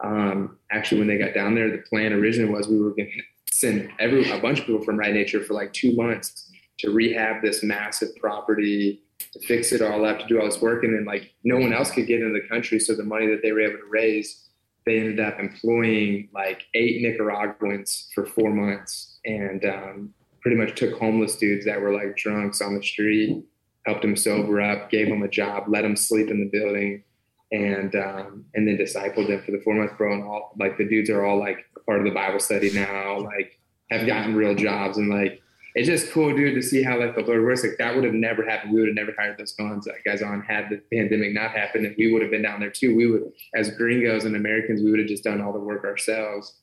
um, 0.00 0.58
actually 0.70 1.00
when 1.00 1.08
they 1.08 1.18
got 1.18 1.34
down 1.34 1.54
there, 1.54 1.70
the 1.70 1.78
plan 1.78 2.12
originally 2.12 2.52
was 2.52 2.68
we 2.68 2.78
were 2.78 2.94
gonna 2.94 3.08
send 3.50 3.90
every 3.98 4.30
a 4.30 4.38
bunch 4.40 4.60
of 4.60 4.66
people 4.66 4.82
from 4.82 4.98
Ride 4.98 5.14
Nature 5.14 5.42
for 5.42 5.54
like 5.54 5.72
two 5.72 5.94
months 5.96 6.50
to 6.78 6.90
rehab 6.90 7.42
this 7.42 7.62
massive 7.62 8.14
property, 8.16 9.02
to 9.32 9.40
fix 9.40 9.72
it 9.72 9.82
all 9.82 10.04
up, 10.04 10.20
to 10.20 10.26
do 10.26 10.40
all 10.40 10.46
this 10.46 10.60
work, 10.60 10.84
and 10.84 10.94
then 10.94 11.04
like 11.04 11.32
no 11.44 11.56
one 11.56 11.72
else 11.72 11.90
could 11.90 12.06
get 12.06 12.20
into 12.20 12.32
the 12.32 12.46
country, 12.48 12.78
so 12.78 12.94
the 12.94 13.02
money 13.02 13.26
that 13.26 13.40
they 13.42 13.52
were 13.52 13.60
able 13.60 13.78
to 13.78 13.88
raise 13.90 14.48
they 14.88 14.98
ended 14.98 15.20
up 15.20 15.38
employing 15.38 16.30
like 16.32 16.62
eight 16.72 17.02
Nicaraguans 17.02 18.08
for 18.14 18.24
four 18.24 18.50
months 18.50 19.18
and 19.26 19.64
um, 19.66 20.14
pretty 20.40 20.56
much 20.56 20.78
took 20.78 20.98
homeless 20.98 21.36
dudes 21.36 21.66
that 21.66 21.80
were 21.80 21.92
like 21.92 22.16
drunks 22.16 22.62
on 22.62 22.74
the 22.74 22.82
street, 22.82 23.44
helped 23.84 24.00
them 24.00 24.16
sober 24.16 24.62
up, 24.62 24.90
gave 24.90 25.08
them 25.08 25.22
a 25.22 25.28
job, 25.28 25.64
let 25.68 25.82
them 25.82 25.94
sleep 25.94 26.30
in 26.30 26.40
the 26.40 26.58
building, 26.58 27.04
and 27.52 27.94
um, 27.94 28.44
and 28.54 28.66
then 28.66 28.76
discipled 28.76 29.28
them 29.28 29.42
for 29.42 29.52
the 29.52 29.60
four 29.60 29.74
months, 29.74 29.94
bro. 29.96 30.12
And 30.12 30.24
all 30.24 30.52
like 30.58 30.76
the 30.76 30.88
dudes 30.88 31.10
are 31.10 31.24
all 31.24 31.38
like 31.38 31.64
part 31.86 31.98
of 31.98 32.04
the 32.04 32.10
Bible 32.10 32.40
study 32.40 32.70
now, 32.72 33.18
like 33.20 33.58
have 33.90 34.06
gotten 34.06 34.34
real 34.34 34.54
jobs, 34.54 34.98
and 34.98 35.08
like 35.08 35.40
it's 35.74 35.86
just 35.86 36.12
cool, 36.12 36.34
dude, 36.34 36.54
to 36.54 36.62
see 36.62 36.82
how 36.82 36.98
like 36.98 37.14
the 37.14 37.22
Lord 37.22 37.42
works. 37.42 37.62
Like 37.62 37.78
that 37.78 37.94
would 37.94 38.04
have 38.04 38.14
never 38.14 38.44
happened. 38.44 38.74
We 38.74 38.80
would 38.80 38.88
have 38.88 38.96
never 38.96 39.14
hired 39.16 39.38
those 39.38 39.52
guys, 39.52 39.86
guys 40.04 40.22
on 40.22 40.42
had 40.42 40.68
the 40.70 40.80
pandemic 40.92 41.32
not 41.32 41.52
happened, 41.52 41.86
and 41.86 41.94
we 41.96 42.12
would 42.12 42.22
have 42.22 42.30
been 42.30 42.42
down 42.42 42.60
there 42.60 42.70
too. 42.70 42.94
We 42.94 43.10
would, 43.10 43.32
as 43.54 43.70
gringos 43.70 44.24
and 44.24 44.36
Americans, 44.36 44.82
we 44.82 44.90
would 44.90 45.00
have 45.00 45.08
just 45.08 45.24
done 45.24 45.40
all 45.40 45.52
the 45.52 45.58
work 45.58 45.84
ourselves, 45.84 46.54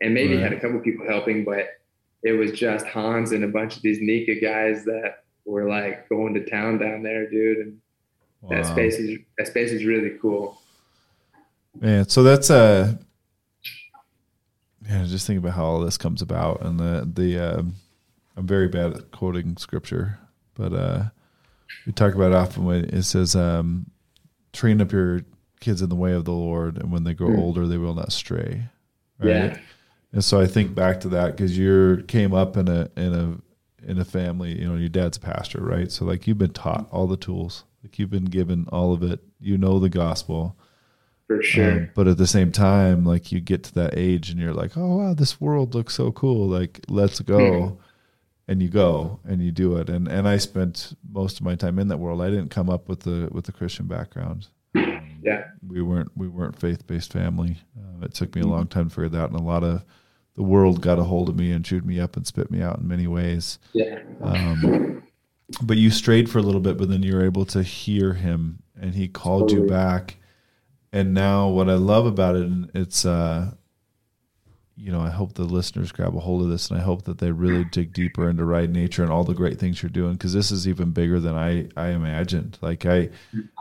and 0.00 0.14
maybe 0.14 0.34
right. 0.34 0.44
had 0.44 0.52
a 0.52 0.60
couple 0.60 0.78
people 0.80 1.06
helping, 1.06 1.44
but 1.44 1.80
it 2.22 2.32
was 2.32 2.52
just 2.52 2.86
Hans 2.86 3.32
and 3.32 3.44
a 3.44 3.48
bunch 3.48 3.76
of 3.76 3.82
these 3.82 3.98
Nika 4.00 4.40
guys 4.40 4.84
that 4.84 5.24
were 5.44 5.68
like 5.68 6.08
going 6.08 6.34
to 6.34 6.44
town 6.44 6.78
down 6.78 7.02
there, 7.02 7.28
dude. 7.30 7.58
And 7.58 7.80
wow. 8.40 8.56
that 8.56 8.66
space 8.66 8.96
is 8.96 9.18
that 9.38 9.46
space 9.46 9.70
is 9.70 9.84
really 9.84 10.18
cool. 10.20 10.60
Man, 11.78 12.08
so 12.08 12.22
that's 12.22 12.50
a 12.50 12.98
yeah. 14.88 15.04
Just 15.04 15.26
think 15.26 15.38
about 15.38 15.52
how 15.52 15.64
all 15.64 15.80
this 15.80 15.96
comes 15.96 16.22
about, 16.22 16.62
and 16.62 16.78
the 16.78 17.08
the 17.12 17.38
um, 17.38 17.74
I'm 18.36 18.46
very 18.46 18.68
bad 18.68 18.94
at 18.94 19.10
quoting 19.12 19.56
scripture, 19.56 20.18
but 20.54 20.72
uh, 20.72 21.04
we 21.86 21.92
talk 21.92 22.14
about 22.14 22.32
it 22.32 22.36
often 22.36 22.64
when 22.64 22.84
it 22.86 23.02
says, 23.02 23.36
um, 23.36 23.90
"Train 24.52 24.80
up 24.80 24.92
your 24.92 25.22
kids 25.60 25.82
in 25.82 25.88
the 25.88 25.96
way 25.96 26.12
of 26.12 26.24
the 26.24 26.32
Lord, 26.32 26.76
and 26.76 26.90
when 26.90 27.04
they 27.04 27.14
grow 27.14 27.30
mm. 27.30 27.38
older, 27.38 27.66
they 27.66 27.78
will 27.78 27.94
not 27.94 28.12
stray." 28.12 28.64
Right? 29.18 29.28
Yeah. 29.28 29.58
And 30.12 30.24
so 30.24 30.40
I 30.40 30.46
think 30.46 30.74
back 30.74 31.00
to 31.00 31.08
that 31.10 31.36
because 31.36 31.56
you 31.56 32.04
came 32.08 32.34
up 32.34 32.56
in 32.56 32.68
a 32.68 32.90
in 32.96 33.14
a 33.14 33.88
in 33.88 33.98
a 33.98 34.04
family, 34.04 34.58
you 34.58 34.68
know, 34.68 34.76
your 34.76 34.88
dad's 34.88 35.16
a 35.16 35.20
pastor, 35.20 35.60
right? 35.62 35.90
So 35.90 36.04
like 36.04 36.26
you've 36.26 36.38
been 36.38 36.52
taught 36.52 36.88
all 36.90 37.06
the 37.06 37.16
tools, 37.16 37.64
like 37.82 37.98
you've 37.98 38.10
been 38.10 38.26
given 38.26 38.66
all 38.70 38.92
of 38.92 39.02
it. 39.02 39.20
You 39.40 39.58
know 39.58 39.78
the 39.78 39.88
gospel. 39.88 40.56
For 41.26 41.42
sure. 41.42 41.72
Um, 41.72 41.90
but 41.94 42.08
at 42.08 42.18
the 42.18 42.26
same 42.26 42.50
time, 42.50 43.04
like 43.04 43.30
you 43.30 43.40
get 43.40 43.62
to 43.64 43.74
that 43.74 43.96
age 43.96 44.30
and 44.30 44.40
you're 44.40 44.54
like, 44.54 44.76
oh 44.76 44.96
wow, 44.96 45.14
this 45.14 45.40
world 45.40 45.74
looks 45.74 45.94
so 45.94 46.10
cool. 46.12 46.48
Like 46.48 46.80
let's 46.88 47.20
go. 47.20 47.38
Mm-hmm. 47.38 47.74
And 48.48 48.60
you 48.60 48.68
go 48.68 49.20
and 49.24 49.40
you 49.40 49.52
do 49.52 49.76
it. 49.76 49.88
And 49.88 50.08
and 50.08 50.26
I 50.26 50.38
spent 50.38 50.96
most 51.08 51.38
of 51.38 51.44
my 51.44 51.54
time 51.54 51.78
in 51.78 51.86
that 51.88 51.98
world. 51.98 52.20
I 52.20 52.30
didn't 52.30 52.48
come 52.48 52.68
up 52.68 52.88
with 52.88 53.00
the 53.00 53.28
with 53.30 53.44
the 53.44 53.52
Christian 53.52 53.86
background. 53.86 54.48
Um, 54.74 55.18
yeah. 55.22 55.44
We 55.66 55.82
weren't 55.82 56.10
we 56.16 56.26
weren't 56.26 56.58
faith 56.58 56.84
based 56.86 57.12
family. 57.12 57.58
Uh, 57.78 58.06
it 58.06 58.14
took 58.14 58.34
me 58.34 58.40
a 58.40 58.46
long 58.46 58.66
time 58.66 58.88
to 58.88 58.94
figure 58.94 59.08
that 59.10 59.20
out, 59.20 59.30
and 59.30 59.38
a 59.38 59.42
lot 59.42 59.62
of 59.62 59.84
the 60.34 60.42
world 60.42 60.80
got 60.80 60.98
a 60.98 61.04
hold 61.04 61.28
of 61.28 61.36
me 61.36 61.52
and 61.52 61.64
chewed 61.64 61.84
me 61.84 62.00
up 62.00 62.16
and 62.16 62.26
spit 62.26 62.50
me 62.50 62.62
out 62.62 62.78
in 62.78 62.88
many 62.88 63.06
ways. 63.06 63.58
Yeah. 63.72 64.00
Um, 64.20 65.02
but 65.62 65.76
you 65.76 65.90
strayed 65.90 66.30
for 66.30 66.38
a 66.38 66.42
little 66.42 66.60
bit, 66.60 66.76
but 66.76 66.88
then 66.88 67.02
you 67.02 67.14
were 67.14 67.24
able 67.24 67.44
to 67.46 67.62
hear 67.62 68.14
him, 68.14 68.62
and 68.80 68.94
he 68.94 69.08
called 69.08 69.48
totally. 69.48 69.62
you 69.62 69.68
back. 69.68 70.16
And 70.92 71.14
now, 71.14 71.48
what 71.48 71.68
I 71.68 71.74
love 71.74 72.06
about 72.06 72.36
it, 72.36 72.42
and 72.42 72.70
it's, 72.74 73.04
uh, 73.04 73.52
you 74.76 74.90
know, 74.90 75.00
I 75.00 75.10
hope 75.10 75.34
the 75.34 75.44
listeners 75.44 75.92
grab 75.92 76.16
a 76.16 76.20
hold 76.20 76.42
of 76.42 76.48
this, 76.48 76.70
and 76.70 76.80
I 76.80 76.82
hope 76.82 77.04
that 77.04 77.18
they 77.18 77.30
really 77.30 77.64
dig 77.64 77.92
deeper 77.92 78.28
into 78.28 78.44
Ride 78.44 78.72
Nature 78.72 79.02
and 79.02 79.12
all 79.12 79.24
the 79.24 79.34
great 79.34 79.58
things 79.58 79.82
you're 79.82 79.90
doing, 79.90 80.14
because 80.14 80.32
this 80.32 80.50
is 80.50 80.66
even 80.66 80.90
bigger 80.90 81.20
than 81.20 81.36
I 81.36 81.68
I 81.76 81.88
imagined. 81.88 82.58
Like 82.60 82.86
I, 82.86 83.10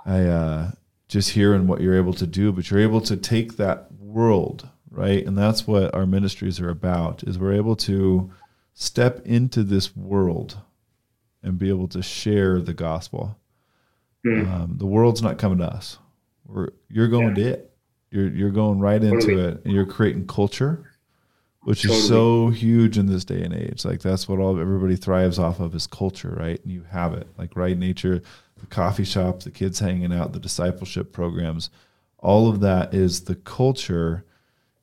I, 0.05 0.21
uh, 0.25 0.71
just 1.07 1.31
hearing 1.31 1.67
what 1.67 1.81
you're 1.81 1.97
able 1.97 2.13
to 2.13 2.27
do, 2.27 2.51
but 2.51 2.69
you're 2.69 2.79
able 2.79 3.01
to 3.01 3.17
take 3.17 3.57
that 3.57 3.91
world, 3.91 4.69
right? 4.91 5.25
And 5.25 5.37
that's 5.37 5.67
what 5.67 5.93
our 5.93 6.05
ministries 6.05 6.59
are 6.59 6.69
about 6.69 7.23
is 7.23 7.37
we're 7.37 7.53
able 7.53 7.75
to 7.77 8.31
step 8.73 9.25
into 9.25 9.63
this 9.63 9.95
world 9.95 10.57
and 11.43 11.57
be 11.57 11.69
able 11.69 11.87
to 11.89 12.01
share 12.01 12.59
the 12.61 12.73
gospel. 12.73 13.37
Mm. 14.25 14.51
Um, 14.51 14.75
the 14.77 14.85
world's 14.85 15.21
not 15.21 15.37
coming 15.37 15.59
to 15.59 15.65
us. 15.65 15.97
We're, 16.45 16.69
you're 16.89 17.07
going 17.07 17.35
yeah. 17.35 17.43
to 17.43 17.49
it. 17.49 17.65
You're 18.11 18.29
you're 18.29 18.49
going 18.49 18.79
right 18.79 19.01
into 19.03 19.19
totally. 19.19 19.43
it, 19.43 19.65
and 19.65 19.73
you're 19.73 19.85
creating 19.85 20.27
culture, 20.27 20.91
which 21.61 21.83
totally. 21.83 21.99
is 21.99 22.07
so 22.07 22.49
huge 22.49 22.97
in 22.97 23.05
this 23.05 23.23
day 23.23 23.43
and 23.43 23.53
age. 23.53 23.85
Like 23.85 24.01
that's 24.01 24.27
what 24.27 24.39
all 24.39 24.59
everybody 24.59 24.95
thrives 24.95 25.37
off 25.37 25.59
of 25.59 25.75
is 25.75 25.85
culture, 25.85 26.35
right? 26.39 26.59
And 26.63 26.73
you 26.73 26.85
have 26.89 27.13
it, 27.13 27.27
like 27.37 27.55
Ride 27.55 27.77
Nature, 27.77 28.23
the 28.57 28.65
coffee 28.65 29.03
shop, 29.03 29.41
the 29.41 29.51
kids 29.51 29.79
hanging 29.79 30.11
out, 30.11 30.33
the 30.33 30.39
discipleship 30.39 31.13
programs, 31.13 31.69
all 32.17 32.49
of 32.49 32.61
that 32.61 32.93
is 32.93 33.25
the 33.25 33.35
culture. 33.35 34.25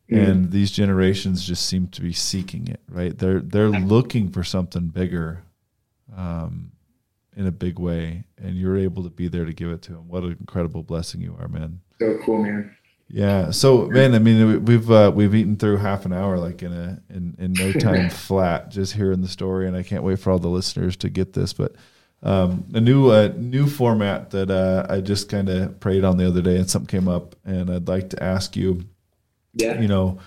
Mm. 0.08 0.28
And 0.28 0.50
these 0.52 0.70
generations 0.70 1.44
just 1.44 1.66
seem 1.66 1.88
to 1.88 2.00
be 2.00 2.12
seeking 2.12 2.68
it, 2.68 2.80
right? 2.88 3.18
They're 3.18 3.40
they're 3.40 3.70
looking 3.70 4.30
for 4.30 4.44
something 4.44 4.86
bigger, 4.86 5.42
um, 6.14 6.72
in 7.36 7.46
a 7.46 7.52
big 7.52 7.78
way, 7.78 8.24
and 8.38 8.56
you're 8.56 8.76
able 8.76 9.02
to 9.04 9.10
be 9.10 9.28
there 9.28 9.44
to 9.44 9.52
give 9.52 9.70
it 9.70 9.82
to 9.82 9.92
him. 9.92 10.08
What 10.08 10.22
an 10.22 10.36
incredible 10.40 10.82
blessing 10.82 11.20
you 11.20 11.36
are, 11.38 11.48
man! 11.48 11.80
So 11.98 12.18
cool, 12.24 12.42
man. 12.42 12.76
Yeah. 13.08 13.50
So, 13.52 13.86
man, 13.86 14.14
I 14.14 14.18
mean, 14.18 14.64
we've 14.64 14.90
uh, 14.90 15.12
we've 15.14 15.34
eaten 15.34 15.56
through 15.56 15.76
half 15.76 16.06
an 16.06 16.12
hour, 16.12 16.38
like 16.38 16.62
in 16.62 16.72
a 16.72 17.00
in 17.08 17.36
in 17.38 17.52
no 17.52 17.72
time 17.80 18.10
flat, 18.10 18.70
just 18.70 18.94
hearing 18.94 19.22
the 19.22 19.28
story, 19.28 19.66
and 19.66 19.76
I 19.76 19.82
can't 19.82 20.02
wait 20.02 20.18
for 20.18 20.30
all 20.30 20.38
the 20.38 20.48
listeners 20.48 20.96
to 20.98 21.08
get 21.08 21.32
this. 21.32 21.52
But 21.52 21.74
um, 22.22 22.66
a 22.74 22.80
new 22.80 23.10
uh, 23.10 23.32
new 23.36 23.68
format 23.68 24.30
that 24.30 24.50
uh, 24.50 24.86
I 24.88 25.00
just 25.00 25.28
kind 25.28 25.48
of 25.48 25.78
prayed 25.78 26.04
on 26.04 26.16
the 26.16 26.26
other 26.26 26.42
day, 26.42 26.56
and 26.56 26.68
something 26.68 26.88
came 26.88 27.08
up, 27.08 27.36
and 27.44 27.70
I'd 27.70 27.88
like 27.88 28.10
to 28.10 28.22
ask 28.22 28.56
you. 28.56 28.84
Yeah. 29.58 29.80
You 29.80 29.88
know, 29.88 30.18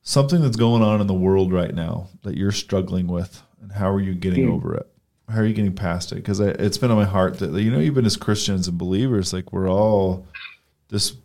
something 0.00 0.40
that's 0.40 0.56
going 0.56 0.82
on 0.82 1.02
in 1.02 1.06
the 1.06 1.12
world 1.12 1.52
right 1.52 1.74
now 1.74 2.08
that 2.22 2.38
you're 2.38 2.52
struggling 2.52 3.06
with, 3.06 3.42
and 3.60 3.70
how 3.70 3.90
are 3.90 4.00
you 4.00 4.14
getting 4.14 4.46
mm. 4.46 4.54
over 4.54 4.74
it? 4.76 4.90
How 5.28 5.40
are 5.40 5.46
you 5.46 5.54
getting 5.54 5.74
past 5.74 6.12
it? 6.12 6.16
Because 6.16 6.38
it's 6.40 6.78
been 6.78 6.90
on 6.90 6.96
my 6.96 7.04
heart 7.04 7.38
that 7.40 7.52
you 7.52 7.70
know, 7.70 7.80
even 7.80 8.06
as 8.06 8.16
Christians 8.16 8.68
and 8.68 8.78
believers, 8.78 9.32
like 9.32 9.52
we're 9.52 9.68
all 9.68 10.26
this 10.88 11.16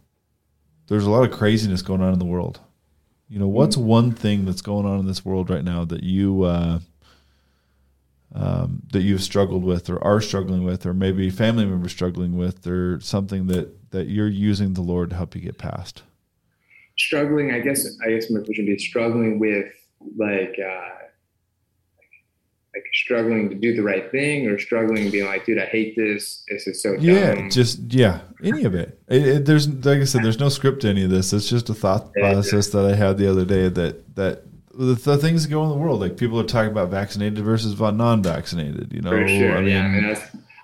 there's 0.88 1.06
a 1.06 1.10
lot 1.10 1.24
of 1.24 1.32
craziness 1.32 1.82
going 1.82 2.02
on 2.02 2.12
in 2.12 2.20
the 2.20 2.26
world. 2.26 2.60
You 3.30 3.40
know, 3.40 3.48
what's 3.48 3.78
mm-hmm. 3.78 3.88
one 3.88 4.12
thing 4.12 4.44
that's 4.44 4.62
going 4.62 4.86
on 4.86 5.00
in 5.00 5.08
this 5.08 5.24
world 5.24 5.50
right 5.50 5.64
now 5.64 5.86
that 5.86 6.04
you 6.04 6.44
uh, 6.44 6.80
um, 8.36 8.84
that 8.92 9.02
you've 9.02 9.24
struggled 9.24 9.64
with, 9.64 9.90
or 9.90 10.04
are 10.04 10.20
struggling 10.20 10.66
with, 10.66 10.86
or 10.86 10.94
maybe 10.94 11.30
family 11.30 11.66
members 11.66 11.94
struggling 11.94 12.38
with, 12.38 12.68
or 12.68 13.00
something 13.00 13.48
that 13.48 13.92
that 13.92 14.08
you're 14.08 14.28
using 14.28 14.74
the 14.74 14.82
Lord 14.82 15.12
to 15.12 15.16
help 15.16 15.34
you 15.34 15.40
get 15.40 15.58
past? 15.58 16.04
Struggling, 16.98 17.54
I 17.54 17.60
guess. 17.60 17.88
I 18.06 18.10
guess 18.10 18.30
my 18.30 18.42
question 18.42 18.66
would 18.66 18.76
be 18.76 18.78
struggling 18.78 19.40
with 19.40 19.72
like 20.18 20.58
uh, 20.60 21.01
like 22.73 22.86
struggling 22.93 23.49
to 23.49 23.55
do 23.55 23.75
the 23.75 23.84
right 23.84 24.10
thing 24.12 24.47
or 24.47 24.57
struggling 24.57 25.12
being 25.12 25.25
like, 25.25 25.45
dude, 25.45 25.60
I 25.60 25.65
hate 25.65 25.95
this. 25.95 26.43
This 26.47 26.67
is 26.67 26.81
so 26.81 26.95
dumb. 26.95 27.03
yeah, 27.03 27.36
dumb. 27.36 27.49
just 27.49 27.79
yeah, 27.89 28.21
any 28.43 28.63
of 28.63 28.75
it. 28.75 28.99
It, 29.07 29.27
it. 29.27 29.45
There's 29.45 29.67
like 29.67 29.99
I 29.99 30.03
said, 30.05 30.23
there's 30.23 30.39
no 30.39 30.49
script 30.49 30.81
to 30.81 30.89
any 30.89 31.03
of 31.03 31.10
this. 31.10 31.34
It's 31.34 31.49
just 31.49 31.69
a 31.69 31.73
thought 31.73 32.13
process 32.13 32.69
that 32.69 32.86
I 32.86 32.95
had 32.95 33.17
the 33.17 33.29
other 33.29 33.45
day 33.45 33.67
that 33.67 34.15
that 34.15 34.43
the, 34.73 34.93
the, 34.93 35.17
things 35.17 35.43
that 35.43 35.49
go 35.49 35.63
in 35.63 35.69
the 35.69 35.75
world, 35.75 35.99
like 35.99 36.15
people 36.15 36.39
are 36.39 36.45
talking 36.45 36.71
about 36.71 36.89
vaccinated 36.89 37.39
versus 37.39 37.77
non-vaccinated. 37.77 38.93
You 38.93 39.01
know, 39.01 39.12
For 39.12 39.27
sure. 39.27 39.57
I 39.57 39.62
mean, 39.62 39.69
yeah, 39.69 39.84
I 39.84 39.88
mean, 39.89 40.17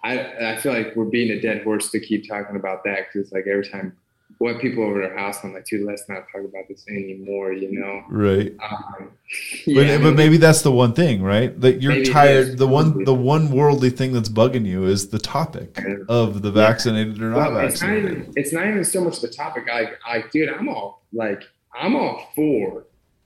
I 0.03 0.53
I 0.53 0.57
feel 0.57 0.73
like 0.73 0.95
we're 0.95 1.05
being 1.05 1.31
a 1.31 1.41
dead 1.41 1.63
horse 1.63 1.91
to 1.91 1.99
keep 1.99 2.27
talking 2.27 2.55
about 2.55 2.83
that 2.85 3.07
because 3.07 3.25
it's 3.27 3.31
like 3.33 3.47
every 3.47 3.67
time 3.67 3.95
what 4.39 4.60
people 4.62 4.84
over 4.84 5.00
their 5.00 5.17
house. 5.17 5.43
I'm 5.43 5.54
like, 5.54 5.65
dude, 5.65 5.86
let's 5.86 6.08
not 6.08 6.26
talk 6.32 6.43
about 6.43 6.67
this 6.67 6.86
anymore, 6.88 7.54
you 7.54 7.80
know? 7.80 8.04
Right. 8.10 8.54
Um, 8.63 9.12
yeah, 9.65 9.97
but, 9.97 10.04
but, 10.04 10.15
maybe 10.15 10.38
that's 10.38 10.62
the 10.62 10.71
one 10.71 10.93
thing, 10.93 11.23
right? 11.23 11.60
That 11.60 11.82
you're 11.82 12.04
tired. 12.06 12.58
The 12.58 12.67
one, 12.67 13.04
the 13.04 13.15
one 13.15 13.50
worldly 13.52 13.89
thing 13.89 14.13
that's 14.13 14.30
bugging 14.30 14.65
you 14.65 14.86
is 14.86 15.10
the 15.10 15.19
topic 15.19 15.82
of 16.08 16.41
the 16.41 16.52
vaccinated 16.52 17.17
yeah. 17.17 17.26
or 17.26 17.30
not 17.32 17.52
well, 17.52 17.62
vaccinated. 17.62 18.06
It's 18.06 18.13
not, 18.13 18.19
even, 18.19 18.34
it's 18.36 18.54
not 18.54 18.67
even 18.67 18.84
so 18.84 19.02
much 19.04 19.21
the 19.21 19.28
topic. 19.28 19.65
I, 19.71 19.91
I, 20.06 20.23
dude, 20.32 20.50
I'm 20.50 20.69
all 20.69 21.04
like, 21.13 21.43
I'm 21.76 21.95
all 21.95 22.32
for, 22.36 22.86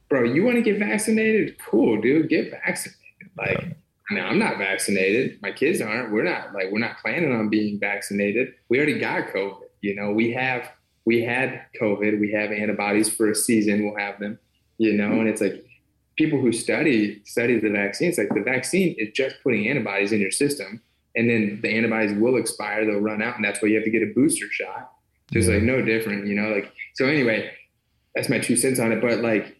bro. 0.09 0.23
You 0.23 0.45
want 0.45 0.55
to 0.57 0.61
get 0.61 0.79
vaccinated? 0.79 1.57
Cool, 1.59 1.99
dude. 1.99 2.29
Get 2.29 2.51
vaccinated. 2.51 2.99
Like, 3.37 3.61
yeah. 3.61 3.73
I 4.09 4.13
mean, 4.13 4.23
I'm 4.23 4.39
not 4.39 4.57
vaccinated. 4.57 5.41
My 5.41 5.51
kids 5.51 5.79
aren't. 5.79 6.11
We're 6.11 6.23
not 6.23 6.53
like 6.53 6.69
we're 6.71 6.79
not 6.79 6.97
planning 6.97 7.33
on 7.33 7.49
being 7.49 7.79
vaccinated. 7.79 8.53
We 8.67 8.77
already 8.77 8.99
got 8.99 9.29
COVID. 9.29 9.61
You 9.79 9.95
know, 9.95 10.11
we 10.11 10.31
have 10.31 10.69
we 11.05 11.23
had 11.23 11.65
COVID, 11.79 12.19
we 12.19 12.31
have 12.31 12.51
antibodies 12.51 13.13
for 13.13 13.29
a 13.29 13.35
season, 13.35 13.85
we'll 13.85 13.97
have 13.97 14.19
them, 14.19 14.37
you 14.77 14.93
know, 14.93 15.11
and 15.11 15.27
it's 15.27 15.41
like 15.41 15.65
people 16.17 16.39
who 16.39 16.51
study 16.51 17.21
study 17.25 17.59
the 17.59 17.69
vaccine, 17.69 18.09
it's 18.09 18.17
like 18.17 18.33
the 18.33 18.41
vaccine 18.41 18.95
is 18.97 19.09
just 19.13 19.37
putting 19.43 19.67
antibodies 19.67 20.11
in 20.11 20.19
your 20.19 20.31
system. 20.31 20.81
And 21.15 21.29
then 21.29 21.59
the 21.61 21.75
antibodies 21.75 22.17
will 22.17 22.37
expire, 22.37 22.85
they'll 22.85 23.01
run 23.01 23.21
out, 23.21 23.35
and 23.35 23.43
that's 23.43 23.61
why 23.61 23.67
you 23.67 23.75
have 23.75 23.83
to 23.83 23.89
get 23.89 24.01
a 24.01 24.13
booster 24.15 24.47
shot. 24.49 24.91
Just 25.33 25.49
like 25.49 25.63
no 25.63 25.81
different, 25.81 26.27
you 26.27 26.35
know, 26.35 26.49
like 26.49 26.71
so 26.95 27.05
anyway, 27.05 27.51
that's 28.15 28.29
my 28.29 28.39
two 28.39 28.55
cents 28.55 28.79
on 28.79 28.91
it. 28.91 29.01
But 29.01 29.19
like 29.19 29.57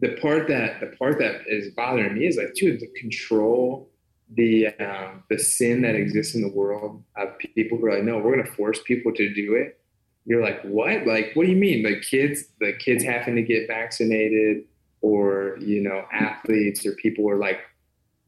the 0.00 0.16
part 0.20 0.48
that 0.48 0.80
the 0.80 0.86
part 0.96 1.18
that 1.18 1.42
is 1.46 1.72
bothering 1.74 2.14
me 2.14 2.26
is 2.26 2.36
like, 2.36 2.54
dude, 2.54 2.80
the 2.80 2.88
control 2.98 3.90
the 4.36 4.68
um, 4.78 5.24
the 5.30 5.38
sin 5.38 5.82
that 5.82 5.94
exists 5.94 6.34
in 6.34 6.42
the 6.42 6.52
world 6.52 7.02
of 7.16 7.38
people 7.38 7.78
who 7.78 7.86
are 7.86 7.94
like, 7.94 8.04
no, 8.04 8.18
we're 8.18 8.34
going 8.34 8.44
to 8.44 8.52
force 8.52 8.78
people 8.82 9.12
to 9.14 9.32
do 9.32 9.54
it 9.54 9.78
you're 10.28 10.42
like, 10.42 10.60
what? 10.62 11.06
Like, 11.06 11.30
what 11.32 11.46
do 11.46 11.50
you 11.50 11.56
mean? 11.56 11.82
The 11.82 11.98
kids, 12.00 12.44
the 12.60 12.74
kids 12.74 13.02
having 13.02 13.34
to 13.36 13.42
get 13.42 13.66
vaccinated, 13.66 14.64
or 15.00 15.56
you 15.58 15.82
know, 15.82 16.04
athletes 16.12 16.84
or 16.84 16.92
people 16.92 17.28
are 17.30 17.38
like, 17.38 17.60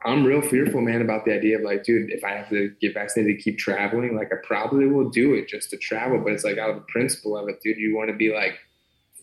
I'm 0.03 0.25
real 0.25 0.41
fearful, 0.41 0.81
man, 0.81 1.03
about 1.03 1.27
the 1.27 1.35
idea 1.35 1.59
of 1.59 1.63
like, 1.63 1.85
dude, 1.85 2.11
if 2.11 2.25
I 2.25 2.31
have 2.31 2.49
to 2.49 2.73
get 2.81 2.95
vaccinated 2.95 3.37
to 3.37 3.43
keep 3.43 3.59
traveling, 3.59 4.17
like 4.17 4.33
I 4.33 4.37
probably 4.43 4.87
will 4.87 5.11
do 5.11 5.35
it 5.35 5.47
just 5.47 5.69
to 5.71 5.77
travel. 5.77 6.19
But 6.25 6.33
it's 6.33 6.43
like 6.43 6.57
out 6.57 6.71
of 6.71 6.77
the 6.77 6.87
principle 6.89 7.37
of 7.37 7.51
it, 7.51 7.61
dude, 7.63 7.77
you 7.77 7.95
want 7.95 8.09
to 8.09 8.17
be 8.17 8.33
like 8.33 8.55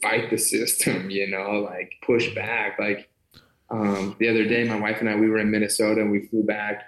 fight 0.04 0.30
the 0.30 0.38
system, 0.38 1.10
you 1.10 1.28
know, 1.28 1.54
like 1.54 1.94
push 2.06 2.34
back. 2.36 2.78
Like 2.78 3.10
um, 3.72 4.16
the 4.20 4.30
other 4.30 4.46
day, 4.46 4.66
my 4.66 4.80
wife 4.80 4.98
and 5.00 5.10
I, 5.10 5.16
we 5.16 5.30
were 5.32 5.40
in 5.40 5.50
Minnesota 5.50 6.02
and 6.02 6.12
we 6.12 6.28
flew 6.28 6.44
back, 6.44 6.84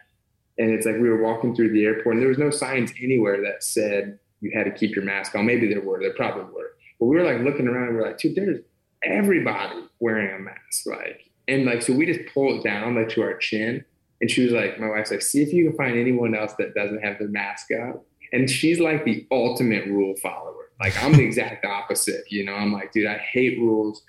and 0.60 0.70
it's 0.70 0.86
like 0.86 0.98
we 0.98 1.10
were 1.10 1.24
walking 1.24 1.56
through 1.56 1.72
the 1.74 1.84
airport, 1.84 2.14
and 2.14 2.22
there 2.22 2.30
was 2.30 2.38
no 2.38 2.52
signs 2.52 2.94
anywhere 3.02 3.42
that 3.42 3.64
said 3.64 4.20
you 4.42 4.52
had 4.54 4.66
to 4.66 4.72
keep 4.72 4.96
your 4.96 5.06
mask 5.06 5.36
on. 5.36 5.46
Maybe 5.46 5.68
there 5.68 5.82
were, 5.82 6.00
there 6.00 6.14
probably 6.14 6.44
were. 6.44 6.72
But 7.00 7.08
we 7.08 7.16
were 7.16 7.24
like 7.24 7.42
looking 7.42 7.68
around 7.68 7.94
we 7.94 8.02
are 8.02 8.08
like, 8.08 8.18
dude, 8.18 8.36
there's 8.36 8.60
everybody 9.04 9.84
wearing 10.00 10.36
a 10.36 10.40
mask. 10.40 10.86
Like, 10.86 11.30
and 11.48 11.66
like, 11.66 11.82
so 11.82 11.94
we 11.94 12.06
just 12.06 12.34
pull 12.34 12.60
it 12.60 12.64
down 12.64 12.96
like 12.96 13.10
to 13.10 13.22
our 13.22 13.38
chin. 13.38 13.84
And 14.22 14.30
she 14.30 14.44
was 14.44 14.52
like, 14.52 14.80
my 14.80 14.90
wife's 14.90 15.12
like, 15.12 15.22
see 15.22 15.42
if 15.42 15.54
you 15.54 15.70
can 15.70 15.78
find 15.78 15.98
anyone 15.98 16.36
else 16.36 16.54
that 16.60 16.76
doesn't 16.76 17.04
have 17.04 17.20
their 17.20 17.30
mask 17.30 17.68
up. 17.72 18.06
And 18.32 18.50
she's 18.50 18.80
like 18.80 19.06
the 19.06 19.26
ultimate 19.32 19.86
rule 19.88 20.16
follower. 20.18 20.70
Like 20.80 21.02
I'm 21.04 21.14
the 21.14 21.24
exact 21.24 21.66
opposite, 21.66 22.26
you 22.30 22.46
know. 22.46 22.54
I'm 22.54 22.72
like, 22.72 22.92
dude, 22.92 23.08
I 23.08 23.18
hate 23.18 23.60
rules. 23.60 24.04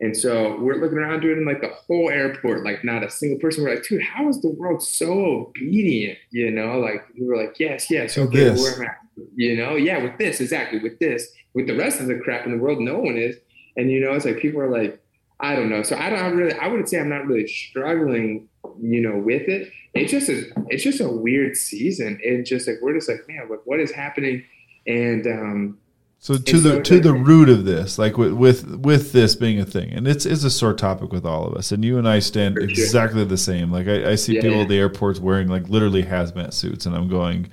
And 0.00 0.16
so 0.16 0.56
we're 0.60 0.76
looking 0.76 0.98
around 0.98 1.20
doing 1.20 1.44
like 1.44 1.60
the 1.60 1.68
whole 1.68 2.08
airport, 2.08 2.64
like 2.64 2.84
not 2.84 3.02
a 3.02 3.10
single 3.10 3.38
person. 3.40 3.64
We're 3.64 3.74
like, 3.74 3.84
dude, 3.84 4.02
how 4.02 4.28
is 4.28 4.40
the 4.40 4.50
world 4.50 4.82
so 4.82 5.46
obedient? 5.48 6.18
You 6.30 6.52
know, 6.52 6.78
like 6.78 7.04
we 7.18 7.26
were 7.26 7.36
like, 7.36 7.58
yes, 7.58 7.90
yes, 7.90 8.16
okay, 8.16 8.50
we're 8.50 8.96
you 9.34 9.56
know, 9.56 9.74
yeah, 9.74 10.02
with 10.02 10.16
this, 10.18 10.40
exactly, 10.40 10.78
with 10.78 10.98
this, 11.00 11.32
with 11.54 11.66
the 11.66 11.76
rest 11.76 12.00
of 12.00 12.06
the 12.06 12.18
crap 12.18 12.46
in 12.46 12.52
the 12.52 12.58
world, 12.58 12.78
no 12.80 12.98
one 12.98 13.16
is. 13.16 13.36
And 13.76 13.90
you 13.90 14.00
know, 14.00 14.12
it's 14.12 14.24
like 14.24 14.38
people 14.38 14.60
are 14.60 14.70
like, 14.70 15.02
I 15.40 15.54
don't 15.54 15.68
know. 15.68 15.82
So 15.82 15.96
I 15.96 16.10
don't 16.10 16.36
really, 16.36 16.56
I 16.58 16.68
wouldn't 16.68 16.88
say 16.88 17.00
I'm 17.00 17.08
not 17.08 17.26
really 17.26 17.46
struggling, 17.46 18.48
you 18.80 19.00
know, 19.00 19.18
with 19.18 19.48
it. 19.48 19.72
It's 19.94 20.10
just 20.10 20.28
a, 20.28 20.44
it's 20.68 20.82
just 20.82 21.00
a 21.00 21.08
weird 21.08 21.56
season. 21.56 22.18
It's 22.22 22.48
just 22.48 22.68
like 22.68 22.78
we're 22.82 22.94
just 22.94 23.08
like, 23.08 23.26
man, 23.28 23.48
like 23.48 23.60
what 23.64 23.80
is 23.80 23.90
happening? 23.90 24.44
And 24.86 25.26
um, 25.26 25.78
so 26.20 26.36
to 26.36 26.58
the 26.58 26.82
to 26.82 27.00
the 27.00 27.14
root 27.14 27.48
of 27.48 27.64
this, 27.64 27.98
like 27.98 28.18
with 28.18 28.32
with 28.32 28.66
with 28.76 29.12
this 29.12 29.36
being 29.36 29.60
a 29.60 29.64
thing, 29.64 29.92
and 29.92 30.08
it's 30.08 30.26
it's 30.26 30.44
a 30.44 30.50
sore 30.50 30.74
topic 30.74 31.12
with 31.12 31.24
all 31.24 31.46
of 31.46 31.54
us, 31.54 31.70
and 31.70 31.84
you 31.84 31.96
and 31.96 32.08
I 32.08 32.18
stand 32.18 32.56
sure. 32.56 32.64
exactly 32.64 33.24
the 33.24 33.36
same. 33.36 33.70
Like 33.70 33.86
I, 33.86 34.10
I 34.10 34.14
see 34.16 34.34
yeah, 34.34 34.42
people 34.42 34.56
yeah. 34.56 34.62
at 34.62 34.68
the 34.68 34.78
airports 34.78 35.20
wearing 35.20 35.48
like 35.48 35.68
literally 35.68 36.02
hazmat 36.02 36.52
suits, 36.52 36.86
and 36.86 36.96
I'm 36.96 37.08
going, 37.08 37.50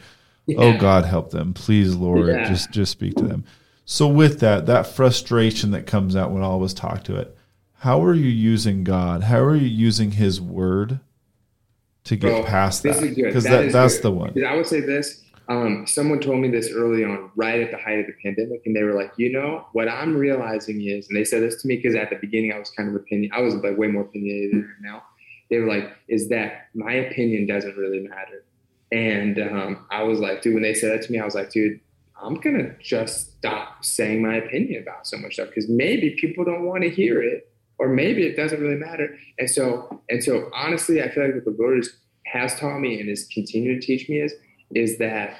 yeah. 0.47 0.57
Oh 0.59 0.77
God, 0.77 1.05
help 1.05 1.29
them, 1.29 1.53
please, 1.53 1.95
Lord, 1.95 2.27
just 2.47 2.71
just 2.71 2.91
speak 2.91 3.15
to 3.15 3.23
them. 3.23 3.45
So 3.85 4.07
with 4.07 4.39
that, 4.39 4.65
that 4.65 4.87
frustration 4.87 5.71
that 5.71 5.85
comes 5.85 6.15
out 6.15 6.31
when 6.31 6.41
all 6.41 6.57
of 6.57 6.63
us 6.63 6.73
talk 6.73 7.03
to 7.03 7.15
it, 7.17 7.37
how 7.77 8.03
are 8.03 8.15
you 8.15 8.29
using 8.29 8.83
God? 8.83 9.23
How 9.23 9.43
are 9.43 9.55
you 9.55 9.67
using 9.67 10.11
His 10.11 10.41
Word 10.41 10.99
to 12.05 12.15
get 12.15 12.29
Bro, 12.29 12.43
past 12.45 12.81
that? 12.81 12.99
Because 13.15 13.43
that, 13.43 13.65
that 13.65 13.71
that's 13.71 13.97
good. 13.97 14.03
the 14.03 14.11
one. 14.11 14.43
I 14.43 14.55
would 14.55 14.65
say 14.65 14.79
this. 14.79 15.21
Um, 15.47 15.85
someone 15.85 16.19
told 16.19 16.39
me 16.39 16.49
this 16.49 16.71
early 16.71 17.03
on, 17.03 17.31
right 17.35 17.61
at 17.61 17.71
the 17.71 17.77
height 17.77 17.99
of 17.99 18.07
the 18.07 18.15
pandemic, 18.23 18.61
and 18.65 18.75
they 18.75 18.83
were 18.83 18.93
like, 18.93 19.13
you 19.17 19.31
know, 19.31 19.67
what 19.73 19.87
I'm 19.87 20.15
realizing 20.15 20.81
is, 20.81 21.07
and 21.07 21.17
they 21.17 21.23
said 21.23 21.43
this 21.43 21.61
to 21.61 21.67
me 21.67 21.75
because 21.77 21.95
at 21.95 22.09
the 22.09 22.15
beginning 22.15 22.51
I 22.51 22.59
was 22.59 22.71
kind 22.71 22.89
of 22.89 22.95
opinion, 22.95 23.31
I 23.33 23.41
was 23.41 23.53
like 23.55 23.77
way 23.77 23.87
more 23.87 24.03
opinionated 24.03 24.53
than 24.53 24.75
now. 24.81 25.03
They 25.49 25.59
were 25.59 25.67
like, 25.67 25.91
is 26.07 26.29
that 26.29 26.69
my 26.73 26.93
opinion 26.93 27.45
doesn't 27.45 27.77
really 27.77 27.99
matter 27.99 28.43
and 28.91 29.39
um, 29.39 29.85
I 29.91 30.03
was 30.03 30.19
like, 30.19 30.41
dude, 30.41 30.53
when 30.53 30.63
they 30.63 30.73
said 30.73 30.91
that 30.91 31.05
to 31.05 31.11
me, 31.11 31.19
I 31.19 31.25
was 31.25 31.35
like, 31.35 31.49
dude, 31.49 31.79
I'm 32.21 32.35
gonna 32.35 32.75
just 32.79 33.37
stop 33.37 33.83
saying 33.83 34.21
my 34.21 34.35
opinion 34.35 34.81
about 34.81 35.07
so 35.07 35.17
much 35.17 35.33
stuff 35.33 35.49
because 35.49 35.67
maybe 35.67 36.15
people 36.19 36.45
don't 36.45 36.65
want 36.65 36.83
to 36.83 36.89
hear 36.89 37.21
it, 37.21 37.51
or 37.77 37.89
maybe 37.89 38.23
it 38.23 38.37
doesn't 38.37 38.61
really 38.61 38.77
matter. 38.77 39.17
And 39.37 39.49
so, 39.49 40.01
and 40.09 40.23
so, 40.23 40.49
honestly, 40.53 41.01
I 41.01 41.09
feel 41.09 41.25
like 41.25 41.35
what 41.35 41.45
the 41.45 41.55
Lord 41.61 41.83
has 42.27 42.57
taught 42.59 42.79
me 42.79 42.99
and 42.99 43.09
is 43.09 43.27
continuing 43.33 43.81
to 43.81 43.85
teach 43.85 44.07
me 44.07 44.21
is 44.21 44.33
is 44.73 44.97
that 44.97 45.37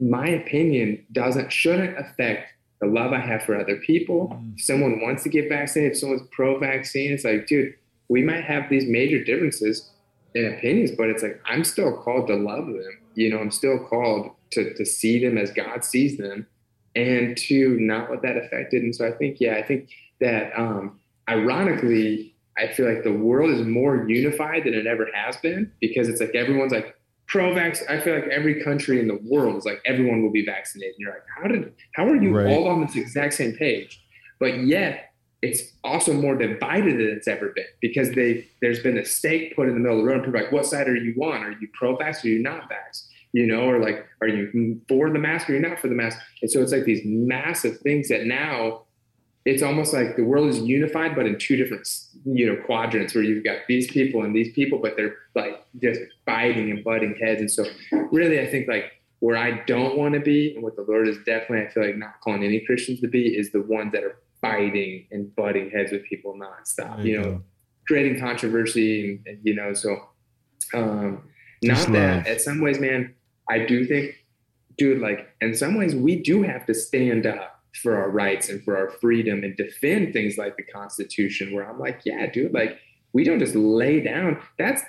my 0.00 0.28
opinion 0.28 1.04
doesn't 1.12 1.52
shouldn't 1.52 1.98
affect 1.98 2.48
the 2.80 2.86
love 2.86 3.12
I 3.12 3.20
have 3.20 3.42
for 3.42 3.58
other 3.58 3.76
people. 3.76 4.28
Mm. 4.34 4.54
If 4.54 4.64
someone 4.64 5.00
wants 5.00 5.22
to 5.22 5.28
get 5.28 5.48
vaccinated, 5.48 5.92
if 5.92 5.98
someone's 5.98 6.28
pro-vaccine, 6.32 7.12
it's 7.12 7.24
like, 7.24 7.46
dude, 7.46 7.74
we 8.08 8.22
might 8.22 8.44
have 8.44 8.68
these 8.68 8.86
major 8.86 9.22
differences 9.22 9.90
in 10.34 10.52
opinions, 10.52 10.90
but 10.90 11.08
it's 11.08 11.22
like 11.22 11.40
I'm 11.46 11.64
still 11.64 11.96
called 11.96 12.26
to 12.26 12.34
love 12.34 12.66
them. 12.66 12.98
You 13.14 13.30
know, 13.30 13.38
I'm 13.38 13.50
still 13.50 13.78
called 13.78 14.32
to 14.50 14.74
to 14.74 14.84
see 14.84 15.24
them 15.24 15.38
as 15.38 15.50
God 15.52 15.84
sees 15.84 16.18
them, 16.18 16.46
and 16.94 17.36
to 17.36 17.78
not 17.80 18.10
let 18.10 18.22
that 18.22 18.36
affect 18.36 18.74
it. 18.74 18.82
And 18.82 18.94
so 18.94 19.06
I 19.06 19.12
think, 19.12 19.40
yeah, 19.40 19.54
I 19.54 19.62
think 19.62 19.88
that 20.20 20.52
um, 20.58 20.98
ironically, 21.28 22.34
I 22.58 22.68
feel 22.68 22.92
like 22.92 23.04
the 23.04 23.12
world 23.12 23.50
is 23.50 23.66
more 23.66 24.08
unified 24.08 24.64
than 24.64 24.74
it 24.74 24.86
ever 24.86 25.08
has 25.14 25.36
been 25.38 25.72
because 25.80 26.08
it's 26.08 26.20
like 26.20 26.34
everyone's 26.34 26.72
like 26.72 26.96
pro-vax. 27.34 27.82
I 27.90 27.98
feel 27.98 28.14
like 28.14 28.28
every 28.28 28.62
country 28.62 29.00
in 29.00 29.08
the 29.08 29.18
world 29.24 29.56
is 29.56 29.64
like 29.64 29.82
everyone 29.84 30.22
will 30.22 30.30
be 30.30 30.46
vaccinated. 30.46 30.94
And 30.94 31.00
you're 31.00 31.10
like, 31.10 31.24
how 31.36 31.48
did 31.48 31.74
how 31.96 32.06
are 32.06 32.14
you 32.14 32.32
right. 32.32 32.46
all 32.46 32.68
on 32.68 32.80
this 32.86 32.94
exact 32.94 33.34
same 33.34 33.54
page? 33.54 34.00
But 34.38 34.60
yet 34.64 35.10
it's 35.42 35.72
also 35.82 36.12
more 36.12 36.36
divided 36.36 36.94
than 36.94 37.08
it's 37.08 37.26
ever 37.26 37.48
been 37.48 37.66
because 37.82 38.12
they 38.12 38.46
there's 38.62 38.78
been 38.78 38.96
a 38.98 39.04
stake 39.04 39.56
put 39.56 39.66
in 39.66 39.74
the 39.74 39.80
middle 39.80 39.98
of 39.98 40.04
the 40.04 40.08
road. 40.08 40.18
And 40.18 40.24
people 40.26 40.38
are 40.38 40.44
like, 40.44 40.52
what 40.52 40.64
side 40.64 40.86
are 40.86 40.94
you 40.94 41.12
on? 41.24 41.42
Are 41.42 41.50
you 41.50 41.66
pro-vax 41.74 42.24
or 42.24 42.28
are 42.28 42.30
you 42.30 42.38
not 42.40 42.70
vax? 42.70 43.08
You 43.32 43.48
know, 43.48 43.68
or 43.68 43.80
like, 43.80 44.06
are 44.20 44.28
you 44.28 44.80
for 44.88 45.10
the 45.10 45.18
mask 45.18 45.50
or 45.50 45.54
you're 45.54 45.68
not 45.68 45.80
for 45.80 45.88
the 45.88 45.96
mask? 45.96 46.16
And 46.40 46.48
so 46.48 46.62
it's 46.62 46.70
like 46.70 46.84
these 46.84 47.02
massive 47.04 47.78
things 47.80 48.06
that 48.10 48.26
now 48.26 48.83
it's 49.44 49.62
almost 49.62 49.92
like 49.92 50.16
the 50.16 50.24
world 50.24 50.48
is 50.48 50.58
unified, 50.60 51.14
but 51.14 51.26
in 51.26 51.38
two 51.38 51.56
different, 51.56 51.86
you 52.24 52.46
know, 52.46 52.62
quadrants 52.64 53.14
where 53.14 53.22
you've 53.22 53.44
got 53.44 53.58
these 53.68 53.90
people 53.90 54.22
and 54.22 54.34
these 54.34 54.52
people, 54.54 54.78
but 54.78 54.96
they're 54.96 55.16
like 55.34 55.62
just 55.82 56.00
fighting 56.24 56.70
and 56.70 56.82
butting 56.82 57.14
heads. 57.20 57.40
And 57.40 57.50
so, 57.50 57.66
really, 58.10 58.40
I 58.40 58.46
think 58.46 58.68
like 58.68 58.92
where 59.18 59.36
I 59.36 59.62
don't 59.66 59.98
want 59.98 60.14
to 60.14 60.20
be, 60.20 60.54
and 60.54 60.62
what 60.62 60.76
the 60.76 60.82
Lord 60.82 61.08
is 61.08 61.18
definitely, 61.26 61.66
I 61.66 61.70
feel 61.70 61.84
like 61.84 61.96
not 61.96 62.20
calling 62.22 62.42
any 62.42 62.60
Christians 62.60 63.00
to 63.00 63.08
be, 63.08 63.36
is 63.36 63.52
the 63.52 63.62
ones 63.62 63.92
that 63.92 64.02
are 64.02 64.16
fighting 64.40 65.06
and 65.10 65.34
butting 65.36 65.70
heads 65.70 65.92
with 65.92 66.04
people 66.04 66.34
nonstop. 66.34 67.04
You, 67.04 67.12
you, 67.12 67.20
know, 67.20 67.42
creating 67.86 68.18
controversy, 68.18 69.10
and, 69.10 69.26
and, 69.26 69.38
you 69.42 69.54
know, 69.54 69.74
so 69.74 70.08
um, 70.72 71.22
not 71.62 71.92
that. 71.92 72.26
In 72.26 72.38
some 72.38 72.60
ways, 72.60 72.78
man, 72.78 73.14
I 73.48 73.58
do 73.58 73.84
think, 73.84 74.14
dude, 74.78 75.02
like 75.02 75.28
in 75.42 75.54
some 75.54 75.74
ways, 75.74 75.94
we 75.94 76.22
do 76.22 76.42
have 76.42 76.64
to 76.66 76.74
stand 76.74 77.26
up 77.26 77.53
for 77.82 77.96
our 77.96 78.10
rights 78.10 78.48
and 78.48 78.62
for 78.64 78.76
our 78.76 78.90
freedom 78.90 79.42
and 79.42 79.56
defend 79.56 80.12
things 80.12 80.38
like 80.38 80.56
the 80.56 80.62
Constitution, 80.62 81.52
where 81.52 81.68
I'm 81.68 81.78
like, 81.78 82.00
yeah, 82.04 82.26
dude, 82.26 82.54
like 82.54 82.78
we 83.12 83.24
don't 83.24 83.38
just 83.38 83.54
lay 83.54 84.00
down. 84.00 84.40
That's 84.58 84.82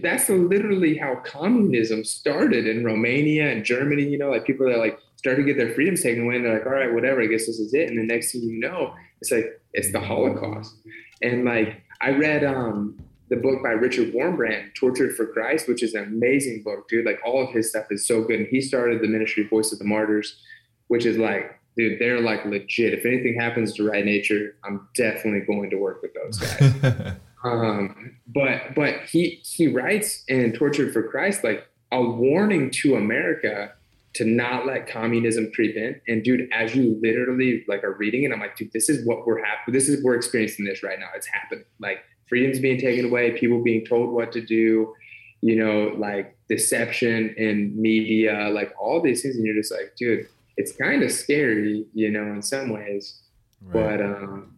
that's 0.00 0.28
literally 0.28 0.96
how 0.96 1.16
communism 1.24 2.04
started 2.04 2.66
in 2.66 2.84
Romania 2.84 3.50
and 3.50 3.64
Germany. 3.64 4.04
You 4.04 4.18
know, 4.18 4.30
like 4.30 4.46
people 4.46 4.66
that 4.68 4.78
like 4.78 4.98
start 5.16 5.36
to 5.36 5.42
get 5.42 5.56
their 5.56 5.74
freedoms 5.74 6.02
taken 6.02 6.24
away, 6.24 6.36
and 6.36 6.44
they're 6.44 6.58
like, 6.58 6.66
all 6.66 6.72
right, 6.72 6.92
whatever, 6.92 7.22
I 7.22 7.26
guess 7.26 7.46
this 7.46 7.58
is 7.58 7.74
it. 7.74 7.88
And 7.88 7.98
the 7.98 8.04
next 8.04 8.32
thing 8.32 8.42
you 8.42 8.60
know, 8.60 8.94
it's 9.20 9.30
like 9.30 9.60
it's 9.72 9.92
the 9.92 10.00
Holocaust. 10.00 10.74
And 11.22 11.44
like 11.44 11.82
I 12.00 12.10
read 12.10 12.44
um 12.44 12.98
the 13.28 13.36
book 13.36 13.62
by 13.62 13.70
Richard 13.70 14.12
Wurmbrand, 14.12 14.74
Tortured 14.74 15.16
for 15.16 15.26
Christ, 15.26 15.66
which 15.66 15.82
is 15.82 15.94
an 15.94 16.04
amazing 16.04 16.62
book, 16.62 16.86
dude. 16.88 17.06
Like 17.06 17.18
all 17.24 17.42
of 17.42 17.50
his 17.54 17.70
stuff 17.70 17.86
is 17.90 18.06
so 18.06 18.22
good. 18.22 18.40
And 18.40 18.48
he 18.48 18.60
started 18.60 19.00
the 19.00 19.08
ministry 19.08 19.44
Voice 19.44 19.72
of 19.72 19.78
the 19.78 19.86
Martyrs, 19.86 20.38
which 20.88 21.06
is 21.06 21.16
like 21.16 21.58
dude, 21.76 21.98
they're 21.98 22.20
like 22.20 22.44
legit. 22.44 22.94
If 22.94 23.04
anything 23.04 23.38
happens 23.38 23.72
to 23.74 23.88
Ride 23.88 24.04
Nature, 24.04 24.56
I'm 24.64 24.88
definitely 24.94 25.40
going 25.40 25.70
to 25.70 25.76
work 25.76 26.02
with 26.02 26.12
those 26.14 26.38
guys. 26.38 27.14
um, 27.44 28.16
but 28.26 28.74
but 28.74 29.02
he 29.02 29.40
he 29.44 29.68
writes 29.68 30.24
in 30.28 30.52
Tortured 30.52 30.92
for 30.92 31.02
Christ 31.02 31.44
like 31.44 31.66
a 31.90 32.02
warning 32.02 32.70
to 32.70 32.96
America 32.96 33.72
to 34.14 34.24
not 34.24 34.66
let 34.66 34.86
communism 34.86 35.50
creep 35.54 35.74
in. 35.76 36.00
And 36.06 36.22
dude, 36.22 36.48
as 36.52 36.74
you 36.74 36.98
literally 37.02 37.64
like 37.66 37.82
are 37.82 37.94
reading 37.94 38.24
it, 38.24 38.32
I'm 38.32 38.40
like, 38.40 38.56
dude, 38.56 38.72
this 38.72 38.88
is 38.88 39.06
what 39.06 39.26
we're 39.26 39.42
happening. 39.42 39.72
This 39.72 39.88
is 39.88 40.02
we're 40.04 40.14
experiencing 40.14 40.66
this 40.66 40.82
right 40.82 40.98
now. 40.98 41.08
It's 41.14 41.26
happening. 41.26 41.64
Like 41.80 41.98
freedom's 42.28 42.58
being 42.58 42.78
taken 42.78 43.06
away, 43.06 43.32
people 43.32 43.62
being 43.62 43.84
told 43.86 44.10
what 44.10 44.32
to 44.32 44.40
do, 44.40 44.94
you 45.40 45.56
know, 45.56 45.94
like 45.96 46.36
deception 46.48 47.34
in 47.36 47.80
media, 47.80 48.50
like 48.52 48.72
all 48.78 49.00
these 49.00 49.22
things, 49.22 49.36
and 49.36 49.44
you're 49.44 49.54
just 49.54 49.72
like, 49.72 49.94
dude, 49.98 50.26
it's 50.56 50.72
kind 50.72 51.02
of 51.02 51.10
scary, 51.10 51.86
you 51.92 52.10
know, 52.10 52.24
in 52.32 52.42
some 52.42 52.70
ways. 52.70 53.22
Right. 53.60 53.98
But 53.98 54.04
um, 54.04 54.56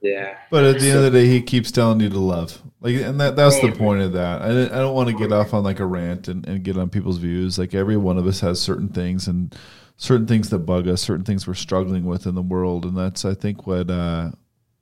yeah. 0.00 0.36
But 0.50 0.64
at 0.64 0.74
the 0.74 0.80
so, 0.80 0.86
end 0.88 0.96
of 0.98 1.12
the 1.12 1.18
day, 1.18 1.26
he 1.26 1.40
keeps 1.40 1.70
telling 1.70 2.00
you 2.00 2.10
to 2.10 2.18
love. 2.18 2.60
Like, 2.80 2.96
and 2.96 3.18
that 3.20 3.36
that's 3.36 3.58
the 3.60 3.72
point 3.72 4.02
of 4.02 4.12
that. 4.12 4.42
I, 4.42 4.48
I 4.48 4.80
don't 4.80 4.94
want 4.94 5.08
to 5.08 5.16
get 5.16 5.32
off 5.32 5.54
on 5.54 5.64
like 5.64 5.80
a 5.80 5.86
rant 5.86 6.28
and, 6.28 6.46
and 6.46 6.62
get 6.62 6.76
on 6.76 6.90
people's 6.90 7.16
views. 7.16 7.58
Like 7.58 7.74
every 7.74 7.96
one 7.96 8.18
of 8.18 8.26
us 8.26 8.40
has 8.40 8.60
certain 8.60 8.88
things 8.88 9.26
and 9.26 9.54
certain 9.96 10.26
things 10.26 10.50
that 10.50 10.60
bug 10.60 10.88
us, 10.88 11.00
certain 11.00 11.24
things 11.24 11.46
we're 11.46 11.54
struggling 11.54 12.04
with 12.04 12.26
in 12.26 12.34
the 12.34 12.42
world, 12.42 12.84
and 12.84 12.96
that's 12.96 13.24
I 13.24 13.34
think 13.34 13.66
what 13.66 13.90
uh, 13.90 14.32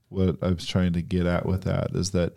what 0.08 0.38
I 0.42 0.48
was 0.48 0.66
trying 0.66 0.92
to 0.94 1.02
get 1.02 1.26
at 1.26 1.46
with 1.46 1.62
that 1.64 1.90
is 1.94 2.10
that 2.10 2.34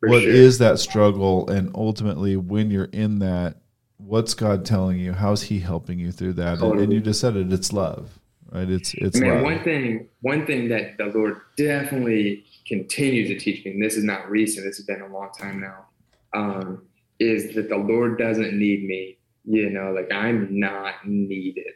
For 0.00 0.08
what 0.08 0.22
sure. 0.22 0.30
is 0.32 0.58
that 0.58 0.80
struggle, 0.80 1.48
and 1.48 1.70
ultimately 1.74 2.36
when 2.36 2.70
you're 2.70 2.84
in 2.86 3.20
that, 3.20 3.58
what's 3.98 4.34
God 4.34 4.64
telling 4.64 4.98
you? 4.98 5.12
How's 5.12 5.42
He 5.42 5.60
helping 5.60 5.98
you 5.98 6.10
through 6.10 6.34
that? 6.34 6.58
Totally. 6.58 6.84
And, 6.84 6.92
you 6.92 7.00
just 7.00 7.20
said 7.20 7.36
it. 7.36 7.52
It's 7.52 7.72
love, 7.72 8.18
right? 8.50 8.68
It's 8.68 8.94
it's. 8.94 9.18
Man, 9.18 9.36
love. 9.36 9.42
one 9.44 9.62
thing, 9.62 10.08
one 10.22 10.46
thing 10.46 10.68
that 10.68 10.96
the 10.96 11.06
Lord 11.06 11.40
definitely 11.56 12.44
continues 12.66 13.28
to 13.28 13.38
teach 13.38 13.64
me, 13.64 13.72
and 13.72 13.82
this 13.82 13.96
is 13.96 14.04
not 14.04 14.28
recent. 14.30 14.66
This 14.66 14.76
has 14.76 14.86
been 14.86 15.02
a 15.02 15.12
long 15.12 15.30
time 15.38 15.60
now. 15.60 15.86
Um, 16.34 16.82
is 17.18 17.54
that 17.54 17.68
the 17.68 17.76
Lord 17.76 18.18
doesn't 18.18 18.56
need 18.56 18.86
me? 18.86 19.18
You 19.44 19.70
know, 19.70 19.92
like 19.92 20.12
I'm 20.12 20.48
not 20.58 21.06
needed, 21.06 21.74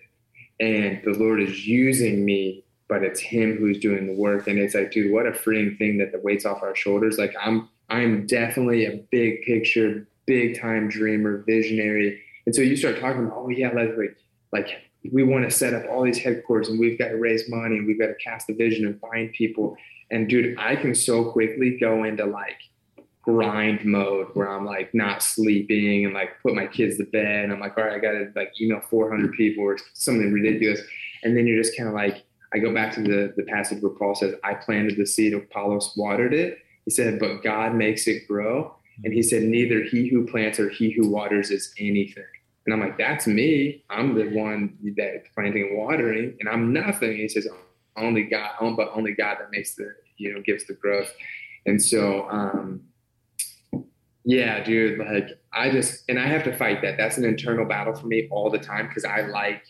and 0.60 1.00
the 1.04 1.12
Lord 1.12 1.42
is 1.42 1.66
using 1.66 2.24
me 2.24 2.64
but 2.88 3.02
it's 3.02 3.20
him 3.20 3.56
who's 3.56 3.78
doing 3.78 4.06
the 4.06 4.12
work 4.12 4.46
and 4.46 4.58
it's 4.58 4.74
like 4.74 4.90
dude 4.90 5.10
what 5.10 5.26
a 5.26 5.32
freeing 5.32 5.74
thing 5.78 5.96
that 5.96 6.12
the 6.12 6.18
weight's 6.18 6.44
off 6.44 6.62
our 6.62 6.76
shoulders 6.76 7.16
like 7.16 7.34
i'm 7.40 7.66
i'm 7.88 8.26
definitely 8.26 8.84
a 8.84 9.02
big 9.10 9.40
picture 9.44 10.06
big 10.32 10.58
time 10.58 10.88
dreamer, 10.88 11.44
visionary. 11.46 12.18
And 12.46 12.54
so 12.54 12.62
you 12.62 12.74
start 12.74 12.98
talking 12.98 13.26
about, 13.26 13.36
oh 13.36 13.48
yeah, 13.50 13.70
like, 13.70 13.90
like 14.50 14.68
we 15.12 15.22
want 15.22 15.44
to 15.44 15.50
set 15.50 15.74
up 15.74 15.84
all 15.90 16.02
these 16.02 16.16
headquarters 16.16 16.70
and 16.70 16.80
we've 16.80 16.98
got 16.98 17.08
to 17.08 17.16
raise 17.16 17.50
money 17.50 17.76
and 17.76 17.86
we've 17.86 18.00
got 18.00 18.06
to 18.06 18.14
cast 18.14 18.48
a 18.48 18.54
vision 18.54 18.86
and 18.86 18.98
find 18.98 19.30
people. 19.32 19.76
And 20.10 20.30
dude, 20.30 20.58
I 20.58 20.76
can 20.76 20.94
so 20.94 21.30
quickly 21.30 21.76
go 21.78 22.04
into 22.04 22.24
like 22.24 22.56
grind 23.20 23.84
mode 23.84 24.28
where 24.32 24.48
I'm 24.48 24.64
like 24.64 24.94
not 24.94 25.22
sleeping 25.22 26.06
and 26.06 26.14
like 26.14 26.30
put 26.42 26.54
my 26.54 26.66
kids 26.66 26.96
to 26.96 27.04
bed. 27.04 27.44
And 27.44 27.52
I'm 27.52 27.60
like, 27.60 27.76
all 27.76 27.84
right, 27.84 27.92
I 27.92 27.98
got 27.98 28.12
to 28.12 28.32
like 28.34 28.58
email 28.58 28.80
400 28.80 29.34
people 29.34 29.64
or 29.64 29.76
something 29.92 30.32
ridiculous. 30.32 30.80
And 31.24 31.36
then 31.36 31.46
you're 31.46 31.62
just 31.62 31.76
kind 31.76 31.90
of 31.90 31.94
like, 31.94 32.24
I 32.54 32.58
go 32.58 32.72
back 32.72 32.94
to 32.94 33.02
the, 33.02 33.34
the 33.36 33.44
passage 33.44 33.82
where 33.82 33.92
Paul 33.92 34.14
says, 34.14 34.34
I 34.42 34.54
planted 34.54 34.96
the 34.96 35.06
seed, 35.06 35.34
Apollos 35.34 35.92
watered 35.94 36.32
it. 36.32 36.58
He 36.86 36.90
said, 36.90 37.18
but 37.18 37.42
God 37.42 37.74
makes 37.74 38.06
it 38.06 38.26
grow. 38.26 38.74
And 39.04 39.12
he 39.12 39.22
said, 39.22 39.42
Neither 39.42 39.82
he 39.82 40.08
who 40.08 40.26
plants 40.26 40.58
or 40.58 40.68
he 40.68 40.90
who 40.90 41.08
waters 41.08 41.50
is 41.50 41.74
anything. 41.78 42.24
And 42.66 42.74
I'm 42.74 42.80
like, 42.80 42.98
That's 42.98 43.26
me. 43.26 43.84
I'm 43.90 44.14
the 44.14 44.28
one 44.28 44.76
that 44.96 45.24
planting 45.34 45.68
and 45.68 45.78
watering, 45.78 46.36
and 46.40 46.48
I'm 46.48 46.72
nothing. 46.72 47.10
And 47.10 47.20
he 47.20 47.28
says, 47.28 47.48
Only 47.96 48.24
God, 48.24 48.50
but 48.76 48.90
only 48.94 49.12
God 49.12 49.38
that 49.40 49.50
makes 49.50 49.74
the, 49.74 49.94
you 50.16 50.32
know, 50.32 50.40
gives 50.40 50.66
the 50.66 50.74
growth. 50.74 51.12
And 51.66 51.80
so, 51.80 52.28
um, 52.30 52.82
yeah, 54.24 54.62
dude, 54.62 54.98
like 54.98 55.40
I 55.52 55.70
just, 55.70 56.04
and 56.08 56.18
I 56.18 56.26
have 56.26 56.44
to 56.44 56.56
fight 56.56 56.82
that. 56.82 56.96
That's 56.96 57.18
an 57.18 57.24
internal 57.24 57.64
battle 57.64 57.94
for 57.94 58.06
me 58.06 58.28
all 58.30 58.50
the 58.50 58.58
time 58.58 58.88
because 58.88 59.04
I 59.04 59.22
like, 59.22 59.62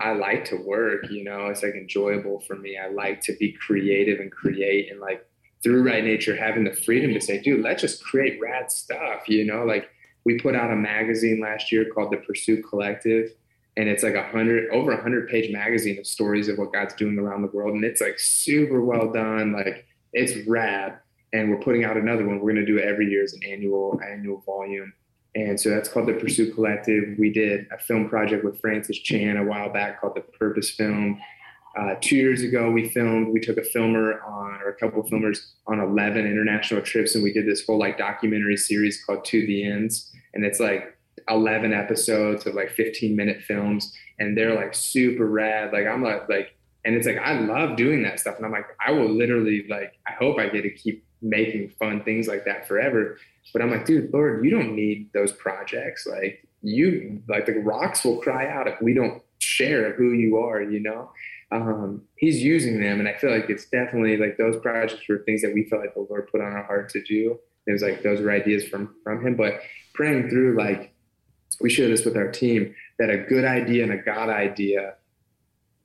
I 0.00 0.12
like 0.12 0.44
to 0.46 0.56
work, 0.56 1.10
you 1.10 1.24
know, 1.24 1.46
it's 1.46 1.62
like 1.62 1.74
enjoyable 1.74 2.40
for 2.40 2.56
me. 2.56 2.78
I 2.78 2.88
like 2.88 3.20
to 3.22 3.36
be 3.38 3.52
creative 3.52 4.20
and 4.20 4.30
create 4.30 4.90
and 4.90 5.00
like 5.00 5.26
through 5.62 5.82
Ride 5.82 6.04
Nature 6.04 6.36
having 6.36 6.64
the 6.64 6.72
freedom 6.72 7.12
to 7.14 7.20
say, 7.20 7.40
dude, 7.40 7.62
let's 7.62 7.82
just 7.82 8.02
create 8.02 8.40
rad 8.40 8.70
stuff. 8.70 9.28
You 9.28 9.44
know, 9.44 9.64
like 9.64 9.88
we 10.24 10.38
put 10.38 10.54
out 10.54 10.72
a 10.72 10.76
magazine 10.76 11.40
last 11.40 11.70
year 11.70 11.86
called 11.94 12.12
the 12.12 12.18
Pursuit 12.18 12.64
Collective, 12.68 13.32
and 13.76 13.88
it's 13.88 14.02
like 14.02 14.14
a 14.14 14.26
hundred 14.26 14.70
over 14.70 14.92
a 14.92 15.00
hundred 15.00 15.28
page 15.28 15.52
magazine 15.52 15.98
of 15.98 16.06
stories 16.06 16.48
of 16.48 16.58
what 16.58 16.72
God's 16.72 16.94
doing 16.94 17.18
around 17.18 17.42
the 17.42 17.48
world, 17.48 17.74
and 17.74 17.84
it's 17.84 18.00
like 18.00 18.18
super 18.18 18.80
well 18.84 19.12
done. 19.12 19.52
Like 19.52 19.86
it's 20.12 20.46
rad. 20.48 20.98
And 21.32 21.48
we're 21.48 21.60
putting 21.60 21.84
out 21.84 21.96
another 21.96 22.26
one. 22.26 22.40
We're 22.40 22.54
to 22.54 22.66
do 22.66 22.78
it 22.78 22.84
every 22.84 23.06
year 23.06 23.22
as 23.22 23.32
an 23.34 23.44
annual 23.44 24.00
annual 24.04 24.42
volume. 24.44 24.92
And 25.36 25.60
so 25.60 25.70
that's 25.70 25.88
called 25.88 26.08
the 26.08 26.14
Pursuit 26.14 26.54
Collective. 26.54 27.16
We 27.18 27.32
did 27.32 27.68
a 27.70 27.78
film 27.78 28.08
project 28.08 28.44
with 28.44 28.60
Francis 28.60 28.98
Chan 28.98 29.36
a 29.36 29.44
while 29.44 29.72
back 29.72 30.00
called 30.00 30.16
the 30.16 30.22
Purpose 30.22 30.70
Film 30.70 31.20
uh, 31.78 31.94
two 32.00 32.16
years 32.16 32.42
ago, 32.42 32.70
we 32.70 32.88
filmed. 32.88 33.28
We 33.32 33.40
took 33.40 33.56
a 33.56 33.62
filmer 33.62 34.20
on, 34.22 34.60
or 34.62 34.68
a 34.68 34.74
couple 34.74 35.00
of 35.00 35.06
filmers 35.06 35.52
on 35.66 35.80
eleven 35.80 36.26
international 36.26 36.82
trips, 36.82 37.14
and 37.14 37.22
we 37.22 37.32
did 37.32 37.46
this 37.46 37.64
whole 37.64 37.78
like 37.78 37.96
documentary 37.96 38.56
series 38.56 39.02
called 39.04 39.24
"To 39.26 39.46
the 39.46 39.64
Ends." 39.64 40.10
And 40.34 40.44
it's 40.44 40.60
like 40.60 40.96
11 41.28 41.72
episodes 41.72 42.46
of 42.46 42.54
like 42.54 42.70
15 42.70 43.14
minute 43.14 43.42
films 43.42 43.92
and 44.18 44.36
they're 44.36 44.54
like 44.54 44.74
super 44.74 45.26
rad. 45.26 45.72
Like 45.72 45.86
I'm 45.86 46.02
like, 46.02 46.28
like, 46.28 46.56
and 46.84 46.94
it's 46.94 47.06
like, 47.06 47.18
I 47.18 47.38
love 47.38 47.76
doing 47.76 48.02
that 48.02 48.20
stuff. 48.20 48.36
And 48.36 48.46
I'm 48.46 48.52
like, 48.52 48.66
I 48.84 48.90
will 48.92 49.08
literally 49.08 49.66
like, 49.68 49.94
I 50.06 50.12
hope 50.12 50.38
I 50.38 50.48
get 50.48 50.62
to 50.62 50.70
keep 50.70 51.04
making 51.22 51.70
fun 51.78 52.02
things 52.02 52.26
like 52.26 52.44
that 52.46 52.66
forever. 52.66 53.18
But 53.52 53.62
I'm 53.62 53.70
like, 53.70 53.84
dude, 53.84 54.12
Lord, 54.12 54.44
you 54.44 54.50
don't 54.50 54.74
need 54.74 55.10
those 55.12 55.32
projects. 55.32 56.06
Like 56.06 56.46
you, 56.62 57.22
like 57.28 57.46
the 57.46 57.60
rocks 57.60 58.04
will 58.04 58.18
cry 58.18 58.48
out 58.48 58.66
if 58.66 58.80
we 58.80 58.94
don't 58.94 59.22
share 59.38 59.94
who 59.94 60.12
you 60.12 60.38
are, 60.38 60.62
you 60.62 60.80
know? 60.80 61.10
Um, 61.52 62.02
he's 62.16 62.42
using 62.42 62.80
them. 62.80 63.00
And 63.00 63.08
I 63.08 63.14
feel 63.14 63.30
like 63.30 63.50
it's 63.50 63.66
definitely 63.66 64.16
like 64.16 64.36
those 64.36 64.56
projects 64.60 65.08
were 65.08 65.18
things 65.18 65.42
that 65.42 65.52
we 65.52 65.64
felt 65.64 65.82
like 65.82 65.94
the 65.94 66.06
Lord 66.08 66.30
put 66.30 66.40
on 66.40 66.52
our 66.52 66.64
heart 66.64 66.88
to 66.90 67.02
do. 67.02 67.38
It 67.66 67.72
was 67.72 67.82
like 67.82 68.02
those 68.02 68.20
were 68.20 68.30
ideas 68.30 68.66
from 68.66 68.94
from 69.02 69.26
him. 69.26 69.36
But 69.36 69.60
praying 69.94 70.30
through 70.30 70.56
like 70.56 70.94
we 71.60 71.70
share 71.70 71.88
this 71.88 72.04
with 72.04 72.16
our 72.16 72.30
team 72.30 72.74
that 72.98 73.10
a 73.10 73.18
good 73.18 73.44
idea 73.44 73.82
and 73.82 73.92
a 73.92 73.98
God 73.98 74.28
idea 74.28 74.94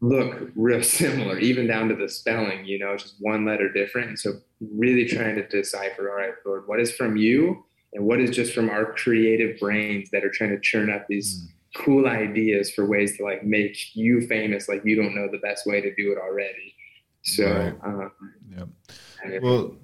look 0.02 0.52
real 0.56 0.84
similar, 1.00 1.40
even 1.40 1.68
down 1.68 1.90
to 1.90 1.96
the 1.96 2.10
spelling, 2.10 2.66
you 2.66 2.80
know, 2.80 2.96
just 2.96 3.16
one 3.20 3.46
letter 3.46 3.72
different. 3.72 4.10
And 4.10 4.20
so 4.20 4.34
really 4.62 5.06
trying 5.06 5.36
to 5.36 5.48
decipher, 5.48 6.10
all 6.10 6.18
right, 6.18 6.34
Lord, 6.46 6.68
what 6.68 6.80
is 6.80 6.92
from 6.92 7.18
you 7.18 7.66
and 7.94 8.06
what 8.06 8.20
is 8.20 8.32
just 8.32 8.54
from 8.54 8.70
our 8.70 8.94
creative 8.94 9.60
brains 9.60 10.10
that 10.12 10.24
are 10.24 10.30
trying 10.30 10.52
to 10.52 10.60
churn 10.60 10.92
up 10.92 11.08
these 11.08 11.44
mm. 11.44 11.52
Cool 11.76 12.08
ideas 12.08 12.72
for 12.72 12.86
ways 12.86 13.18
to 13.18 13.24
like 13.24 13.44
make 13.44 13.96
you 13.96 14.26
famous, 14.28 14.68
like 14.68 14.84
you 14.86 14.96
don't 14.96 15.14
know 15.14 15.28
the 15.32 15.40
best 15.40 15.68
way 15.68 15.82
to 15.82 15.94
do 15.96 16.12
it 16.12 16.18
already. 16.18 16.74
So, 17.24 17.46
right. 17.46 17.76
um, 17.84 18.12
yeah. 18.50 19.40
Well, 19.42 19.76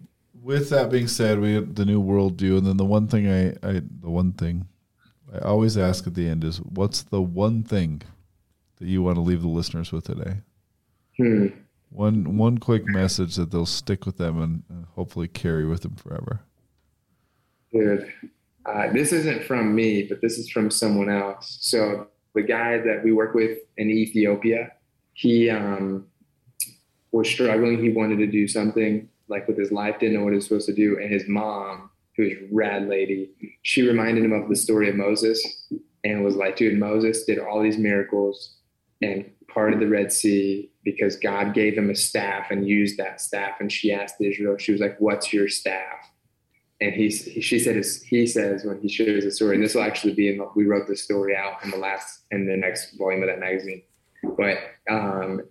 with 0.41 0.69
that 0.69 0.89
being 0.89 1.07
said, 1.07 1.39
we 1.39 1.53
have 1.53 1.75
the 1.75 1.85
new 1.85 1.99
world 1.99 2.37
worldview, 2.37 2.59
and 2.59 2.67
then 2.67 2.77
the 2.77 2.85
one 2.85 3.07
thing 3.07 3.27
I, 3.27 3.49
I 3.67 3.81
the 4.01 4.09
one 4.09 4.33
thing 4.33 4.67
I 5.33 5.39
always 5.39 5.77
ask 5.77 6.07
at 6.07 6.15
the 6.15 6.27
end 6.27 6.43
is, 6.43 6.57
what's 6.57 7.03
the 7.03 7.21
one 7.21 7.63
thing 7.63 8.01
that 8.77 8.87
you 8.87 9.03
want 9.03 9.15
to 9.15 9.21
leave 9.21 9.41
the 9.41 9.47
listeners 9.47 9.91
with 9.91 10.05
today? 10.05 10.37
Hmm. 11.17 11.47
One 11.89 12.37
one 12.37 12.57
quick 12.57 12.85
message 12.85 13.35
that 13.35 13.51
they'll 13.51 13.65
stick 13.65 14.05
with 14.05 14.17
them 14.17 14.41
and, 14.41 14.63
and 14.69 14.85
hopefully 14.95 15.27
carry 15.27 15.65
with 15.65 15.81
them 15.81 15.95
forever. 15.95 16.41
Good. 17.71 18.11
Uh, 18.65 18.91
this 18.91 19.11
isn't 19.11 19.43
from 19.43 19.73
me, 19.73 20.03
but 20.03 20.21
this 20.21 20.37
is 20.37 20.49
from 20.49 20.69
someone 20.69 21.09
else. 21.09 21.57
So 21.61 22.07
the 22.35 22.43
guy 22.43 22.77
that 22.77 23.03
we 23.03 23.11
work 23.11 23.33
with 23.33 23.57
in 23.77 23.89
Ethiopia, 23.89 24.71
he 25.13 25.49
um, 25.49 26.07
was 27.11 27.27
struggling. 27.29 27.81
He 27.81 27.89
wanted 27.89 28.17
to 28.17 28.27
do 28.27 28.47
something 28.47 29.09
like 29.27 29.47
with 29.47 29.57
his 29.57 29.71
life, 29.71 29.99
didn't 29.99 30.15
know 30.15 30.23
what 30.23 30.33
he 30.33 30.35
was 30.35 30.45
supposed 30.45 30.67
to 30.67 30.75
do, 30.75 30.99
and 30.99 31.11
his 31.11 31.27
mom 31.27 31.89
who's 32.15 32.33
rad 32.51 32.87
lady, 32.87 33.31
she 33.61 33.87
reminded 33.87 34.23
him 34.23 34.33
of 34.33 34.49
the 34.49 34.55
story 34.55 34.89
of 34.89 34.95
Moses 34.95 35.67
and 36.03 36.23
was 36.23 36.35
like, 36.35 36.57
dude, 36.57 36.77
Moses 36.77 37.23
did 37.23 37.39
all 37.39 37.61
these 37.61 37.77
miracles 37.77 38.57
and 39.01 39.29
parted 39.47 39.79
the 39.79 39.87
Red 39.87 40.11
Sea 40.11 40.69
because 40.83 41.15
God 41.15 41.53
gave 41.53 41.77
him 41.77 41.89
a 41.89 41.95
staff 41.95 42.51
and 42.51 42.67
used 42.67 42.97
that 42.97 43.21
staff. 43.21 43.59
And 43.59 43.71
she 43.71 43.91
asked 43.91 44.15
Israel, 44.19 44.57
she 44.57 44.71
was 44.71 44.81
like, 44.81 44.97
what's 44.99 45.33
your 45.33 45.47
staff? 45.47 46.10
And 46.81 46.93
he, 46.93 47.09
she 47.09 47.59
said, 47.59 47.81
he 48.05 48.27
says 48.27 48.65
when 48.65 48.81
he 48.81 48.89
shares 48.89 49.23
the 49.23 49.31
story, 49.31 49.55
and 49.55 49.63
this 49.63 49.75
will 49.75 49.83
actually 49.83 50.13
be 50.13 50.29
in, 50.29 50.39
the, 50.39 50.49
we 50.55 50.65
wrote 50.65 50.87
this 50.87 51.03
story 51.03 51.35
out 51.35 51.63
in 51.63 51.69
the 51.69 51.77
last, 51.77 52.21
in 52.31 52.47
the 52.47 52.57
next 52.57 52.97
volume 52.97 53.21
of 53.21 53.29
that 53.29 53.39
magazine. 53.39 53.83
But 54.35 54.57
um, 54.89 55.41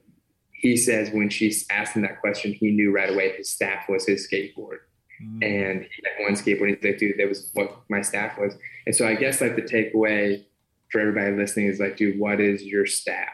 he 0.53 0.77
says 0.77 1.11
when 1.13 1.31
she 1.31 1.55
asked 1.71 1.95
him 1.95 2.03
that 2.03 2.21
question, 2.21 2.53
he 2.53 2.73
knew 2.73 2.93
right 2.93 3.09
away 3.09 3.37
his 3.37 3.49
staff 3.49 3.89
was 3.89 4.07
his 4.07 4.29
skateboard 4.29 4.81
Mm-hmm. 5.23 5.43
And 5.43 5.83
he 5.83 6.03
had 6.05 6.25
one 6.25 6.35
skateboard. 6.35 6.77
He's 6.77 6.85
like, 6.85 6.99
dude, 6.99 7.19
that 7.19 7.29
was 7.29 7.51
what 7.55 7.83
my 7.89 8.03
staff 8.03 8.39
was. 8.39 8.55
And 8.87 8.95
so 8.95 9.07
I 9.07 9.15
guess 9.15 9.41
like 9.41 9.57
the 9.57 9.63
takeaway 9.63 10.45
for 10.91 11.01
everybody 11.01 11.37
listening 11.37 11.67
is 11.67 11.81
like, 11.81 11.97
dude, 11.97 12.19
what 12.19 12.41
is 12.41 12.63
your 12.63 12.87
staff? 12.87 13.29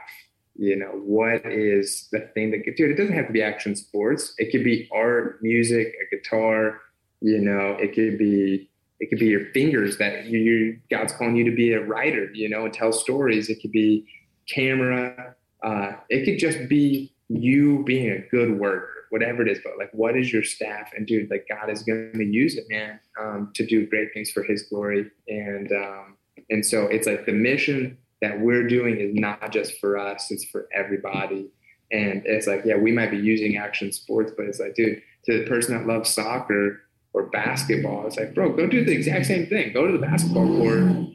You 0.57 0.77
know, 0.77 0.87
what 0.87 1.45
is 1.47 2.09
the 2.13 2.21
thing 2.35 2.51
that, 2.51 2.65
dude, 2.77 2.91
it 2.91 2.97
doesn't 2.97 3.15
have 3.15 3.27
to 3.27 3.33
be 3.33 3.43
action 3.43 3.77
sports. 3.77 4.35
It 4.39 4.51
could 4.51 4.65
be 4.65 4.89
art, 4.93 5.43
music, 5.43 5.95
a 6.01 6.17
guitar, 6.17 6.81
you 7.21 7.39
know, 7.41 7.77
it 7.81 7.95
could 7.95 8.19
be, 8.19 8.69
it 9.01 9.11
could 9.11 9.19
be 9.19 9.27
your 9.27 9.47
fingers 9.53 9.99
that 9.99 10.27
you, 10.27 10.39
you 10.39 10.81
God's 10.91 11.13
calling 11.13 11.37
you 11.37 11.45
to 11.45 11.55
be 11.55 11.73
a 11.73 11.85
writer, 11.85 12.31
you 12.33 12.49
know, 12.49 12.65
and 12.65 12.73
tell 12.73 12.93
stories. 12.93 13.49
It 13.51 13.61
could 13.61 13.73
be 13.73 14.07
camera. 14.49 15.35
Uh, 15.63 15.93
it 16.09 16.25
could 16.25 16.39
just 16.39 16.69
be 16.69 17.13
you 17.29 17.83
being 17.85 18.11
a 18.11 18.19
good 18.31 18.59
worker 18.59 18.97
whatever 19.11 19.43
it 19.43 19.49
is, 19.49 19.59
but 19.63 19.79
like, 19.79 19.91
what 19.93 20.17
is 20.17 20.33
your 20.33 20.43
staff? 20.43 20.91
And 20.97 21.07
dude, 21.07 21.31
like, 21.31 21.47
God 21.49 21.71
is 21.71 21.83
going 21.83 22.13
to 22.13 22.25
use 22.25 22.57
it, 22.57 22.65
man, 22.69 22.99
um, 23.21 23.51
to 23.55 23.67
do 23.67 23.87
great 23.87 24.13
things 24.13 24.31
for 24.31 24.43
His 24.43 24.65
glory. 24.65 25.11
And 25.29 25.71
um, 25.73 26.17
and 26.51 26.65
so 26.65 26.87
it's 26.87 27.07
like 27.07 27.27
the 27.27 27.33
mission 27.33 27.99
that 28.23 28.41
we're 28.41 28.67
doing 28.67 28.99
is 28.99 29.15
not 29.15 29.53
just 29.53 29.79
for 29.81 29.99
us; 29.99 30.31
it's 30.31 30.45
for 30.45 30.69
everybody. 30.73 31.49
And 31.93 32.23
it's 32.25 32.47
like, 32.47 32.63
yeah, 32.65 32.77
we 32.77 32.91
might 32.91 33.13
be 33.13 33.17
using 33.17 33.57
action 33.57 33.93
sports, 33.93 34.33
but 34.37 34.47
it's 34.47 34.59
like, 34.59 34.75
dude, 34.75 35.01
to 35.27 35.39
the 35.39 35.47
person 35.47 35.77
that 35.77 35.87
loves 35.87 36.11
soccer 36.11 36.81
or 37.17 37.25
basketball, 37.31 38.07
it's 38.07 38.17
like, 38.17 38.35
bro, 38.35 38.53
go 38.53 38.67
do 38.67 38.85
the 38.85 38.93
exact 38.93 39.27
same 39.27 39.47
thing. 39.47 39.73
Go 39.73 39.87
to 39.87 39.93
the 39.93 39.99
basketball 39.99 40.47
court 40.47 41.13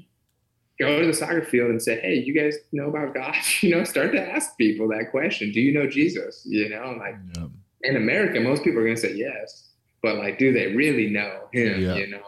go 0.80 1.00
to 1.00 1.06
the 1.06 1.14
soccer 1.14 1.44
field 1.44 1.70
and 1.70 1.80
say, 1.80 2.00
"Hey, 2.00 2.16
you 2.16 2.34
guys 2.34 2.56
know 2.72 2.88
about 2.88 3.14
God?" 3.14 3.36
You 3.62 3.76
know, 3.76 3.84
start 3.84 4.14
to 4.14 4.20
ask 4.20 4.58
people 4.58 4.88
that 4.88 5.12
question. 5.12 5.52
Do 5.52 5.62
you 5.62 5.72
know 5.72 5.88
Jesus? 5.88 6.42
You 6.44 6.70
know, 6.70 6.96
like 6.98 7.18
yeah 7.38 7.46
in 7.84 7.96
America, 7.96 8.40
most 8.40 8.64
people 8.64 8.80
are 8.80 8.84
going 8.84 8.96
to 8.96 9.02
say 9.02 9.14
yes, 9.14 9.70
but 10.02 10.18
like, 10.18 10.38
do 10.38 10.52
they 10.52 10.68
really 10.68 11.10
know 11.10 11.48
him? 11.52 11.82
Yeah. 11.82 11.96
You 11.96 12.08
know, 12.08 12.22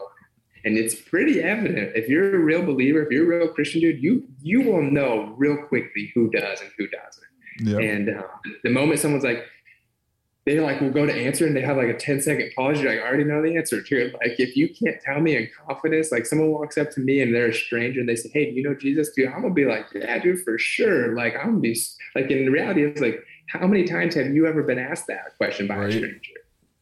and 0.66 0.78
it's 0.78 0.96
pretty 0.96 1.42
evident 1.42 1.96
if 1.96 2.08
you're 2.08 2.36
a 2.36 2.40
real 2.40 2.64
believer, 2.64 3.02
if 3.04 3.12
you're 3.12 3.26
a 3.26 3.40
real 3.40 3.54
Christian 3.54 3.82
dude, 3.82 4.02
you 4.02 4.24
you 4.42 4.62
will 4.62 4.82
know 4.82 5.34
real 5.38 5.58
quickly 5.58 6.12
who 6.16 6.30
does 6.30 6.62
and 6.62 6.72
who 6.78 6.88
doesn't. 6.88 7.24
Yeah. 7.60 7.92
And 7.92 8.10
uh, 8.10 8.24
the 8.64 8.70
moment 8.70 9.00
someone's 9.00 9.24
like, 9.24 9.46
they 10.46 10.60
like 10.60 10.82
will 10.82 10.92
go 10.92 11.06
to 11.06 11.14
answer 11.14 11.46
and 11.48 11.56
they 11.56 11.62
have 11.62 11.78
like 11.78 11.88
a 11.88 11.98
10 11.98 12.22
second 12.22 12.52
pause. 12.56 12.82
You're 12.82 12.94
like, 12.94 13.02
I 13.02 13.08
already 13.08 13.24
know 13.24 13.42
the 13.42 13.56
answer 13.56 13.82
to 13.82 13.98
it. 13.98 14.14
Like, 14.14 14.40
if 14.40 14.58
you 14.58 14.68
can't 14.68 15.02
tell 15.02 15.22
me 15.22 15.38
in 15.38 15.50
confidence, 15.66 16.12
like 16.12 16.26
someone 16.26 16.50
walks 16.50 16.78
up 16.78 16.92
to 16.92 17.00
me 17.00 17.22
and 17.22 17.34
they're 17.34 17.48
a 17.48 17.54
stranger 17.54 18.02
and 18.02 18.10
they 18.10 18.18
say, 18.18 18.30
Hey, 18.34 18.52
do 18.52 18.58
you 18.58 18.64
know 18.64 18.76
Jesus? 18.76 19.12
Dude, 19.12 19.30
I'm 19.30 19.42
gonna 19.42 19.54
be 19.54 19.66
like, 19.66 19.86
Yeah, 19.96 20.20
dude, 20.20 20.44
for 20.44 20.58
sure. 20.58 21.16
Like, 21.16 21.36
I'm 21.36 21.46
gonna 21.46 21.60
be 21.60 21.80
like, 22.16 22.30
in 22.30 22.52
reality, 22.52 22.84
it's 22.84 23.00
like, 23.00 23.24
how 23.48 23.68
many 23.68 23.86
times 23.86 24.16
have 24.16 24.34
you 24.34 24.48
ever 24.48 24.64
been 24.64 24.80
asked 24.80 25.08
that 25.08 25.38
question 25.38 25.68
by 25.68 25.78
right. 25.78 25.90
a 25.90 25.92
stranger? 25.92 26.32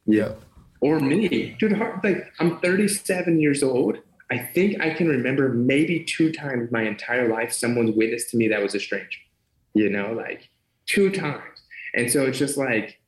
Yeah. 0.05 0.33
Or 0.81 0.99
me, 0.99 1.55
dude. 1.59 1.77
Like 2.03 2.31
I'm 2.39 2.59
37 2.59 3.39
years 3.39 3.61
old. 3.61 3.97
I 4.31 4.37
think 4.37 4.81
I 4.81 4.93
can 4.93 5.07
remember 5.07 5.49
maybe 5.49 6.03
two 6.05 6.31
times 6.31 6.71
my 6.71 6.83
entire 6.83 7.27
life 7.27 7.51
someone's 7.51 7.95
witnessed 7.95 8.29
to 8.31 8.37
me 8.37 8.47
that 8.47 8.61
was 8.61 8.73
a 8.73 8.79
stranger. 8.79 9.19
You 9.73 9.89
know, 9.89 10.13
like 10.13 10.49
two 10.87 11.11
times. 11.11 11.43
And 11.93 12.09
so 12.09 12.25
it's 12.25 12.39
just 12.39 12.57
like 12.57 13.00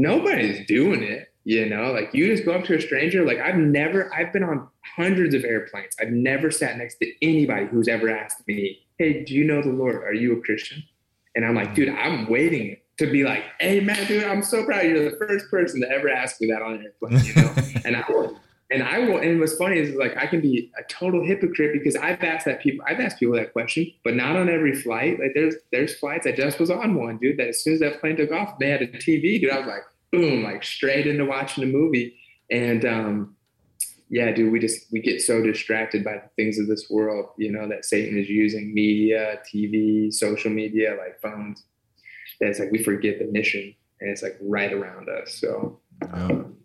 nobody's 0.00 0.66
doing 0.66 1.02
it. 1.02 1.32
You 1.44 1.64
know, 1.66 1.92
like 1.92 2.12
you 2.12 2.26
just 2.26 2.44
go 2.44 2.54
up 2.54 2.64
to 2.64 2.76
a 2.76 2.80
stranger. 2.80 3.24
Like 3.24 3.38
I've 3.38 3.56
never, 3.56 4.12
I've 4.12 4.32
been 4.32 4.42
on 4.42 4.66
hundreds 4.96 5.32
of 5.32 5.44
airplanes. 5.44 5.94
I've 6.00 6.10
never 6.10 6.50
sat 6.50 6.76
next 6.76 6.96
to 6.96 7.12
anybody 7.22 7.66
who's 7.66 7.86
ever 7.86 8.10
asked 8.10 8.42
me, 8.48 8.80
"Hey, 8.98 9.22
do 9.22 9.32
you 9.32 9.44
know 9.44 9.62
the 9.62 9.70
Lord? 9.70 10.02
Are 10.02 10.12
you 10.12 10.36
a 10.36 10.40
Christian?" 10.40 10.82
And 11.36 11.44
I'm 11.44 11.54
like, 11.54 11.74
dude, 11.74 11.90
I'm 11.90 12.28
waiting 12.28 12.78
to 12.98 13.06
be 13.06 13.22
like, 13.22 13.44
hey 13.60 13.80
man, 13.80 14.06
dude, 14.06 14.24
I'm 14.24 14.42
so 14.42 14.64
proud. 14.64 14.84
You're 14.84 15.10
the 15.10 15.16
first 15.18 15.50
person 15.50 15.82
to 15.82 15.90
ever 15.90 16.08
ask 16.08 16.40
me 16.40 16.48
that 16.50 16.62
on 16.62 16.74
an 16.74 16.84
airplane, 16.84 17.24
you 17.24 17.34
know? 17.34 17.52
and 17.84 17.94
I 17.94 18.04
will 18.08 18.40
and 18.70 18.82
I 18.82 18.98
will 18.98 19.18
and 19.18 19.38
what's 19.38 19.56
funny 19.56 19.78
is 19.78 19.94
like 19.94 20.16
I 20.16 20.26
can 20.26 20.40
be 20.40 20.72
a 20.78 20.82
total 20.84 21.24
hypocrite 21.24 21.72
because 21.72 21.94
I've 21.94 22.22
asked 22.22 22.46
that 22.46 22.60
people 22.60 22.84
I've 22.88 22.98
asked 22.98 23.18
people 23.20 23.36
that 23.36 23.52
question, 23.52 23.92
but 24.02 24.16
not 24.16 24.36
on 24.36 24.48
every 24.48 24.74
flight. 24.74 25.20
Like 25.20 25.32
there's 25.34 25.54
there's 25.70 25.96
flights 25.98 26.26
I 26.26 26.32
just 26.32 26.58
was 26.58 26.70
on 26.70 26.96
one, 26.96 27.18
dude, 27.18 27.38
that 27.38 27.48
as 27.48 27.62
soon 27.62 27.74
as 27.74 27.80
that 27.80 28.00
plane 28.00 28.16
took 28.16 28.32
off, 28.32 28.58
they 28.58 28.70
had 28.70 28.82
a 28.82 28.88
TV, 28.88 29.40
dude. 29.40 29.50
I 29.50 29.58
was 29.58 29.68
like, 29.68 29.84
boom, 30.10 30.42
like 30.42 30.64
straight 30.64 31.06
into 31.06 31.24
watching 31.24 31.62
a 31.62 31.66
movie. 31.66 32.16
And 32.50 32.84
um 32.84 33.36
yeah, 34.08 34.32
dude, 34.32 34.52
we 34.52 34.58
just 34.58 34.86
we 34.90 35.00
get 35.00 35.20
so 35.20 35.42
distracted 35.42 36.04
by 36.04 36.14
the 36.14 36.30
things 36.34 36.58
of 36.58 36.66
this 36.66 36.90
world, 36.90 37.30
you 37.38 37.52
know, 37.52 37.68
that 37.68 37.84
Satan 37.84 38.18
is 38.18 38.28
using 38.28 38.74
media, 38.74 39.40
TV, 39.52 40.12
social 40.12 40.50
media, 40.50 40.96
like 40.98 41.20
phones 41.20 41.62
That's 42.40 42.58
like 42.58 42.72
we 42.72 42.82
forget 42.82 43.20
the 43.20 43.26
mission 43.26 43.74
and 44.00 44.10
it's 44.10 44.22
like 44.22 44.36
right 44.40 44.72
around 44.72 45.08
us. 45.08 45.34
So 45.34 45.80
um, 46.12 46.56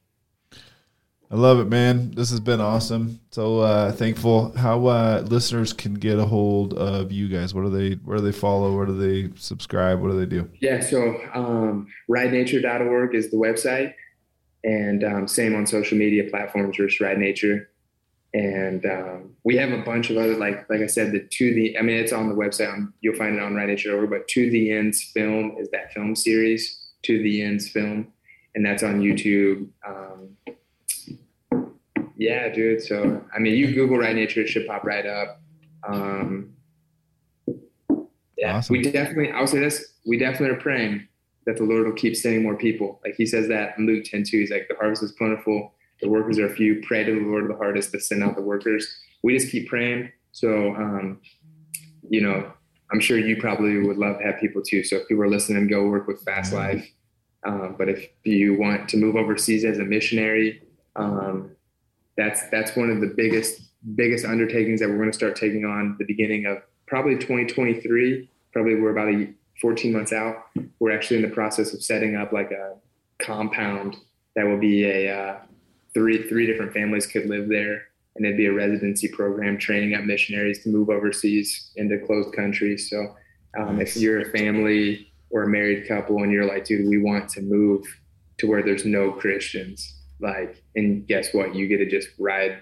I 1.32 1.36
love 1.36 1.60
it, 1.62 1.70
man. 1.70 2.12
This 2.12 2.30
has 2.32 2.42
been 2.42 2.60
awesome. 2.60 3.22
So 3.32 3.62
uh, 3.62 3.94
thankful. 3.94 4.52
How 4.58 4.86
uh, 4.88 5.24
listeners 5.26 5.72
can 5.72 5.94
get 5.94 6.20
a 6.20 6.26
hold 6.26 6.74
of 6.74 7.12
you 7.12 7.30
guys? 7.30 7.54
What 7.54 7.62
do 7.64 7.70
they? 7.70 7.96
Where 8.04 8.18
do 8.18 8.24
they 8.24 8.34
follow? 8.34 8.76
Where 8.76 8.86
do 8.86 8.98
they 8.98 9.34
subscribe? 9.38 10.02
What 10.02 10.12
do 10.12 10.20
they 10.20 10.26
do? 10.26 10.50
Yeah. 10.60 10.82
So 10.82 11.18
um, 11.34 11.88
ridenature.org 12.10 13.16
is 13.16 13.32
the 13.32 13.38
website, 13.38 13.94
and 14.66 15.06
um, 15.06 15.28
same 15.28 15.56
on 15.56 15.66
social 15.66 15.98
media 15.98 16.30
platforms. 16.30 16.76
Just 16.76 17.00
Ride 17.00 17.18
Nature 17.18 17.72
and 18.34 18.86
um, 18.86 19.36
we 19.44 19.58
have 19.58 19.72
a 19.72 19.82
bunch 19.82 20.10
of 20.10 20.18
other 20.18 20.38
like 20.38 20.70
like 20.70 20.82
I 20.82 20.88
said 20.88 21.12
the 21.12 21.20
to 21.20 21.54
the 21.54 21.78
I 21.78 21.82
mean 21.82 21.98
it's 21.98 22.14
on 22.14 22.30
the 22.30 22.36
website 22.36 22.72
on, 22.72 22.94
you'll 23.02 23.16
find 23.16 23.36
it 23.36 23.42
on 23.42 23.56
Ride 23.56 23.68
Nature 23.68 23.96
over 23.96 24.08
but 24.08 24.28
to 24.30 24.50
the 24.50 24.72
ends 24.72 25.04
film 25.14 25.56
is 25.60 25.70
that 25.72 25.92
film 25.94 26.16
series 26.16 26.92
to 27.04 27.22
the 27.22 27.42
ends 27.42 27.68
film 27.68 28.08
and 28.56 28.66
that's 28.66 28.84
on 28.84 29.02
YouTube 29.02 29.68
um, 29.86 30.30
yeah 32.28 32.44
dude 32.58 32.82
so 32.90 32.96
I 33.36 33.40
mean 33.40 33.56
you 33.60 33.74
Google 33.74 33.98
Ride 33.98 34.16
Nature 34.16 34.42
it 34.42 34.50
should 34.50 34.68
pop 34.68 34.84
right 34.84 35.06
up 35.06 35.30
Um, 35.84 36.54
yeah, 38.38 38.58
Awesome. 38.58 38.74
we 38.78 38.82
definitely. 38.84 39.32
I'll 39.32 39.48
say 39.48 39.60
this: 39.60 39.94
we 40.06 40.18
definitely 40.18 40.56
are 40.56 40.60
praying 40.60 41.08
that 41.46 41.58
the 41.58 41.64
Lord 41.64 41.86
will 41.86 41.94
keep 41.94 42.16
sending 42.16 42.44
more 42.44 42.56
people. 42.56 43.00
Like 43.04 43.16
He 43.16 43.26
says 43.26 43.48
that 43.50 43.78
in 43.78 43.86
Luke 43.86 44.04
10 44.06 44.24
2. 44.24 44.40
He's 44.40 44.52
like, 44.52 44.68
the 44.70 44.76
harvest 44.76 45.04
is 45.04 45.12
plentiful, 45.14 45.74
the 46.02 46.10
workers 46.10 46.40
are 46.40 46.50
few. 46.50 46.82
Pray 46.88 47.04
to 47.04 47.14
the 47.14 47.26
Lord 47.26 47.44
of 47.44 47.50
the 47.50 47.58
harvest 47.58 47.92
to 47.92 48.00
send 48.00 48.24
out 48.24 48.36
the 48.36 48.42
workers. 48.42 48.88
We 49.24 49.38
just 49.38 49.52
keep 49.52 49.68
praying. 49.70 50.12
So, 50.32 50.76
um, 50.76 51.22
you 52.10 52.22
know, 52.22 52.52
I'm 52.92 53.00
sure 53.00 53.18
you 53.18 53.38
probably 53.38 53.78
would 53.80 53.98
love 53.98 54.20
to 54.20 54.24
have 54.24 54.40
people 54.40 54.62
too. 54.62 54.84
So 54.84 54.98
if 54.98 55.08
people 55.08 55.24
are 55.24 55.30
listening, 55.30 55.68
go 55.68 55.88
work 55.88 56.08
with 56.08 56.24
Fast 56.24 56.54
Life. 56.54 56.88
Um, 57.46 57.76
but 57.78 57.90
if 57.90 58.08
you 58.24 58.58
want 58.58 58.90
to 58.90 58.98
move 58.98 59.16
overseas 59.16 59.66
as 59.66 59.80
a 59.80 59.84
missionary, 59.84 60.62
um, 60.96 61.56
that's 62.22 62.48
that's 62.50 62.76
one 62.76 62.90
of 62.90 63.02
the 63.02 63.08
biggest 63.08 63.62
biggest 63.96 64.26
undertakings 64.26 64.80
that 64.80 64.90
we're 64.90 64.98
going 64.98 65.12
to 65.12 65.18
start 65.18 65.36
taking 65.36 65.66
on 65.66 65.96
the 65.98 66.06
beginning 66.06 66.46
of 66.46 66.60
probably 66.88 67.16
2023. 67.16 68.30
Probably 68.54 68.76
we're 68.76 68.92
about 68.92 69.08
a 69.08 69.34
14 69.60 69.94
months 69.94 70.14
out. 70.14 70.48
We're 70.80 70.92
actually 70.92 71.18
in 71.18 71.24
the 71.24 71.34
process 71.34 71.74
of 71.74 71.82
setting 71.82 72.16
up 72.16 72.32
like 72.32 72.52
a 72.52 72.76
compound 73.20 73.98
that 74.36 74.46
will 74.46 74.60
be 74.60 74.86
a 74.86 75.14
uh, 75.14 75.38
three 75.94 76.28
three 76.30 76.46
different 76.46 76.74
families 76.74 77.08
could 77.08 77.28
live 77.28 77.50
there, 77.50 77.84
and 78.16 78.26
it'd 78.26 78.38
be 78.38 78.46
a 78.46 78.54
residency 78.54 79.08
program 79.08 79.58
training 79.58 79.96
up 79.96 80.04
missionaries 80.04 80.64
to 80.64 80.70
move 80.70 80.90
overseas 80.90 81.72
into 81.76 81.98
closed 82.06 82.34
countries. 82.36 82.90
So 82.90 83.16
um, 83.58 83.82
if 83.82 83.98
you're 83.98 84.22
a 84.22 84.30
family 84.30 85.12
or 85.32 85.44
a 85.44 85.48
married 85.48 85.88
couple 85.88 86.24
and 86.24 86.32
you're 86.32 86.46
like, 86.46 86.66
dude, 86.66 86.88
we 86.88 86.98
want 86.98 87.30
to 87.30 87.42
move 87.42 87.86
to 88.38 88.48
where 88.48 88.64
there's 88.64 88.86
no 88.86 89.12
Christians, 89.12 90.01
like, 90.22 90.64
and 90.76 91.08
guess 91.08 91.34
what? 91.34 91.56
You 91.56 91.68
get 91.68 91.78
to 91.78 91.90
just 91.90 92.10
ride 92.20 92.62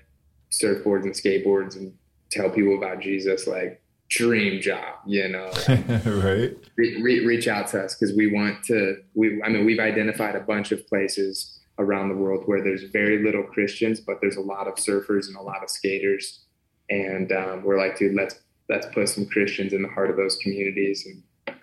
surfboards 0.51 1.03
and 1.03 1.14
skateboards 1.14 1.76
and 1.76 1.93
tell 2.32 2.49
people 2.49 2.78
about 2.78 3.01
Jesus, 3.01 3.47
like, 3.47 3.82
dream 4.10 4.60
job, 4.62 4.95
you 5.05 5.28
know. 5.28 5.51
right. 5.68 6.57
Re- 6.78 7.01
re- 7.01 7.26
reach 7.26 7.47
out 7.47 7.68
to 7.68 7.84
us 7.84 7.95
because 7.95 8.16
we 8.16 8.32
want 8.32 8.64
to. 8.66 8.97
We, 9.14 9.41
I 9.43 9.49
mean, 9.49 9.66
we've 9.66 9.80
identified 9.80 10.36
a 10.36 10.41
bunch 10.41 10.72
of 10.72 10.86
places 10.88 11.60
around 11.78 12.10
the 12.10 12.16
world 12.16 12.43
where 12.45 12.62
there's 12.62 12.84
very 12.84 13.24
little 13.24 13.43
Christians, 13.43 14.01
but 14.01 14.20
there's 14.20 14.36
a 14.36 14.41
lot 14.41 14.68
of 14.68 14.76
surfers 14.76 15.28
and 15.28 15.38
a 15.38 15.41
lot 15.41 15.64
of 15.64 15.70
skaters, 15.70 16.41
and 16.89 17.32
um, 17.32 17.64
we're 17.64 17.78
like, 17.78 17.97
dude, 17.97 18.16
let's 18.16 18.41
let's 18.68 18.88
put 18.93 19.07
some 19.10 19.26
Christians 19.28 19.74
in 19.74 19.82
the 19.82 19.88
heart 19.89 20.10
of 20.10 20.18
those 20.18 20.36
communities, 20.38 21.07
and 21.07 21.55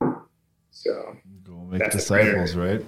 uh, 0.00 0.14
so 0.70 1.16
Go 1.44 1.56
make 1.70 1.90
disciples, 1.90 2.54
right? 2.54 2.84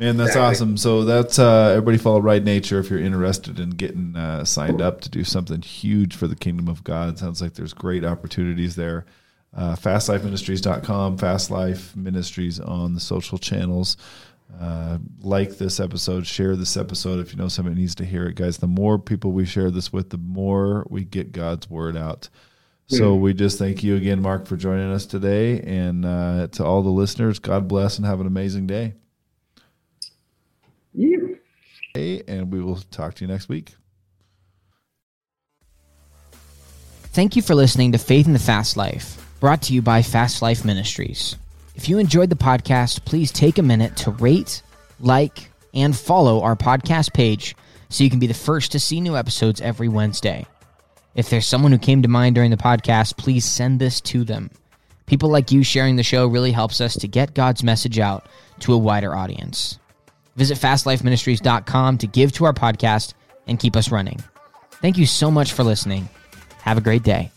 Man, 0.00 0.16
that's 0.16 0.30
Exactly. 0.30 0.48
awesome. 0.50 0.76
So 0.78 1.04
that's 1.04 1.38
uh, 1.38 1.68
everybody 1.72 1.98
follow 1.98 2.20
Ride 2.20 2.44
Nature 2.44 2.78
if 2.78 2.88
you're 2.88 2.98
interested 2.98 3.60
in 3.60 3.70
getting 3.70 4.16
uh, 4.16 4.46
signed 4.46 4.80
up 4.80 5.02
to 5.02 5.10
do 5.10 5.24
something 5.24 5.60
huge 5.60 6.16
for 6.16 6.26
the 6.26 6.34
kingdom 6.34 6.68
of 6.68 6.82
God. 6.82 7.10
It 7.10 7.18
Sounds 7.18 7.42
like 7.42 7.52
there's 7.52 7.74
great 7.74 8.02
opportunities 8.02 8.76
there. 8.76 9.04
Uh, 9.54 9.76
fastlifeministries.com, 9.76 11.18
Fast 11.18 11.50
Life 11.50 11.94
Ministries 11.94 12.58
on 12.58 12.94
the 12.94 13.00
social 13.00 13.36
channels. 13.36 13.98
Uh, 14.58 14.98
like 15.20 15.58
this 15.58 15.78
episode, 15.78 16.26
share 16.26 16.56
this 16.56 16.76
episode 16.78 17.20
if 17.20 17.32
you 17.32 17.38
know 17.38 17.48
somebody 17.48 17.76
needs 17.76 17.94
to 17.96 18.04
hear 18.04 18.26
it, 18.26 18.36
guys. 18.36 18.56
The 18.58 18.66
more 18.66 18.98
people 18.98 19.32
we 19.32 19.44
share 19.44 19.70
this 19.70 19.92
with, 19.92 20.10
the 20.10 20.18
more 20.18 20.86
we 20.88 21.04
get 21.04 21.32
God's 21.32 21.68
word 21.68 21.96
out. 21.96 22.28
So 22.86 23.14
we 23.14 23.34
just 23.34 23.56
thank 23.56 23.84
you 23.84 23.94
again, 23.94 24.20
Mark, 24.20 24.46
for 24.46 24.56
joining 24.56 24.90
us 24.90 25.06
today. 25.06 25.60
And 25.60 26.04
uh, 26.04 26.48
to 26.52 26.64
all 26.64 26.82
the 26.82 26.88
listeners, 26.90 27.38
God 27.38 27.68
bless 27.68 27.98
and 27.98 28.06
have 28.06 28.20
an 28.20 28.26
amazing 28.26 28.66
day. 28.66 28.94
Yeah. 30.92 31.16
Hey, 31.94 32.22
and 32.28 32.52
we 32.52 32.60
will 32.62 32.76
talk 32.90 33.14
to 33.14 33.24
you 33.24 33.28
next 33.28 33.48
week. 33.48 33.74
Thank 37.12 37.34
you 37.34 37.42
for 37.42 37.54
listening 37.54 37.92
to 37.92 37.98
Faith 37.98 38.26
in 38.26 38.32
the 38.32 38.38
Fast 38.38 38.76
Life, 38.76 39.20
brought 39.40 39.62
to 39.62 39.74
you 39.74 39.82
by 39.82 40.02
Fast 40.02 40.42
Life 40.42 40.64
Ministries. 40.64 41.36
If 41.74 41.88
you 41.88 41.98
enjoyed 41.98 42.30
the 42.30 42.36
podcast, 42.36 43.04
please 43.04 43.32
take 43.32 43.58
a 43.58 43.62
minute 43.62 43.96
to 43.98 44.12
rate, 44.12 44.62
like, 45.00 45.50
and 45.74 45.96
follow 45.96 46.42
our 46.42 46.54
podcast 46.54 47.12
page 47.12 47.56
so 47.88 48.04
you 48.04 48.10
can 48.10 48.20
be 48.20 48.28
the 48.28 48.34
first 48.34 48.70
to 48.72 48.78
see 48.78 49.00
new 49.00 49.16
episodes 49.16 49.60
every 49.60 49.88
Wednesday. 49.88 50.46
If 51.16 51.30
there's 51.30 51.46
someone 51.46 51.72
who 51.72 51.78
came 51.78 52.02
to 52.02 52.08
mind 52.08 52.36
during 52.36 52.52
the 52.52 52.56
podcast, 52.56 53.16
please 53.16 53.44
send 53.44 53.80
this 53.80 54.00
to 54.02 54.22
them. 54.22 54.50
People 55.06 55.28
like 55.28 55.50
you 55.50 55.64
sharing 55.64 55.96
the 55.96 56.04
show 56.04 56.28
really 56.28 56.52
helps 56.52 56.80
us 56.80 56.94
to 56.94 57.08
get 57.08 57.34
God's 57.34 57.64
message 57.64 57.98
out 57.98 58.26
to 58.60 58.72
a 58.72 58.78
wider 58.78 59.16
audience. 59.16 59.80
Visit 60.36 60.58
fastlifeministries.com 60.58 61.98
to 61.98 62.06
give 62.06 62.32
to 62.32 62.46
our 62.46 62.52
podcast 62.52 63.14
and 63.46 63.58
keep 63.58 63.76
us 63.76 63.90
running. 63.90 64.20
Thank 64.80 64.98
you 64.98 65.06
so 65.06 65.30
much 65.30 65.52
for 65.52 65.62
listening. 65.62 66.08
Have 66.62 66.78
a 66.78 66.82
great 66.82 67.02
day. 67.02 67.30